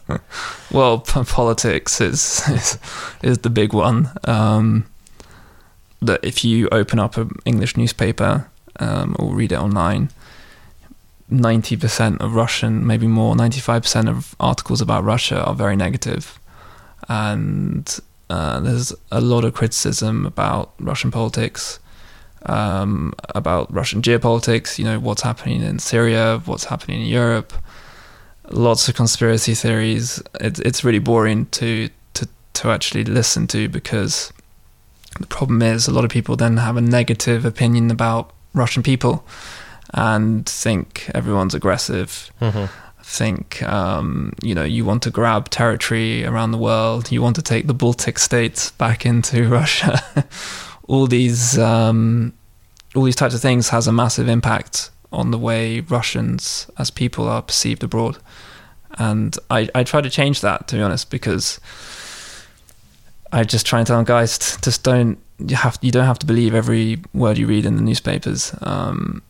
Well, 0.72 1.00
p- 1.00 1.24
politics 1.24 2.00
is, 2.02 2.42
is 2.50 2.78
is 3.22 3.38
the 3.40 3.50
big 3.50 3.74
one. 3.74 4.12
Um, 4.24 4.86
that 6.02 6.20
if 6.24 6.44
you 6.44 6.70
open 6.72 7.00
up 7.00 7.18
an 7.18 7.32
English 7.46 7.76
newspaper 7.76 8.48
um, 8.80 9.16
or 9.20 9.34
read 9.34 9.52
it 9.52 9.60
online, 9.60 10.10
ninety 11.30 11.78
percent 11.78 12.22
of 12.22 12.36
Russian, 12.36 12.86
maybe 12.86 13.08
more, 13.08 13.36
ninety 13.36 13.60
five 13.60 13.82
percent 13.82 14.10
of 14.10 14.36
articles 14.40 14.82
about 14.82 15.04
Russia 15.04 15.44
are 15.44 15.56
very 15.56 15.76
negative. 15.76 15.88
negative, 15.88 16.40
and 17.08 18.00
uh, 18.30 18.60
there's 18.60 18.94
a 19.12 19.22
lot 19.22 19.46
of 19.46 19.54
criticism 19.54 20.26
about 20.26 20.74
Russian 20.80 21.12
politics 21.12 21.80
um, 22.46 23.14
about 23.36 23.74
Russian 23.74 24.02
geopolitics, 24.02 24.78
you 24.78 24.86
know, 24.86 25.00
what's 25.00 25.22
happening 25.22 25.62
in 25.62 25.80
Syria, 25.80 26.42
what's 26.46 26.66
happening 26.66 27.02
in 27.02 27.08
Europe, 27.08 27.54
lots 28.50 28.88
of 28.88 28.96
conspiracy 28.96 29.54
theories. 29.54 30.22
It's 30.40 30.60
it's 30.60 30.84
really 30.84 31.00
boring 31.00 31.46
to, 31.48 31.90
to, 32.14 32.28
to 32.54 32.70
actually 32.70 33.04
listen 33.04 33.48
to 33.48 33.70
because 33.70 34.32
the 35.20 35.28
problem 35.28 35.62
is 35.62 35.88
a 35.88 35.92
lot 35.92 36.06
of 36.06 36.12
people 36.12 36.36
then 36.36 36.58
have 36.58 36.78
a 36.78 36.82
negative 36.82 37.46
opinion 37.46 37.92
about 37.92 38.32
Russian 38.54 38.84
people 38.84 39.26
and 39.94 40.46
think 40.48 41.10
everyone's 41.14 41.54
aggressive. 41.54 42.32
Mm-hmm. 42.42 42.66
Think, 43.04 43.64
um, 43.64 44.34
you 44.44 44.54
know, 44.54 44.66
you 44.66 44.84
want 44.84 45.02
to 45.04 45.12
grab 45.12 45.50
territory 45.50 46.26
around 46.26 46.52
the 46.52 46.58
world. 46.58 47.10
You 47.10 47.22
want 47.22 47.38
to 47.38 47.42
take 47.42 47.68
the 47.68 47.74
Baltic 47.74 48.20
states 48.20 48.72
back 48.72 49.06
into 49.06 49.48
Russia. 49.50 50.02
all 50.88 51.08
these 51.08 51.58
um, 51.58 52.34
all 52.96 53.04
these 53.04 53.16
types 53.16 53.34
of 53.34 53.42
things 53.42 53.70
has 53.70 53.88
a 53.88 53.94
massive 53.94 54.28
impact 54.28 54.90
on 55.12 55.32
the 55.32 55.38
way 55.38 55.80
Russians 55.82 56.70
as 56.78 56.92
people 56.92 57.28
are 57.30 57.42
perceived 57.42 57.84
abroad. 57.84 58.18
And 58.98 59.38
I, 59.50 59.70
I 59.76 59.84
try 59.84 60.02
to 60.02 60.10
change 60.10 60.42
that 60.42 60.68
to 60.70 60.76
be 60.76 60.82
honest 60.82 61.10
because 61.10 61.60
I 63.32 63.44
just 63.44 63.66
try 63.66 63.80
and 63.80 63.88
tell 63.88 64.04
guys 64.04 64.58
just 64.62 64.84
don't 64.84 65.20
you 65.40 65.56
have 65.56 65.78
you 65.82 65.92
don't 65.92 66.06
have 66.06 66.20
to 66.20 66.26
believe 66.26 66.56
every 66.56 67.00
word 67.14 67.38
you 67.38 67.46
read 67.48 67.66
in 67.66 67.76
the 67.76 67.82
newspapers. 67.82 68.56
Um, 68.62 69.22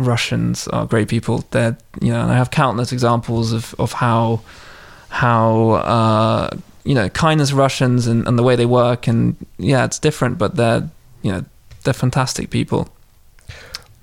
Russians 0.00 0.68
are 0.68 0.86
great 0.86 1.08
people. 1.08 1.44
They're 1.50 1.76
you 2.00 2.12
know, 2.12 2.20
and 2.20 2.30
I 2.30 2.36
have 2.36 2.50
countless 2.50 2.92
examples 2.92 3.52
of 3.52 3.74
of 3.78 3.92
how 3.92 4.40
how 5.08 5.70
uh, 5.70 6.50
you 6.84 6.94
know 6.94 7.08
kindness 7.08 7.52
Russians 7.52 8.06
and, 8.06 8.26
and 8.26 8.38
the 8.38 8.42
way 8.42 8.56
they 8.56 8.66
work 8.66 9.08
and 9.08 9.36
yeah 9.58 9.84
it's 9.84 9.98
different 9.98 10.38
but 10.38 10.56
they're 10.56 10.88
you 11.22 11.32
know 11.32 11.44
they're 11.84 11.94
fantastic 11.94 12.50
people. 12.50 12.88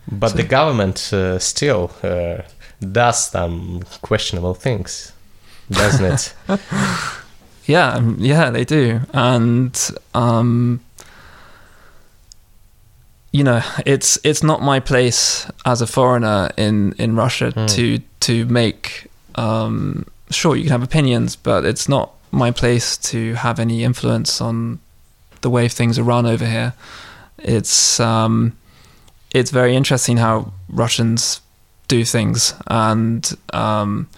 But 0.09 0.29
so, 0.29 0.37
the 0.37 0.43
government 0.43 1.11
uh, 1.13 1.39
still 1.39 1.91
uh, 2.03 2.43
does 2.79 3.31
some 3.31 3.83
questionable 4.01 4.53
things 4.53 5.13
doesn't 5.69 6.05
it? 6.05 6.33
Yeah 7.65 7.95
um, 7.95 8.15
yeah 8.19 8.49
they 8.49 8.63
do. 8.63 9.01
And 9.13 9.77
um, 10.13 10.79
you 13.31 13.43
know 13.43 13.61
it's 13.85 14.17
it's 14.23 14.43
not 14.43 14.61
my 14.61 14.79
place 14.79 15.49
as 15.65 15.81
a 15.81 15.87
foreigner 15.87 16.49
in 16.57 16.93
in 16.93 17.15
Russia 17.15 17.51
mm. 17.51 17.69
to 17.75 17.99
to 18.21 18.45
make 18.45 19.07
um, 19.35 20.05
sure 20.31 20.55
you 20.55 20.63
can 20.63 20.71
have 20.71 20.83
opinions 20.83 21.35
but 21.35 21.65
it's 21.65 21.87
not 21.87 22.13
my 22.31 22.51
place 22.51 22.97
to 22.97 23.33
have 23.35 23.59
any 23.59 23.83
influence 23.83 24.41
on 24.41 24.79
the 25.41 25.49
way 25.49 25.67
things 25.67 25.99
are 25.99 26.03
run 26.03 26.25
over 26.25 26.45
here. 26.45 26.73
It's 27.37 27.99
um, 27.99 28.57
it's 29.33 29.51
very 29.51 29.75
interesting 29.75 30.17
how 30.17 30.51
Russians 30.69 31.41
do 31.87 32.03
things, 32.03 32.53
and 32.67 33.31
um, 33.53 34.09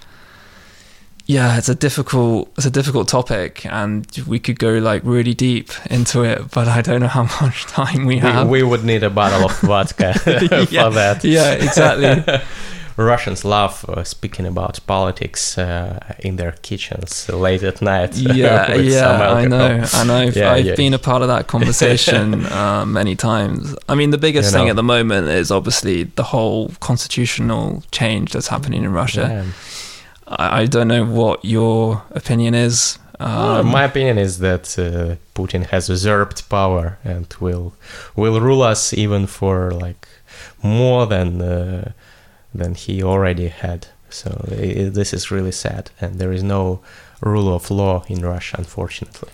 yeah, 1.29 1.59
it's 1.59 1.69
a 1.69 1.75
difficult 1.75 2.51
it's 2.57 2.65
a 2.65 2.71
difficult 2.71 3.07
topic, 3.07 3.63
and 3.67 4.03
we 4.25 4.39
could 4.39 4.57
go 4.57 4.79
like 4.79 5.03
really 5.05 5.35
deep 5.35 5.69
into 5.91 6.23
it, 6.23 6.49
but 6.49 6.67
I 6.67 6.81
don't 6.81 7.01
know 7.01 7.07
how 7.07 7.23
much 7.41 7.65
time 7.67 8.07
we 8.07 8.17
have. 8.17 8.49
We, 8.49 8.63
would 8.63 8.83
need 8.83 9.03
a 9.03 9.11
bottle 9.11 9.45
of 9.45 9.59
vodka 9.59 10.15
yeah, 10.71 10.85
for 10.85 10.95
that. 10.95 11.23
Yeah, 11.23 11.51
exactly. 11.51 12.41
Russians 12.97 13.45
love 13.45 13.85
uh, 13.87 14.03
speaking 14.03 14.47
about 14.47 14.79
politics 14.87 15.55
uh, 15.57 15.99
in 16.17 16.37
their 16.37 16.53
kitchens 16.63 17.29
late 17.29 17.61
at 17.61 17.79
night. 17.79 18.15
Yeah, 18.15 18.73
yeah, 18.73 19.31
I 19.31 19.45
know, 19.45 19.85
I 19.93 20.03
know. 20.03 20.15
I've, 20.15 20.35
yeah, 20.35 20.51
I've 20.51 20.65
yeah. 20.65 20.75
been 20.75 20.95
a 20.95 20.99
part 20.99 21.21
of 21.21 21.27
that 21.27 21.45
conversation 21.45 22.43
uh, 22.45 22.85
many 22.87 23.15
times. 23.15 23.75
I 23.87 23.93
mean, 23.93 24.09
the 24.09 24.17
biggest 24.17 24.51
you 24.51 24.57
thing 24.57 24.65
know. 24.65 24.71
at 24.71 24.75
the 24.77 24.83
moment 24.83 25.27
is 25.27 25.51
obviously 25.51 26.05
the 26.05 26.23
whole 26.23 26.71
constitutional 26.79 27.83
change 27.91 28.31
that's 28.31 28.47
happening 28.47 28.83
in 28.83 28.91
Russia. 28.91 29.27
Yeah. 29.45 29.51
I, 30.29 30.61
I, 30.61 30.65
don't 30.65 30.87
know 30.87 31.05
what 31.05 31.43
your 31.43 32.03
opinion 32.11 32.53
is. 32.53 32.99
Um, 33.19 33.67
my 33.67 33.83
opinion 33.83 34.17
is 34.17 34.39
that 34.39 34.79
uh, 34.79 35.15
Putin 35.35 35.65
has 35.67 35.89
usurped 35.89 36.47
power 36.49 36.97
and 37.03 37.27
will 37.41 37.73
will 38.15 38.39
rule 38.39 38.61
us 38.61 38.93
even 38.93 39.27
for 39.27 39.71
like 39.71 40.07
more 40.63 41.05
than 41.05 41.41
uh, 41.41 41.91
than 42.53 42.75
he 42.75 43.03
already 43.03 43.49
had. 43.49 43.87
So 44.09 44.45
it, 44.51 44.91
this 44.91 45.13
is 45.13 45.31
really 45.31 45.51
sad, 45.51 45.91
and 45.99 46.19
there 46.19 46.31
is 46.31 46.43
no 46.43 46.79
rule 47.21 47.53
of 47.53 47.69
law 47.69 48.03
in 48.07 48.21
Russia, 48.21 48.55
unfortunately. 48.57 49.29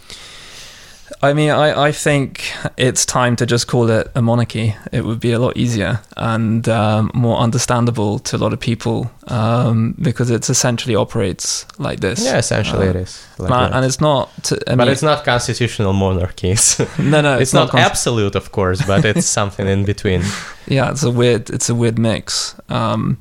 I 1.26 1.34
mean, 1.34 1.50
I, 1.50 1.88
I 1.88 1.92
think 1.92 2.54
it's 2.78 3.06
time 3.06 3.36
to 3.38 3.46
just 3.46 3.68
call 3.68 3.90
it 3.90 4.12
a 4.14 4.22
monarchy. 4.22 4.76
It 4.92 5.04
would 5.06 5.20
be 5.20 5.32
a 5.32 5.40
lot 5.40 5.58
easier 5.58 6.02
and 6.16 6.68
um, 6.70 7.10
more 7.14 7.38
understandable 7.38 8.20
to 8.20 8.36
a 8.36 8.40
lot 8.40 8.54
of 8.54 8.60
people 8.60 9.12
um, 9.28 9.96
because 10.00 10.30
it 10.30 10.48
essentially 10.50 10.96
operates 10.96 11.66
like 11.80 12.00
this. 12.00 12.24
Yeah, 12.24 12.38
essentially 12.38 12.88
uh, 12.88 12.92
it 12.92 12.96
is. 12.96 13.28
Like 13.40 13.74
and 13.74 13.84
it's 13.84 14.00
not. 14.00 14.32
To, 14.46 14.62
but 14.68 14.78
mean, 14.78 14.88
it's 14.90 15.02
not 15.02 15.26
constitutional 15.26 15.94
monarchies. 15.94 16.80
no, 17.00 17.22
no, 17.22 17.34
it's, 17.34 17.42
it's 17.42 17.54
not, 17.54 17.66
not 17.66 17.72
cons- 17.72 17.86
absolute, 17.86 18.36
of 18.36 18.52
course, 18.52 18.86
but 18.86 19.04
it's 19.04 19.26
something 19.26 19.68
in 19.68 19.84
between. 19.86 20.22
Yeah, 20.68 20.90
it's 20.90 21.04
a 21.04 21.12
weird. 21.12 21.52
It's 21.52 21.70
a 21.70 21.76
weird 21.76 22.00
mix. 22.00 22.56
Um, 22.70 23.20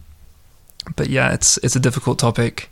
but 0.96 1.11
yeah, 1.11 1.34
it's 1.34 1.59
it's 1.59 1.76
a 1.76 1.80
difficult 1.80 2.18
topic 2.18 2.70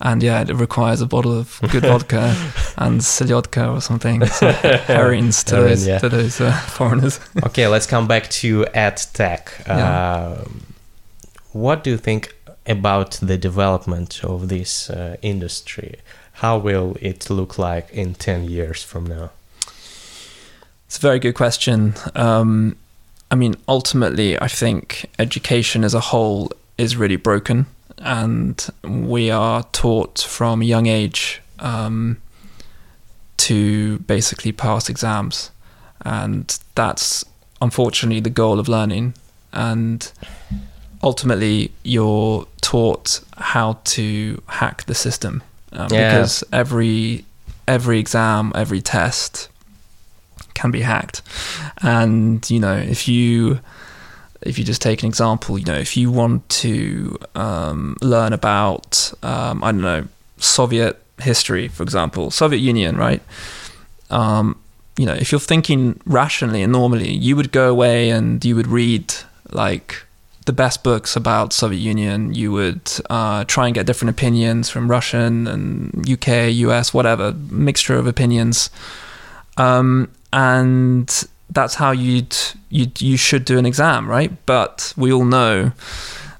and 0.00 0.22
yeah, 0.22 0.42
it 0.42 0.54
requires 0.54 1.00
a 1.00 1.06
bottle 1.06 1.38
of 1.38 1.58
good 1.70 1.82
vodka 1.90 2.34
and 2.76 3.00
selyodka 3.00 3.74
or 3.74 3.80
something, 3.80 4.24
so 4.40 4.52
herrings 4.52 5.42
to 5.44 5.56
those, 5.56 5.86
yeah. 5.86 5.98
to 5.98 6.08
those 6.08 6.40
uh, 6.40 6.52
foreigners. 6.68 7.18
okay, 7.44 7.66
let's 7.66 7.86
come 7.86 8.06
back 8.06 8.28
to 8.28 8.64
EdTech. 8.74 9.66
Yeah. 9.66 9.88
Uh, 9.88 10.44
what 11.52 11.82
do 11.82 11.90
you 11.90 11.96
think 11.96 12.34
about 12.66 13.12
the 13.22 13.38
development 13.38 14.22
of 14.22 14.48
this 14.48 14.90
uh, 14.90 15.16
industry? 15.22 15.96
How 16.32 16.58
will 16.58 16.96
it 17.00 17.30
look 17.30 17.58
like 17.58 17.90
in 17.90 18.14
10 18.14 18.44
years 18.44 18.82
from 18.82 19.06
now? 19.06 19.30
It's 20.86 20.98
a 20.98 21.00
very 21.00 21.18
good 21.18 21.34
question. 21.34 21.94
Um, 22.14 22.76
I 23.30 23.34
mean, 23.34 23.56
ultimately, 23.66 24.38
I 24.38 24.48
think 24.48 25.06
education 25.18 25.82
as 25.82 25.94
a 25.94 26.00
whole 26.00 26.52
is 26.76 26.96
really 26.96 27.16
broken 27.16 27.66
and 27.98 28.68
we 28.84 29.30
are 29.30 29.62
taught 29.72 30.20
from 30.20 30.62
a 30.62 30.64
young 30.64 30.86
age 30.86 31.40
um, 31.58 32.18
to 33.38 33.98
basically 34.00 34.52
pass 34.52 34.88
exams, 34.88 35.50
and 36.02 36.58
that's 36.74 37.24
unfortunately 37.60 38.20
the 38.20 38.30
goal 38.30 38.58
of 38.58 38.68
learning. 38.68 39.14
And 39.52 40.10
ultimately, 41.02 41.72
you're 41.82 42.46
taught 42.60 43.20
how 43.38 43.78
to 43.84 44.42
hack 44.46 44.84
the 44.84 44.94
system 44.94 45.42
um, 45.72 45.88
yeah. 45.90 46.12
because 46.12 46.44
every 46.52 47.24
every 47.68 47.98
exam, 47.98 48.52
every 48.54 48.80
test 48.80 49.48
can 50.54 50.70
be 50.70 50.80
hacked, 50.80 51.22
and 51.82 52.48
you 52.50 52.60
know 52.60 52.76
if 52.76 53.08
you 53.08 53.60
if 54.46 54.58
you 54.58 54.64
just 54.64 54.82
take 54.82 55.02
an 55.02 55.08
example, 55.08 55.58
you 55.58 55.64
know, 55.64 55.78
if 55.78 55.96
you 55.96 56.10
want 56.10 56.48
to 56.48 57.18
um, 57.34 57.96
learn 58.00 58.32
about, 58.32 59.12
um, 59.22 59.62
I 59.62 59.72
don't 59.72 59.82
know, 59.82 60.06
Soviet 60.38 61.02
history, 61.18 61.68
for 61.68 61.82
example, 61.82 62.30
Soviet 62.30 62.60
Union, 62.60 62.96
right? 62.96 63.22
Um, 64.10 64.58
you 64.96 65.06
know, 65.06 65.14
if 65.14 65.30
you're 65.32 65.40
thinking 65.40 66.00
rationally 66.06 66.62
and 66.62 66.72
normally, 66.72 67.12
you 67.12 67.36
would 67.36 67.52
go 67.52 67.70
away 67.70 68.10
and 68.10 68.44
you 68.44 68.56
would 68.56 68.66
read 68.66 69.12
like 69.50 70.02
the 70.46 70.52
best 70.52 70.82
books 70.82 71.16
about 71.16 71.52
Soviet 71.52 71.80
Union. 71.80 72.32
You 72.34 72.52
would 72.52 72.90
uh, 73.10 73.44
try 73.44 73.66
and 73.66 73.74
get 73.74 73.86
different 73.86 74.10
opinions 74.10 74.70
from 74.70 74.90
Russian 74.90 75.46
and 75.46 76.08
UK, 76.08 76.52
US, 76.52 76.94
whatever 76.94 77.32
mixture 77.32 77.96
of 77.98 78.06
opinions, 78.06 78.70
um, 79.56 80.08
and 80.32 81.26
that's 81.50 81.74
how 81.76 81.90
you'd 81.92 82.36
you 82.70 82.86
you 82.98 83.16
should 83.16 83.44
do 83.44 83.58
an 83.58 83.66
exam, 83.66 84.08
right? 84.08 84.32
But 84.46 84.92
we 84.96 85.12
all 85.12 85.24
know 85.24 85.72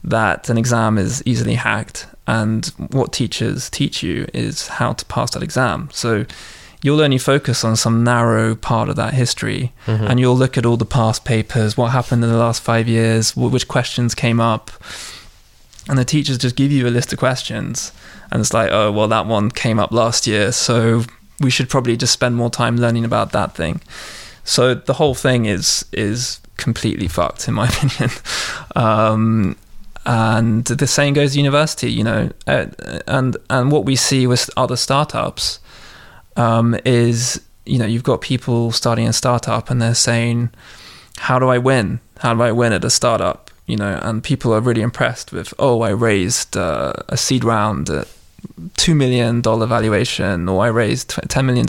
that 0.05 0.49
an 0.51 0.59
exam 0.59 0.99
is 0.99 1.23
easily 1.27 1.55
hacked, 1.55 2.07
and 2.27 2.67
what 2.91 3.13
teachers 3.13 3.71
teach 3.71 4.03
you 4.03 4.27
is 4.35 4.69
how 4.69 4.93
to 4.93 5.05
pass 5.07 5.33
that 5.33 5.43
exam. 5.43 5.89
So 5.93 6.27
you'll 6.83 7.01
only 7.01 7.19
focus 7.19 7.65
on 7.65 7.75
some 7.75 8.05
narrow 8.05 8.55
part 8.55 8.89
of 8.89 8.97
that 8.97 9.15
history 9.15 9.73
Mm-hmm. 9.87 10.05
and 10.07 10.21
you'll 10.21 10.37
look 10.37 10.59
at 10.59 10.67
all 10.67 10.77
the 10.77 10.85
past 10.85 11.25
papers, 11.25 11.77
what 11.77 11.91
happened 11.91 12.23
in 12.23 12.31
the 12.31 12.37
last 12.37 12.63
five 12.63 12.87
years, 12.87 13.35
which 13.37 13.67
questions 13.67 14.15
came 14.15 14.41
up. 14.41 14.71
And 15.89 15.97
the 15.99 16.05
teachers 16.05 16.39
just 16.39 16.55
give 16.57 16.71
you 16.73 16.87
a 16.87 16.91
list 16.91 17.13
of 17.13 17.19
questions. 17.19 17.93
And 18.31 18.41
it's 18.41 18.53
like, 18.53 18.71
oh, 18.73 18.93
well, 18.93 19.09
that 19.09 19.27
one 19.27 19.51
came 19.51 19.79
up 19.79 19.91
last 19.93 20.27
year. 20.27 20.53
So 20.53 21.05
we 21.41 21.51
should 21.51 21.69
probably 21.69 21.97
just 21.97 22.13
spend 22.13 22.37
more 22.37 22.51
time 22.51 22.77
learning 22.77 23.05
about 23.05 23.33
that 23.33 23.55
thing. 23.55 23.81
So 24.47 24.75
the 24.75 24.95
whole 24.95 25.15
thing 25.15 25.45
is 25.45 25.85
is 25.93 26.41
completely 26.57 27.09
fucked, 27.09 27.47
in 27.49 27.55
my 27.55 27.69
opinion. 27.73 28.11
Um, 28.75 29.57
and 30.07 30.65
the 30.65 30.87
same 30.87 31.13
goes 31.15 31.33
to 31.33 31.39
university, 31.39 31.93
you 31.93 32.05
know. 32.05 32.31
Uh, 32.47 32.67
and 33.07 33.37
and 33.51 33.71
what 33.71 33.85
we 33.85 33.97
see 33.97 34.27
with 34.27 34.49
other 34.57 34.77
startups 34.77 35.61
um, 36.37 36.77
is 36.85 37.41
you 37.67 37.79
know 37.79 37.87
you've 37.87 38.05
got 38.05 38.21
people 38.21 38.71
starting 38.71 39.09
a 39.09 39.13
startup 39.13 39.71
and 39.71 39.83
they're 39.83 39.95
saying 39.95 40.51
how 41.19 41.39
do 41.39 41.49
i 41.49 41.59
win 41.59 41.99
how 42.19 42.33
do 42.33 42.43
i 42.43 42.53
win 42.53 42.73
at 42.73 42.85
a 42.85 42.91
startup 42.91 43.51
you 43.67 43.77
know 43.77 43.99
and 44.03 44.23
people 44.23 44.55
are 44.55 44.61
really 44.61 44.83
impressed 44.83 45.33
with 45.33 45.53
oh 45.59 45.83
i 45.83 45.91
raised 45.91 46.57
uh, 46.57 46.93
a 47.09 47.17
seed 47.17 47.43
round 47.43 47.91
at 47.91 48.07
$2 48.61 48.95
million 48.95 49.43
valuation 49.43 50.49
or 50.49 50.65
i 50.65 50.69
raised 50.69 51.11
$10 51.11 51.45
million 51.45 51.67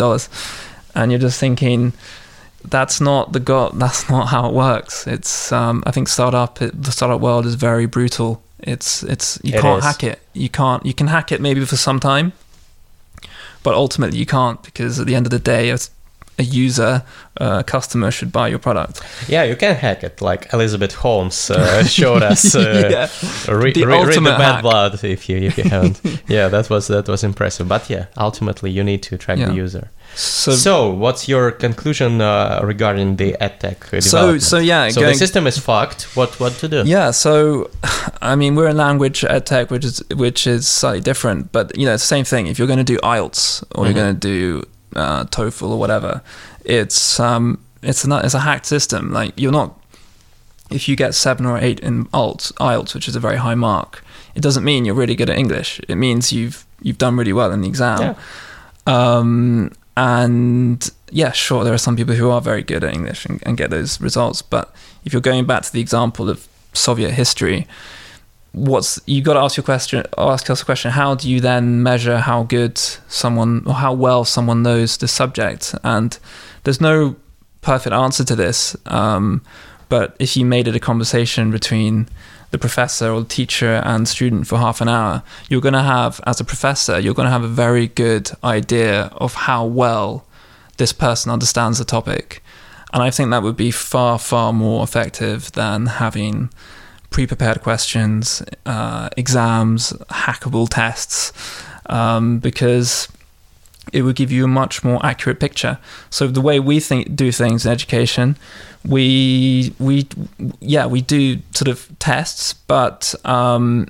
and 0.94 1.12
you're 1.12 1.20
just 1.20 1.40
thinking 1.40 1.94
that's 2.66 3.00
not 3.00 3.32
the 3.34 3.40
go- 3.40 3.70
that's 3.70 4.10
not 4.10 4.28
how 4.28 4.48
it 4.50 4.54
works. 4.54 5.08
It's 5.08 5.52
um, 5.52 5.84
i 5.86 5.92
think 5.92 6.08
startup 6.08 6.62
it, 6.62 6.82
the 6.84 6.92
startup 6.92 7.22
world 7.22 7.46
is 7.46 7.56
very 7.56 7.86
brutal. 7.86 8.42
It's 8.60 9.04
it's 9.04 9.40
you 9.44 9.54
It 9.56 9.62
can't 9.62 9.80
is. 9.80 9.84
hack 9.86 10.04
it. 10.04 10.20
You 10.34 10.50
can't 10.50 10.86
you 10.86 10.94
can 10.94 11.08
hack 11.08 11.32
it 11.32 11.40
maybe 11.42 11.64
for 11.66 11.78
some 11.78 12.00
time 12.00 12.34
but 13.64 13.74
ultimately 13.76 14.18
you 14.18 14.26
can't 14.26 14.62
because 14.64 15.00
at 15.00 15.08
the 15.08 15.16
end 15.16 15.26
of 15.26 15.30
the 15.32 15.40
day 15.40 15.70
a, 15.72 15.78
a 16.40 16.44
user 16.44 17.04
a 17.38 17.64
customer 17.64 18.12
should 18.12 18.32
buy 18.32 18.48
your 18.48 18.60
product 18.60 19.02
Yeah, 19.28 19.44
you 19.44 19.56
can 19.56 19.76
hack 19.76 20.04
it, 20.04 20.22
like 20.22 20.48
Elizabeth 20.54 20.94
Holmes 20.96 21.50
uh, 21.52 21.84
showed 21.84 22.24
us. 22.24 22.56
Uh, 22.56 22.60
Yeah. 22.92 23.10
re- 23.48 23.74
The 23.74 23.86
re- 23.86 24.04
read 24.06 24.18
the 24.18 24.22
bad 24.22 24.54
hack. 24.56 24.62
blood 24.62 25.04
if 25.04 25.30
you 25.30 25.38
if 25.38 25.58
you 25.58 25.64
haven't. 25.70 26.02
yeah, 26.28 26.48
that 26.50 26.70
was 26.70 26.88
that 26.88 27.08
was 27.08 27.24
impressive. 27.24 27.68
But 27.68 27.90
yeah, 27.90 28.06
ultimately 28.18 28.70
you 28.72 28.84
need 28.84 29.02
to 29.10 29.18
track 29.18 29.38
Yeah. 29.40 29.50
the 29.50 29.56
user. 29.64 29.90
so 30.16 30.52
So, 30.56 30.74
what's 31.04 31.28
your 31.28 31.52
conclusion 31.52 32.22
uh, 32.22 32.60
regarding 32.64 33.18
the 33.18 33.36
edtech 33.42 33.94
uh, 33.94 34.02
so 34.02 34.40
so 34.40 34.58
yeah 34.58 34.90
So 34.90 35.02
going, 35.02 35.14
the 35.14 35.18
system 35.20 35.48
is 35.48 35.58
fucked. 35.58 36.16
What 36.16 36.40
what 36.40 36.54
to 36.62 36.68
do? 36.68 36.84
yeah 36.86 37.12
so 37.12 37.70
i 38.22 38.36
mean 38.36 38.56
we're 38.56 38.70
in 38.70 38.78
language 38.78 39.24
ed 39.36 39.46
tech 39.46 39.70
which 39.72 39.86
is 39.86 40.02
which 40.16 40.48
is 40.48 40.68
slightly 40.68 41.02
different 41.02 41.52
but 41.52 41.66
you 41.78 41.86
know 41.86 41.94
it's 41.94 42.04
the 42.04 42.16
same 42.16 42.26
thing 42.26 42.48
if 42.48 42.58
you're 42.58 42.68
going 42.74 42.86
to 42.86 42.94
do 42.96 43.00
ielts 43.04 43.64
or 43.76 43.84
Mhm. 43.84 43.86
you're 43.86 44.00
going 44.04 44.16
to 44.20 44.28
do 44.34 44.64
uh, 44.98 45.26
TOEFL 45.26 45.70
or 45.70 45.80
whatever, 45.80 46.22
it's 46.66 47.20
um, 47.20 47.64
it's 47.82 48.06
a 48.06 48.20
it's 48.20 48.34
a 48.34 48.40
hacked 48.40 48.66
system. 48.66 49.12
Like 49.12 49.34
you're 49.38 49.52
not 49.52 49.80
if 50.70 50.90
you 50.90 50.96
get 50.96 51.16
seven 51.16 51.46
or 51.46 51.58
eight 51.58 51.80
in 51.80 52.06
IELTS, 52.08 52.52
IELTS, 52.54 52.94
which 52.94 53.08
is 53.08 53.16
a 53.16 53.20
very 53.20 53.38
high 53.38 53.56
mark, 53.56 54.04
it 54.36 54.42
doesn't 54.42 54.64
mean 54.64 54.86
you're 54.86 54.96
really 54.96 55.16
good 55.16 55.30
at 55.30 55.38
English. 55.38 55.80
It 55.88 55.96
means 55.96 56.34
you've 56.34 56.66
you've 56.82 56.98
done 56.98 57.18
really 57.18 57.34
well 57.34 57.52
in 57.52 57.62
the 57.62 57.68
exam. 57.68 58.00
Yeah. 58.02 58.16
Um, 58.86 59.72
and 59.96 60.90
yeah, 61.10 61.32
sure, 61.32 61.64
there 61.64 61.74
are 61.74 61.80
some 61.80 61.96
people 61.96 62.16
who 62.16 62.30
are 62.30 62.42
very 62.42 62.62
good 62.62 62.84
at 62.84 62.94
English 62.94 63.26
and, 63.26 63.42
and 63.46 63.58
get 63.58 63.70
those 63.70 64.00
results. 64.00 64.42
But 64.42 64.74
if 65.06 65.14
you're 65.14 65.22
going 65.22 65.46
back 65.46 65.64
to 65.64 65.74
the 65.74 65.82
example 65.82 66.30
of 66.30 66.48
Soviet 66.74 67.12
history, 67.12 67.68
what's 68.58 69.00
you 69.06 69.22
got 69.22 69.34
to 69.34 69.40
ask 69.40 69.58
your 69.58 69.64
question 69.64 70.04
ask 70.18 70.50
us 70.50 70.62
a 70.62 70.66
question. 70.66 70.92
How 70.92 71.16
do 71.16 71.30
you 71.30 71.40
then 71.40 71.84
measure 71.84 72.18
how 72.18 72.44
good 72.44 72.78
someone 72.78 73.64
or 73.66 73.76
how 73.76 73.94
well 73.94 74.26
someone 74.26 74.64
knows 74.64 74.98
the 74.98 75.08
subject? 75.08 75.76
And 75.84 76.18
there's 76.64 76.82
no 76.82 77.16
perfect 77.62 77.94
answer 77.94 78.24
to 78.24 78.36
this 78.36 78.76
um, 78.86 79.42
but 79.90 80.16
if 80.20 80.38
you 80.38 80.46
made 80.46 80.68
it 80.68 80.76
a 80.76 80.80
conversation 80.80 81.52
between 81.52 82.08
the 82.52 82.58
professor 82.58 83.12
or 83.12 83.22
the 83.22 83.28
teacher 83.28 83.82
and 83.84 84.08
student 84.08 84.48
for 84.48 84.58
half 84.58 84.80
an 84.80 84.88
hour 84.88 85.22
you're 85.50 85.62
going 85.62 85.74
to 85.74 85.82
have 85.82 86.22
as 86.26 86.40
a 86.40 86.46
professor 86.46 87.00
you're 87.00 87.14
going 87.14 87.26
to 87.26 87.32
have 87.32 87.44
a 87.44 87.48
very 87.48 87.88
good 87.88 88.32
idea 88.44 89.04
of 89.14 89.34
how 89.34 89.66
well 89.66 90.26
this 90.78 90.94
person 90.94 91.32
understands 91.32 91.78
the 91.78 91.86
topic. 91.86 92.42
And 92.94 93.04
i 93.04 93.12
think 93.12 93.32
that 93.32 93.44
would 93.44 93.58
be 93.58 93.72
far 93.72 94.18
far 94.18 94.54
more 94.54 94.84
effective 94.84 95.52
than 95.54 95.88
having 95.88 96.50
pre-prepared 97.10 97.62
questions, 97.62 98.44
uh, 98.66 99.10
exams, 99.18 99.94
hackable 100.10 100.68
tests, 100.70 101.32
um, 101.88 102.40
because 102.40 103.08
it 103.94 104.02
would 104.02 104.16
give 104.16 104.32
you 104.32 104.44
a 104.44 104.48
much 104.48 104.84
more 104.84 105.04
accurate 105.06 105.40
picture. 105.40 105.80
So 106.10 106.28
the 106.28 106.42
way 106.42 106.60
we 106.60 106.80
think 106.80 107.16
do 107.16 107.32
things 107.32 107.66
in 107.66 107.72
education, 107.72 108.36
we 108.86 109.74
we 109.80 110.08
yeah 110.60 110.86
we 110.86 111.02
do 111.02 111.40
sort 111.54 111.68
of 111.68 111.88
tests, 112.00 112.54
but 112.54 113.16
um, 113.26 113.88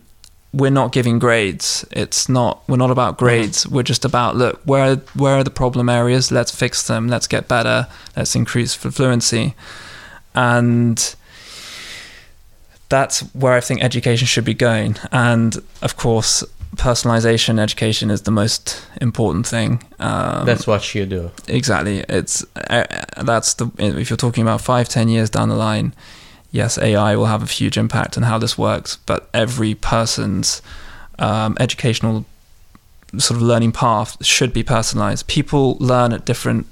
we're 0.54 0.72
not 0.72 0.92
giving 0.92 1.20
grades. 1.20 1.86
It's 1.92 2.30
not 2.30 2.62
we're 2.68 2.78
not 2.78 2.92
about 2.92 3.18
grades. 3.18 3.68
We're 3.68 3.84
just 3.84 4.06
about 4.06 4.36
look 4.36 4.62
where 4.66 4.98
where 5.16 5.36
are 5.36 5.44
the 5.44 5.50
problem 5.50 5.90
areas. 5.90 6.32
Let's 6.32 6.52
fix 6.56 6.88
them. 6.88 7.08
Let's 7.08 7.28
get 7.28 7.48
better. 7.48 7.88
Let's 8.16 8.36
increase 8.36 8.74
fluency, 8.74 9.56
and 10.34 11.16
that's 12.90 13.22
where 13.34 13.54
I 13.54 13.60
think 13.62 13.84
education 13.84 14.28
should 14.28 14.46
be 14.46 14.54
going. 14.54 14.96
And 15.12 15.58
of 15.82 15.98
course, 15.98 16.44
personalization 16.76 17.60
education 17.60 18.10
is 18.12 18.22
the 18.24 18.32
most 18.32 18.82
important 19.02 19.48
thing. 19.48 19.84
Um, 20.00 20.46
That's 20.46 20.68
what 20.68 20.94
you 20.96 21.06
do. 21.06 21.32
exactly. 21.48 22.00
It's 22.08 22.46
uh, 22.56 22.86
that's 23.24 23.56
the 23.56 23.70
if 23.78 24.10
you're 24.10 24.18
talking 24.18 24.42
about 24.42 24.62
five, 24.62 24.88
ten 24.90 25.10
years 25.10 25.30
down 25.30 25.50
the 25.50 25.56
line. 25.56 25.94
Yes, 26.52 26.78
AI 26.78 27.16
will 27.16 27.26
have 27.26 27.44
a 27.44 27.46
huge 27.46 27.78
impact 27.78 28.18
on 28.18 28.24
how 28.24 28.38
this 28.38 28.58
works, 28.58 28.98
but 29.06 29.30
every 29.34 29.76
person's 29.76 30.62
um, 31.20 31.58
educational 31.60 32.26
sort 33.18 33.38
of 33.38 33.42
learning 33.42 33.74
path 33.74 34.24
should 34.26 34.54
be 34.54 34.64
personalized. 34.64 35.28
People 35.28 35.76
learn 35.80 36.14
at 36.14 36.26
different 36.26 36.68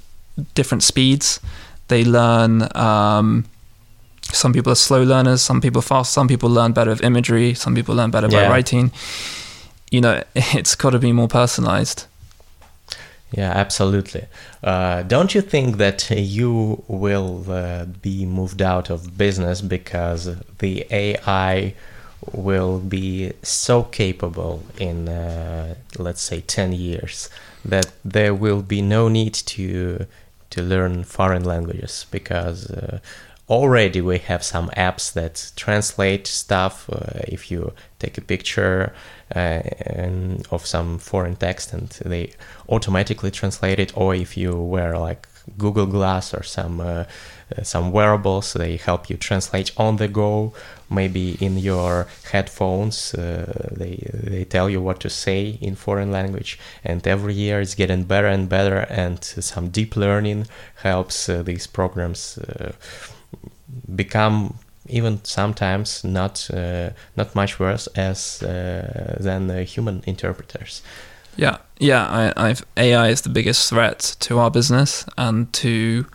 different 0.54 0.82
speeds. 0.82 1.40
They 1.88 2.04
learn. 2.04 2.68
Um, 2.74 3.44
some 4.32 4.52
people 4.52 4.72
are 4.72 4.76
slow 4.76 5.02
learners. 5.02 5.42
Some 5.42 5.60
people 5.60 5.82
fast. 5.82 6.12
Some 6.12 6.28
people 6.28 6.50
learn 6.50 6.72
better 6.72 6.90
with 6.90 7.02
imagery. 7.02 7.54
Some 7.54 7.74
people 7.74 7.94
learn 7.94 8.10
better 8.10 8.28
by 8.28 8.48
writing. 8.48 8.92
You 9.90 10.00
know, 10.00 10.22
it's 10.34 10.74
got 10.74 10.90
to 10.90 10.98
be 10.98 11.12
more 11.12 11.28
personalized. 11.28 12.06
Yeah, 13.32 13.50
absolutely. 13.50 14.26
Uh, 14.62 15.02
don't 15.02 15.34
you 15.34 15.40
think 15.40 15.78
that 15.78 16.10
you 16.10 16.82
will 16.86 17.44
uh, 17.50 17.84
be 17.84 18.24
moved 18.24 18.62
out 18.62 18.88
of 18.88 19.18
business 19.18 19.60
because 19.60 20.36
the 20.58 20.86
AI 20.90 21.74
will 22.32 22.78
be 22.78 23.32
so 23.42 23.82
capable 23.82 24.62
in, 24.78 25.08
uh, 25.08 25.74
let's 25.98 26.22
say, 26.22 26.40
10 26.40 26.72
years 26.72 27.28
that 27.64 27.92
there 28.04 28.32
will 28.32 28.62
be 28.62 28.80
no 28.80 29.08
need 29.08 29.34
to 29.34 30.06
to 30.48 30.62
learn 30.62 31.04
foreign 31.04 31.44
languages 31.44 32.06
because 32.10 32.70
uh, 32.70 32.98
already 33.48 34.00
we 34.00 34.18
have 34.18 34.42
some 34.42 34.68
apps 34.70 35.12
that 35.12 35.52
translate 35.54 36.26
stuff 36.26 36.90
uh, 36.90 37.20
if 37.28 37.50
you 37.50 37.72
take 37.98 38.18
a 38.18 38.20
picture 38.20 38.92
uh, 39.34 39.60
of 40.50 40.66
some 40.66 40.98
foreign 40.98 41.36
text 41.36 41.72
and 41.72 41.90
they 42.04 42.32
automatically 42.68 43.30
translate 43.30 43.78
it 43.78 43.96
or 43.96 44.14
if 44.14 44.36
you 44.36 44.54
wear 44.54 44.98
like 44.98 45.28
google 45.58 45.86
glass 45.86 46.34
or 46.34 46.42
some 46.42 46.80
uh, 46.80 47.04
uh, 47.56 47.62
some 47.62 47.92
wearables 47.92 48.52
they 48.54 48.76
help 48.76 49.08
you 49.08 49.16
translate 49.16 49.70
on 49.76 49.96
the 49.96 50.08
go 50.08 50.52
maybe 50.90 51.36
in 51.40 51.56
your 51.56 52.08
headphones 52.32 53.14
uh, 53.14 53.68
they 53.70 54.10
they 54.12 54.44
tell 54.44 54.68
you 54.68 54.80
what 54.80 54.98
to 54.98 55.08
say 55.08 55.56
in 55.60 55.76
foreign 55.76 56.10
language 56.10 56.58
and 56.82 57.06
every 57.06 57.34
year 57.34 57.60
it's 57.60 57.76
getting 57.76 58.02
better 58.02 58.26
and 58.26 58.48
better 58.48 58.78
and 58.90 59.22
some 59.22 59.68
deep 59.68 59.94
learning 59.94 60.44
helps 60.82 61.28
uh, 61.28 61.40
these 61.44 61.68
programs 61.68 62.40
become 63.94 64.54
even 64.88 65.20
sometimes 65.24 66.04
not 66.04 66.48
uh, 66.52 66.90
not 67.16 67.34
much 67.34 67.58
worse 67.58 67.88
as 67.96 68.42
uh, 68.42 69.16
than 69.20 69.50
uh, 69.50 69.64
human 69.64 70.02
interpreters. 70.06 70.82
Yeah, 71.36 71.58
yeah. 71.78 72.06
I, 72.06 72.48
I've 72.48 72.64
AI 72.76 73.08
is 73.08 73.20
the 73.22 73.28
biggest 73.28 73.68
threat 73.68 74.16
to 74.20 74.38
our 74.38 74.50
business 74.50 75.04
and 75.18 75.52
to 75.54 76.06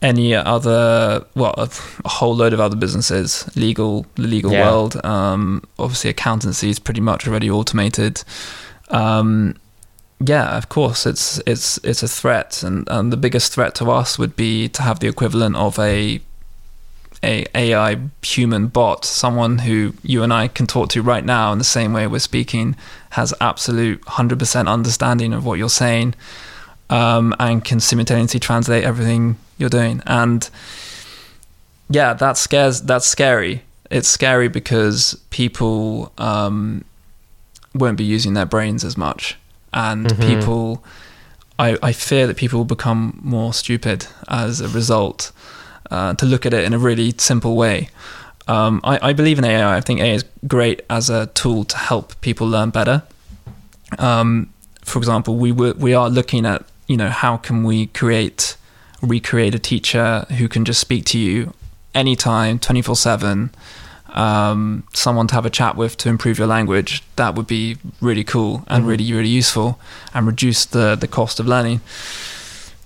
any 0.00 0.34
other 0.34 1.24
well 1.36 1.54
a, 1.56 1.68
a 2.04 2.08
whole 2.08 2.34
load 2.34 2.52
of 2.52 2.58
other 2.60 2.76
businesses 2.76 3.48
legal 3.56 4.04
the 4.16 4.22
legal 4.22 4.50
Yeah. 4.52 4.64
world 4.70 5.04
um, 5.04 5.62
obviously 5.78 6.10
accountancy 6.10 6.70
is 6.70 6.80
pretty 6.80 7.00
much 7.00 7.28
already 7.28 7.48
automated 7.48 8.24
um, 8.88 9.54
yeah 10.18 10.56
of 10.56 10.68
course 10.68 11.06
it's 11.06 11.40
it's 11.46 11.78
it's 11.84 12.02
a 12.02 12.08
threat 12.08 12.64
and, 12.64 12.88
and 12.90 13.12
the 13.12 13.16
biggest 13.16 13.52
threat 13.54 13.74
to 13.76 13.90
us 13.92 14.18
would 14.18 14.34
be 14.34 14.68
to 14.70 14.82
have 14.82 14.98
the 14.98 15.06
equivalent 15.06 15.54
of 15.54 15.78
a 15.78 16.20
a 17.24 17.46
AI 17.54 17.98
human 18.22 18.66
bot 18.66 19.04
someone 19.04 19.58
who 19.58 19.94
you 20.02 20.22
and 20.22 20.32
I 20.32 20.48
can 20.48 20.66
talk 20.66 20.88
to 20.90 21.02
right 21.02 21.24
now 21.24 21.52
in 21.52 21.58
the 21.58 21.64
same 21.64 21.92
way 21.92 22.06
we're 22.06 22.18
speaking 22.18 22.74
has 23.10 23.32
absolute 23.40 24.00
100% 24.02 24.68
understanding 24.68 25.32
of 25.32 25.44
what 25.44 25.58
you're 25.58 25.68
saying 25.68 26.14
um, 26.90 27.34
and 27.38 27.64
can 27.64 27.78
simultaneously 27.80 28.40
translate 28.40 28.84
everything 28.84 29.36
you're 29.58 29.68
doing. 29.70 30.02
And 30.06 30.48
yeah, 31.88 32.14
that 32.14 32.36
scares. 32.36 32.82
That's 32.82 33.06
scary. 33.06 33.62
It's 33.90 34.08
scary 34.08 34.48
because 34.48 35.18
people 35.30 36.12
um, 36.18 36.84
won't 37.74 37.98
be 37.98 38.04
using 38.04 38.34
their 38.34 38.46
brains 38.46 38.84
as 38.84 38.96
much, 38.96 39.36
and 39.72 40.06
Mhm. 40.06 40.26
people. 40.26 40.84
I, 41.58 41.76
I 41.82 41.92
fear 41.92 42.26
that 42.26 42.36
people 42.38 42.58
will 42.58 42.64
become 42.64 43.20
more 43.22 43.52
stupid 43.52 44.06
as 44.26 44.60
a 44.60 44.68
result. 44.68 45.30
Uh, 45.92 46.14
to 46.14 46.24
look 46.26 46.46
at 46.46 46.54
it 46.54 46.64
in 46.64 46.72
a 46.72 46.78
really 46.78 47.12
simple 47.18 47.54
way. 47.54 47.88
Um, 48.48 48.80
I, 48.82 49.10
I 49.10 49.12
believe 49.12 49.38
in 49.38 49.44
AI. 49.44 49.76
I 49.76 49.80
think 49.82 50.00
AI 50.00 50.14
is 50.14 50.24
great 50.46 50.80
as 50.88 51.10
a 51.10 51.26
tool 51.40 51.64
to 51.64 51.76
help 51.76 52.18
people 52.22 52.46
learn 52.48 52.70
better. 52.70 53.02
Um, 53.98 54.48
for 54.82 54.98
example, 54.98 55.36
we 55.36 55.52
were, 55.52 55.74
we 55.74 55.92
are 55.94 56.08
looking 56.08 56.46
at 56.46 56.64
you 56.88 56.96
know 56.96 57.10
how 57.10 57.36
can 57.36 57.62
we 57.62 57.86
create 58.00 58.56
recreate 59.02 59.54
a 59.54 59.58
teacher 59.58 60.24
who 60.38 60.48
can 60.48 60.64
just 60.64 60.80
speak 60.80 61.04
to 61.12 61.18
you 61.18 61.52
anytime 61.94 62.58
24 62.58 62.96
7 62.96 63.50
um, 64.14 64.84
someone 64.94 65.26
to 65.28 65.34
have 65.34 65.46
a 65.46 65.50
chat 65.50 65.76
with 65.76 65.96
to 65.98 66.08
improve 66.08 66.38
your 66.38 66.48
language 66.48 67.02
that 67.16 67.34
would 67.34 67.46
be 67.46 67.76
really 68.00 68.24
cool 68.24 68.64
and 68.68 68.84
Mhm. 68.84 68.88
really 68.88 69.12
really 69.12 69.28
useful 69.28 69.78
and 70.14 70.26
reduce 70.26 70.64
the 70.66 70.96
the 70.96 71.08
cost 71.08 71.40
of 71.40 71.46
learning 71.46 71.80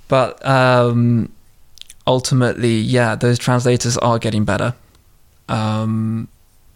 but 0.08 0.44
um, 0.46 1.30
ultimately 2.06 2.76
yeah 2.76 3.14
those 3.14 3.38
translators 3.38 3.96
are 3.98 4.18
getting 4.18 4.44
better 4.44 4.74
um, 5.48 6.28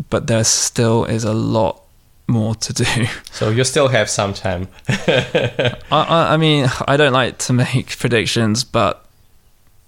but 0.09 0.27
there 0.27 0.45
still 0.45 1.05
is 1.05 1.25
a 1.25 1.33
lot 1.33 1.83
more 2.31 2.55
to 2.55 2.73
do 2.73 2.85
So 3.33 3.51
you 3.51 3.65
still 3.65 3.89
have 3.89 4.09
some 4.09 4.35
time. 4.35 4.69
I, 4.89 5.77
I, 5.91 6.35
I 6.35 6.37
mean, 6.37 6.69
I 6.87 6.97
don't 6.97 7.13
like 7.13 7.39
to 7.39 7.53
make 7.53 7.99
predictions, 7.99 8.65
but 8.65 9.05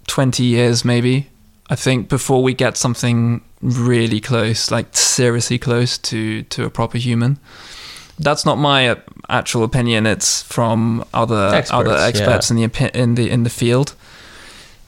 20 0.06 0.42
years 0.42 0.84
maybe. 0.84 1.28
I 1.70 1.76
think 1.76 2.08
before 2.08 2.42
we 2.42 2.54
get 2.54 2.76
something 2.76 3.42
really 3.60 4.20
close, 4.20 4.70
like 4.70 4.94
seriously 4.96 5.58
close 5.58 5.96
to, 5.98 6.42
to 6.42 6.64
a 6.64 6.70
proper 6.70 6.98
human. 6.98 7.38
That's 8.18 8.44
not 8.44 8.56
my 8.56 8.90
uh, 8.90 8.96
actual 9.28 9.64
opinion. 9.64 10.06
It's 10.06 10.42
from 10.42 11.04
other 11.14 11.48
Experts, 11.48 11.72
other 11.72 11.96
yeah. 11.96 12.06
experts 12.06 12.50
in 12.50 12.56
the 12.56 12.90
in 12.94 13.14
the 13.14 13.30
in 13.30 13.42
the 13.42 13.50
field. 13.50 13.94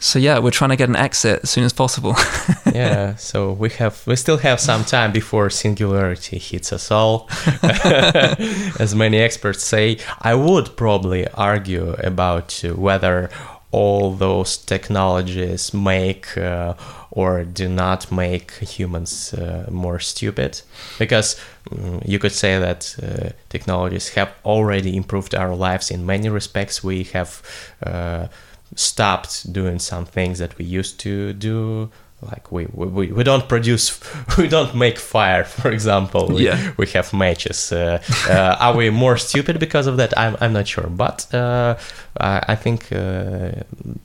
So 0.05 0.19
yeah, 0.19 0.39
we're 0.39 0.51
trying 0.51 0.69
to 0.69 0.77
get 0.77 0.91
an 0.91 0.97
exit 0.97 1.41
as 1.45 1.51
soon 1.51 1.65
as 1.65 1.73
possible. 1.73 2.15
yeah, 2.75 3.17
so 3.17 3.53
we 3.53 3.71
have 3.71 4.07
we 4.07 4.17
still 4.17 4.37
have 4.37 4.61
some 4.61 4.85
time 4.85 5.13
before 5.13 5.49
singularity 5.49 6.39
hits 6.39 6.75
us 6.75 6.91
all. 6.91 7.27
As 8.79 8.95
many 8.95 9.17
experts 9.17 9.65
say, 9.65 9.97
I 10.21 10.35
would 10.35 10.77
probably 10.77 11.27
argue 11.29 11.93
about 11.93 12.63
whether 12.77 13.31
all 13.71 14.13
those 14.13 14.59
technologies 14.59 15.73
make 15.73 16.37
uh, 16.37 16.75
or 17.11 17.43
do 17.43 17.67
not 17.67 18.13
make 18.13 18.53
humans 18.59 19.33
uh, 19.33 19.67
more 19.71 19.99
stupid 19.99 20.61
because 20.99 21.41
mm, 21.71 22.07
you 22.07 22.19
could 22.19 22.33
say 22.33 22.59
that 22.59 22.95
uh, 23.03 23.31
technologies 23.49 24.11
have 24.11 24.31
already 24.45 24.97
improved 24.97 25.35
our 25.35 25.55
lives 25.57 25.91
in 25.91 26.05
many 26.05 26.29
respects 26.29 26.85
we 26.85 27.05
have 27.05 27.43
uh, 27.83 28.29
stopped 28.75 29.53
doing 29.53 29.79
some 29.79 30.05
things 30.05 30.39
that 30.39 30.57
we 30.59 30.65
used 30.65 30.99
to 31.01 31.33
do. 31.33 31.91
Like 32.23 32.51
we, 32.51 32.65
we 32.73 33.13
we 33.13 33.23
don't 33.23 33.47
produce 33.51 34.01
we 34.39 34.49
don't 34.49 34.75
make 34.75 34.99
fire 34.99 35.45
for 35.45 35.71
example. 35.71 36.29
We, 36.29 36.47
Yeah. 36.47 36.73
we 36.79 36.87
have 36.95 37.13
matches. 37.13 37.71
Uh, 37.71 38.01
uh, 38.31 38.57
are 38.61 38.75
we 38.75 38.89
more 38.89 39.19
stupid 39.19 39.59
because 39.61 39.87
of 39.87 39.97
that? 39.99 40.17
I'm, 40.17 40.35
I'm 40.41 40.53
not 40.55 40.67
sure. 40.67 40.87
But 40.89 41.27
uh, 41.35 41.77
I, 42.19 42.41
I 42.49 42.55
think 42.57 42.91
uh, 42.93 43.51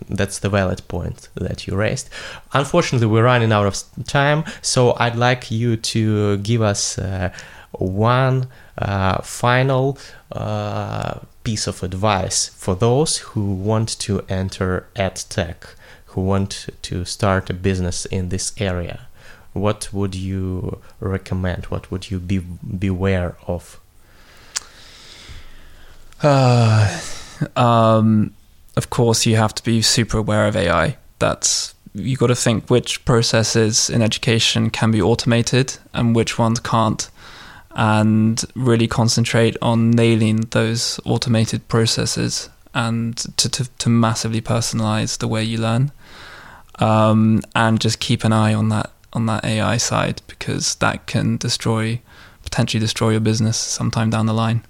that's 0.09 0.39
the 0.39 0.49
valid 0.49 0.86
point 0.89 1.30
that 1.36 1.65
you 1.65 1.76
raised. 1.78 2.09
Unfortunately 2.51 3.07
we're 3.07 3.24
running 3.24 3.53
out 3.53 3.65
of 3.67 3.76
time. 4.05 4.43
So 4.61 4.95
i'd 4.99 5.15
like 5.15 5.49
you 5.49 5.78
to 5.78 6.38
give 6.39 6.61
us 6.61 6.97
uh, 6.99 7.30
one 7.72 8.47
uh, 8.78 9.22
final 9.22 9.97
uh, 10.32 11.20
piece 11.43 11.67
of 11.67 11.84
advice 11.84 12.49
for 12.49 12.76
those 12.76 13.17
who 13.17 13.53
want 13.53 13.99
to 13.99 14.22
enter 14.30 14.88
edtech 14.95 15.76
who 16.09 16.22
want 16.22 16.67
to 16.82 17.05
start 17.05 17.49
a 17.49 17.53
business 17.53 18.05
in 18.05 18.30
this 18.30 18.53
area. 18.57 19.07
What 19.53 19.89
would 19.93 20.15
you 20.15 20.82
recommend? 20.99 21.65
What 21.65 21.91
would 21.91 22.09
you 22.09 22.20
be 22.20 22.39
beware 22.39 23.36
of? 23.47 23.80
Uh, 26.22 26.99
um, 27.55 28.34
of 28.76 28.89
course, 28.89 29.26
you 29.26 29.36
have 29.36 29.53
to 29.55 29.63
be 29.63 29.82
super 29.82 30.17
aware 30.17 30.47
of 30.47 30.55
AI. 30.55 30.97
That's 31.20 31.76
you 31.93 32.17
got 32.17 32.28
to 32.28 32.36
think 32.36 32.70
which 32.70 33.03
processes 33.05 33.89
in 33.89 34.01
education 34.01 34.70
can 34.70 34.91
be 34.91 35.01
automated 35.01 35.78
and 35.93 36.15
which 36.15 36.38
ones 36.38 36.59
can't, 36.59 37.09
and 37.72 38.43
really 38.55 38.88
concentrate 38.88 39.55
on 39.61 39.91
nailing 39.91 40.41
those 40.51 40.99
automated 41.05 41.67
processes 41.67 42.49
and 42.74 43.17
to 43.38 43.49
to, 43.49 43.70
to 43.78 43.89
massively 43.89 44.41
personalize 44.41 45.17
the 45.17 45.28
way 45.28 45.43
you 45.43 45.57
learn, 45.57 45.91
um, 46.80 47.41
and 47.55 47.80
just 47.80 47.99
keep 47.99 48.24
an 48.24 48.34
eye 48.34 48.53
on 48.53 48.70
that 48.70 48.91
on 49.13 49.26
that 49.26 49.43
AI 49.43 49.78
side 49.78 50.22
because 50.28 50.76
that 50.76 51.07
can 51.07 51.38
destroy 51.38 51.99
potentially 52.43 52.80
destroy 52.80 53.11
your 53.11 53.20
business 53.20 53.57
sometime 53.57 54.09
down 54.09 54.26
the 54.26 54.34
line. 54.34 54.63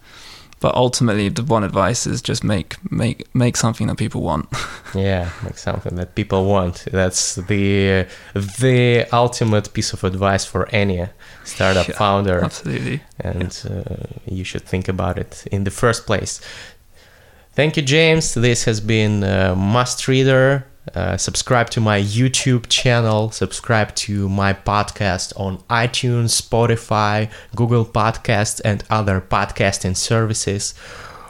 But 0.62 0.76
ultimately 0.76 1.30
the 1.30 1.44
one 1.44 1.64
advice 1.64 2.06
is 2.06 2.22
just 2.22 2.44
make 2.44 2.76
make 2.92 3.34
make 3.34 3.56
something 3.56 3.88
that 3.88 3.98
people 3.98 4.22
want. 4.22 4.48
Yeah 4.96 5.30
make 5.44 5.58
something 5.58 5.96
that 5.96 6.16
people 6.16 6.46
want. 6.46 6.86
That's 6.92 7.36
the 7.36 8.08
the 8.34 9.06
ultimate 9.14 9.72
piece 9.74 9.94
of 9.94 10.04
advice 10.04 10.46
for 10.46 10.68
any 10.70 11.08
startup 11.50 11.88
Yeah, 11.88 11.98
founder 11.98 12.40
absolutely 12.44 13.02
and 13.20 13.52
uh, 13.70 14.06
you 14.26 14.44
should 14.44 14.64
think 14.72 14.88
about 14.88 15.18
it 15.18 15.46
in 15.52 15.64
the 15.64 15.72
first 15.72 16.06
place. 16.06 16.42
Thank 17.54 17.76
you, 17.78 17.84
James. 17.84 18.34
This 18.36 18.64
has 18.66 18.80
been 18.80 19.24
uh, 19.24 19.56
Must 19.56 20.08
Reader. 20.08 20.66
Uh, 20.96 21.18
subscribe 21.18 21.70
to 21.72 21.82
my 21.82 22.00
YouTube 22.00 22.66
channel. 22.70 23.32
Subscribe 23.32 23.94
to 23.96 24.30
my 24.30 24.54
podcast 24.54 25.34
on 25.38 25.58
iTunes, 25.70 26.32
Spotify, 26.42 27.30
Google 27.56 27.86
Podcasts, 27.86 28.62
and 28.64 28.84
other 28.90 29.20
podcasting 29.20 29.96
services. 29.98 30.74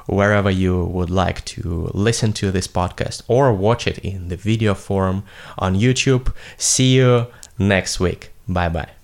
Wherever 0.08 0.50
you 0.50 0.86
would 0.86 1.10
like 1.10 1.46
to 1.46 1.90
listen 1.94 2.34
to 2.34 2.52
this 2.52 2.68
podcast 2.68 3.22
or 3.28 3.54
watch 3.54 3.88
it 3.88 3.98
in 4.00 4.28
the 4.30 4.38
video 4.38 4.74
form 4.74 5.24
on 5.58 5.76
YouTube. 5.76 6.34
See 6.58 6.96
you 6.96 7.28
next 7.58 8.00
week. 8.00 8.32
Bye 8.48 8.70
bye. 8.70 8.99